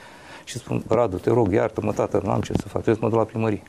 Și 0.43 0.57
spun, 0.57 0.83
Radu, 0.87 1.17
te 1.17 1.29
rog, 1.29 1.53
iartă-mă, 1.53 1.91
tată, 1.91 2.21
nu 2.23 2.31
am 2.31 2.41
ce 2.41 2.53
să 2.53 2.67
fac, 2.67 2.81
trebuie 2.81 2.95
să 2.95 3.01
mă 3.01 3.09
duc 3.09 3.17
la 3.17 3.25
primărie. 3.25 3.63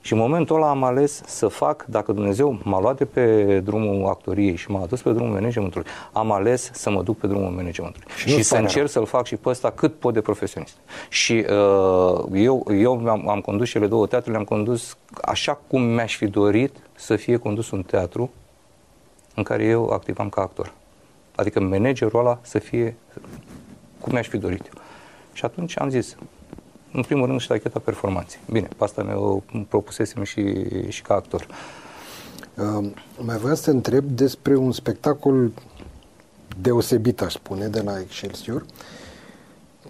Și 0.00 0.12
în 0.12 0.18
momentul 0.18 0.56
ăla 0.56 0.68
am 0.68 0.84
ales 0.84 1.22
să 1.26 1.48
fac, 1.48 1.84
dacă 1.84 2.12
Dumnezeu 2.12 2.58
m-a 2.62 2.80
luat 2.80 2.96
de 2.96 3.04
pe 3.04 3.60
drumul 3.60 4.08
actoriei 4.08 4.56
și 4.56 4.70
m-a 4.70 4.82
adus 4.82 5.02
pe 5.02 5.12
drumul 5.12 5.32
managementului, 5.32 5.86
am 6.12 6.32
ales 6.32 6.70
să 6.72 6.90
mă 6.90 7.02
duc 7.02 7.18
pe 7.18 7.26
drumul 7.26 7.50
managementului. 7.50 8.08
Și, 8.16 8.28
și 8.28 8.42
să 8.42 8.56
încerc 8.56 8.88
să-l 8.88 9.06
fac 9.06 9.26
și 9.26 9.36
pe 9.36 9.48
ăsta 9.48 9.70
cât 9.70 9.94
pot 9.94 10.14
de 10.14 10.20
profesionist. 10.20 10.76
Și 11.08 11.32
uh, 11.32 12.24
eu, 12.32 12.66
eu 12.70 13.08
am, 13.08 13.28
am 13.28 13.40
condus 13.40 13.68
cele 13.68 13.86
două 13.86 14.06
teatre, 14.06 14.30
le-am 14.30 14.44
condus 14.44 14.96
așa 15.22 15.58
cum 15.66 15.82
mi-aș 15.82 16.16
fi 16.16 16.26
dorit 16.26 16.76
să 16.94 17.16
fie 17.16 17.36
condus 17.36 17.70
un 17.70 17.82
teatru 17.82 18.30
în 19.34 19.42
care 19.42 19.64
eu 19.64 19.88
activam 19.88 20.28
ca 20.28 20.40
actor. 20.40 20.72
Adică 21.34 21.60
managerul 21.60 22.20
ăla 22.20 22.38
să 22.42 22.58
fie 22.58 22.96
cum 24.00 24.12
mi-aș 24.12 24.28
fi 24.28 24.36
dorit 24.36 24.66
eu. 24.66 24.82
Și 25.32 25.44
atunci 25.44 25.80
am 25.80 25.88
zis, 25.88 26.16
în 26.92 27.02
primul 27.02 27.26
rând, 27.26 27.40
ștacheta 27.40 27.78
performanței. 27.78 28.40
Bine, 28.50 28.68
pe 28.76 28.84
asta 28.84 29.02
mi-o 29.02 29.42
propusesem 29.68 30.22
și, 30.22 30.54
și 30.88 31.02
ca 31.02 31.14
actor. 31.14 31.46
Uh, 32.54 32.90
mai 33.18 33.36
vreau 33.36 33.54
să 33.54 33.64
te 33.64 33.70
întreb 33.70 34.04
despre 34.04 34.56
un 34.56 34.72
spectacol 34.72 35.50
deosebit, 36.60 37.20
aș 37.20 37.32
spune, 37.32 37.66
de 37.66 37.80
la 37.80 38.00
Excelsior, 38.00 38.64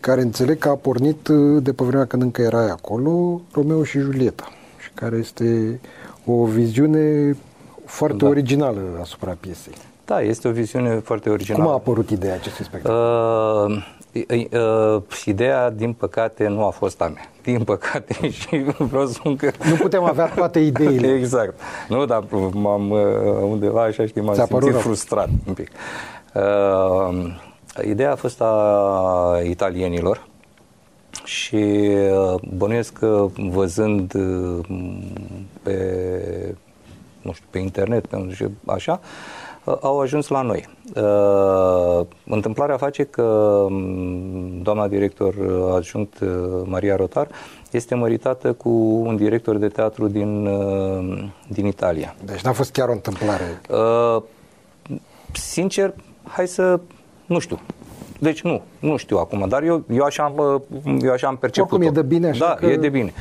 care 0.00 0.20
înțeleg 0.20 0.58
că 0.58 0.68
a 0.68 0.74
pornit 0.74 1.28
uh, 1.28 1.62
de 1.62 1.72
pe 1.72 1.84
vremea 1.84 2.06
când 2.06 2.22
încă 2.22 2.42
erai 2.42 2.68
acolo, 2.68 3.40
Romeo 3.52 3.84
și 3.84 3.98
Julieta, 3.98 4.48
și 4.82 4.90
care 4.94 5.16
este 5.16 5.80
o 6.24 6.44
viziune 6.44 7.36
foarte 7.84 8.16
da. 8.16 8.28
originală 8.28 8.80
asupra 9.00 9.36
piesei. 9.40 9.74
Da, 10.04 10.20
este 10.20 10.48
o 10.48 10.50
viziune 10.50 10.94
foarte 10.94 11.30
originală. 11.30 11.62
Cum 11.62 11.72
a 11.72 11.74
apărut 11.74 12.10
ideea 12.10 12.34
acestui 12.34 12.64
spectacol? 12.64 12.96
Uh, 12.96 13.50
Uh, 13.70 13.82
ideea, 15.24 15.70
din 15.70 15.92
păcate, 15.92 16.48
nu 16.48 16.64
a 16.64 16.70
fost 16.70 17.00
a 17.00 17.08
mea. 17.08 17.30
Din 17.42 17.64
păcate 17.64 18.28
și 18.38 18.56
vreau 18.78 19.06
să 19.06 19.12
spun 19.12 19.36
că... 19.36 19.50
Nu 19.68 19.74
putem 19.74 20.02
avea 20.02 20.26
toate 20.26 20.58
ideile. 20.58 21.14
exact. 21.18 21.60
Nu, 21.88 22.04
dar 22.04 22.24
m-am 22.52 22.90
uh, 22.90 23.00
undeva 23.42 23.82
așa, 23.82 24.06
știi, 24.06 24.20
m-am 24.20 24.34
simțit 24.34 24.76
frustrat 24.76 25.28
un 25.46 25.54
pic. 25.54 25.68
Uh, 26.34 27.34
ideea 27.84 28.12
a 28.12 28.14
fost 28.14 28.40
a 28.40 29.40
italienilor 29.44 30.28
și 31.24 31.54
uh, 31.54 32.34
bănuiesc 32.56 32.92
că 32.92 33.26
văzând 33.36 34.14
uh, 34.14 34.58
pe, 35.62 36.54
nu 37.22 37.32
știu, 37.32 37.46
pe 37.50 37.58
internet, 37.58 38.06
pe 38.06 38.30
așa, 38.66 39.00
au 39.80 40.00
ajuns 40.00 40.28
la 40.28 40.42
noi. 40.42 40.68
Uh, 40.94 42.06
întâmplarea 42.24 42.76
face 42.76 43.04
că 43.04 43.66
mm, 43.70 44.62
doamna 44.62 44.88
director 44.88 45.34
adjunct 45.74 46.18
Maria 46.64 46.96
Rotar 46.96 47.28
este 47.70 47.94
măritată 47.94 48.52
cu 48.52 48.68
un 49.04 49.16
director 49.16 49.56
de 49.56 49.68
teatru 49.68 50.08
din, 50.08 50.48
din 51.48 51.66
Italia. 51.66 52.14
Deci 52.24 52.40
n-a 52.40 52.52
fost 52.52 52.72
chiar 52.72 52.88
o 52.88 52.92
întâmplare. 52.92 53.60
Sincer, 55.32 55.94
hai 56.24 56.46
să, 56.46 56.80
nu 57.26 57.38
știu, 57.38 57.58
deci 58.20 58.42
nu, 58.42 58.62
nu 58.78 58.96
știu 58.96 59.18
acum, 59.18 59.48
dar 59.48 59.62
eu, 59.62 59.84
eu, 59.92 60.04
așa, 60.04 60.22
am, 60.22 60.62
eu 61.00 61.12
așa 61.12 61.26
am 61.26 61.36
perceput 61.36 61.72
Oricum 61.72 61.88
e 61.88 62.00
de 62.00 62.02
bine 62.02 62.28
așa 62.28 62.46
Da, 62.46 62.54
că... 62.54 62.66
e 62.66 62.76
de 62.76 62.88
bine. 62.88 63.12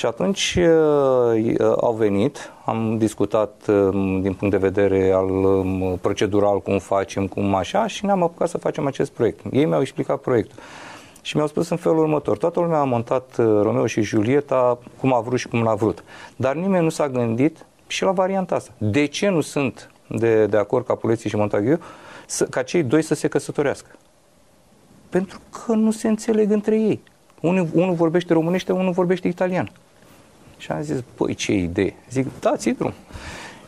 Și 0.00 0.06
atunci 0.06 0.58
uh, 0.58 1.74
au 1.80 1.92
venit, 1.92 2.52
am 2.64 2.98
discutat 2.98 3.66
uh, 3.68 3.88
din 4.22 4.34
punct 4.34 4.50
de 4.50 4.56
vedere 4.56 5.12
al 5.12 5.30
um, 5.30 5.98
procedural 6.00 6.60
cum 6.60 6.78
facem, 6.78 7.26
cum 7.26 7.54
așa 7.54 7.86
și 7.86 8.04
ne-am 8.04 8.22
apucat 8.22 8.48
să 8.48 8.58
facem 8.58 8.86
acest 8.86 9.10
proiect. 9.10 9.40
Ei 9.52 9.64
mi-au 9.64 9.80
explicat 9.80 10.20
proiectul. 10.20 10.58
Și 11.22 11.36
mi-au 11.36 11.48
spus 11.48 11.68
în 11.68 11.76
felul 11.76 11.98
următor. 11.98 12.36
Toată 12.36 12.60
lumea 12.60 12.78
a 12.78 12.84
montat 12.84 13.36
uh, 13.38 13.44
Romeo 13.44 13.86
și 13.86 14.02
Julieta 14.02 14.78
cum 15.00 15.14
a 15.14 15.20
vrut 15.20 15.38
și 15.38 15.48
cum 15.48 15.62
l-a 15.62 15.74
vrut. 15.74 16.04
Dar 16.36 16.54
nimeni 16.54 16.84
nu 16.84 16.90
s-a 16.90 17.08
gândit 17.08 17.66
și 17.86 18.02
la 18.02 18.12
varianta 18.12 18.54
asta. 18.54 18.72
De 18.78 19.04
ce 19.04 19.28
nu 19.28 19.40
sunt 19.40 19.90
de, 20.06 20.46
de 20.46 20.56
acord 20.56 20.86
ca 20.86 20.94
Puleții 20.94 21.30
și 21.30 21.36
Montague 21.36 21.78
să, 22.26 22.44
ca 22.44 22.62
cei 22.62 22.82
doi 22.82 23.02
să 23.02 23.14
se 23.14 23.28
căsătorească? 23.28 23.90
Pentru 25.08 25.40
că 25.64 25.72
nu 25.72 25.90
se 25.90 26.08
înțeleg 26.08 26.50
între 26.50 26.80
ei. 26.80 27.02
Unul, 27.40 27.68
unul 27.72 27.94
vorbește 27.94 28.32
românește, 28.32 28.72
unul 28.72 28.92
vorbește 28.92 29.28
italian. 29.28 29.70
Și 30.60 30.72
am 30.72 30.82
zis, 30.82 31.02
păi 31.14 31.34
ce 31.34 31.52
idee. 31.52 31.94
Zic, 32.10 32.26
dați 32.40 32.70
drum. 32.70 32.92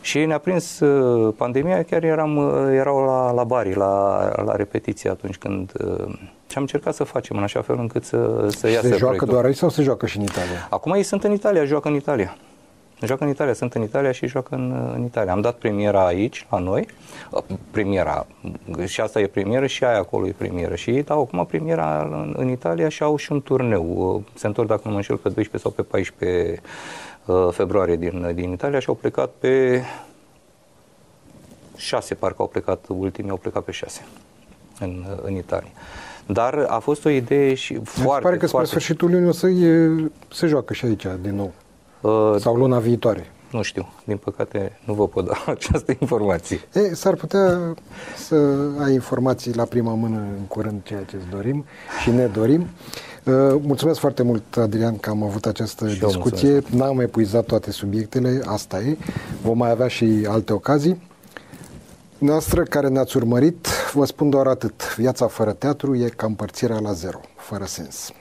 Și 0.01 0.25
ne-a 0.25 0.37
prins 0.37 0.79
uh, 0.79 1.33
pandemia, 1.37 1.83
chiar 1.83 2.03
eram, 2.03 2.37
uh, 2.37 2.67
erau 2.71 3.05
la, 3.05 3.31
la 3.31 3.43
bari, 3.43 3.75
la, 3.75 4.19
la 4.45 4.55
repetiție 4.55 5.09
atunci 5.09 5.37
când... 5.37 5.71
Uh, 5.85 6.13
și 6.47 6.59
am 6.59 6.61
încercat 6.61 6.93
să 6.93 7.03
facem 7.03 7.37
în 7.37 7.43
așa 7.43 7.61
fel 7.61 7.75
încât 7.79 8.03
să, 8.03 8.47
să 8.49 8.69
iasă 8.69 8.81
Se 8.81 8.87
joacă 8.87 9.03
proiectul. 9.03 9.27
doar 9.27 9.45
aici 9.45 9.55
sau 9.55 9.69
se 9.69 9.81
joacă 9.81 10.05
și 10.05 10.17
în 10.17 10.23
Italia? 10.23 10.67
Acum 10.69 10.91
ei 10.91 11.03
sunt 11.03 11.23
în 11.23 11.31
Italia, 11.31 11.63
joacă 11.65 11.87
în 11.87 11.95
Italia. 11.95 12.37
Joacă 13.01 13.23
în 13.23 13.29
Italia, 13.29 13.53
sunt 13.53 13.73
în 13.73 13.81
Italia 13.81 14.11
și 14.11 14.27
joacă 14.27 14.55
în, 14.55 14.91
în 14.95 15.03
Italia. 15.03 15.31
Am 15.31 15.41
dat 15.41 15.55
premiera 15.55 16.05
aici, 16.05 16.47
la 16.49 16.57
noi, 16.57 16.85
premiera, 17.71 18.27
și 18.85 19.01
asta 19.01 19.19
e 19.19 19.27
premieră 19.27 19.65
și 19.65 19.83
aia 19.83 19.97
acolo 19.97 20.27
e 20.27 20.33
premieră. 20.37 20.75
Și 20.75 20.89
ei 20.89 21.03
dau 21.03 21.21
acum 21.21 21.45
premiera 21.45 22.01
în, 22.01 22.33
în 22.37 22.49
Italia 22.49 22.89
și 22.89 23.03
au 23.03 23.15
și 23.15 23.31
un 23.31 23.41
turneu. 23.41 24.23
Se 24.33 24.47
întorc, 24.47 24.67
dacă 24.67 24.81
nu 24.83 24.89
mă 24.89 24.95
înșel, 24.95 25.17
pe 25.17 25.29
12 25.29 25.57
sau 25.57 25.71
pe 25.71 25.81
14 25.81 26.61
uh, 27.25 27.47
februarie 27.51 27.95
din, 27.95 28.31
din 28.35 28.51
Italia 28.51 28.79
și 28.79 28.89
au 28.89 28.95
plecat 28.95 29.29
pe 29.39 29.81
6, 31.75 32.15
parcă 32.15 32.41
au 32.41 32.47
plecat, 32.47 32.85
ultimii 32.87 33.31
au 33.31 33.37
plecat 33.37 33.63
pe 33.63 33.71
6 33.71 34.05
în, 34.79 35.05
în 35.21 35.35
Italia. 35.35 35.71
Dar 36.25 36.65
a 36.67 36.79
fost 36.79 37.05
o 37.05 37.09
idee 37.09 37.53
și 37.53 37.79
foarte, 37.83 38.23
pare 38.23 38.37
că 38.37 38.47
foarte... 38.47 38.67
spre 38.67 38.79
sfârșitul 38.79 39.11
lunii 39.11 39.27
o 39.27 39.31
să 39.31 39.47
e, 39.47 39.89
se 40.31 40.47
joacă 40.47 40.73
și 40.73 40.85
aici 40.85 41.05
din 41.21 41.35
nou. 41.35 41.53
Uh, 42.03 42.35
Sau 42.39 42.55
luna 42.55 42.79
viitoare. 42.79 43.31
Nu 43.51 43.61
știu, 43.61 43.87
din 44.05 44.17
păcate 44.17 44.79
nu 44.85 44.93
vă 44.93 45.07
pot 45.07 45.25
da 45.25 45.43
această 45.51 45.95
informație. 45.99 46.59
E, 46.73 46.93
s-ar 46.95 47.13
putea 47.15 47.75
să 48.17 48.35
ai 48.83 48.93
informații 48.93 49.55
la 49.55 49.63
prima 49.63 49.93
mână 49.93 50.17
în 50.17 50.45
curând 50.47 50.81
ceea 50.83 51.03
ce 51.03 51.15
îți 51.15 51.25
dorim 51.31 51.65
și 52.01 52.09
ne 52.09 52.25
dorim. 52.25 52.61
Uh, 52.61 53.33
mulțumesc 53.61 53.99
foarte 53.99 54.23
mult, 54.23 54.57
Adrian, 54.57 54.97
că 54.97 55.09
am 55.09 55.23
avut 55.23 55.45
această 55.45 55.89
și 55.89 55.99
discuție. 55.99 56.61
N-am 56.69 56.99
epuizat 56.99 57.45
toate 57.45 57.71
subiectele, 57.71 58.41
asta 58.45 58.79
e. 58.79 58.97
Vom 59.41 59.57
mai 59.57 59.69
avea 59.69 59.87
și 59.87 60.25
alte 60.27 60.53
ocazii. 60.53 61.09
Noastră 62.17 62.63
care 62.63 62.87
ne-ați 62.87 63.17
urmărit, 63.17 63.67
vă 63.93 64.05
spun 64.05 64.29
doar 64.29 64.47
atât. 64.47 64.95
Viața 64.95 65.27
fără 65.27 65.51
teatru 65.51 65.95
e 65.95 66.09
ca 66.15 66.25
împărțirea 66.25 66.79
la 66.79 66.91
zero, 66.91 67.19
fără 67.35 67.65
sens. 67.65 68.11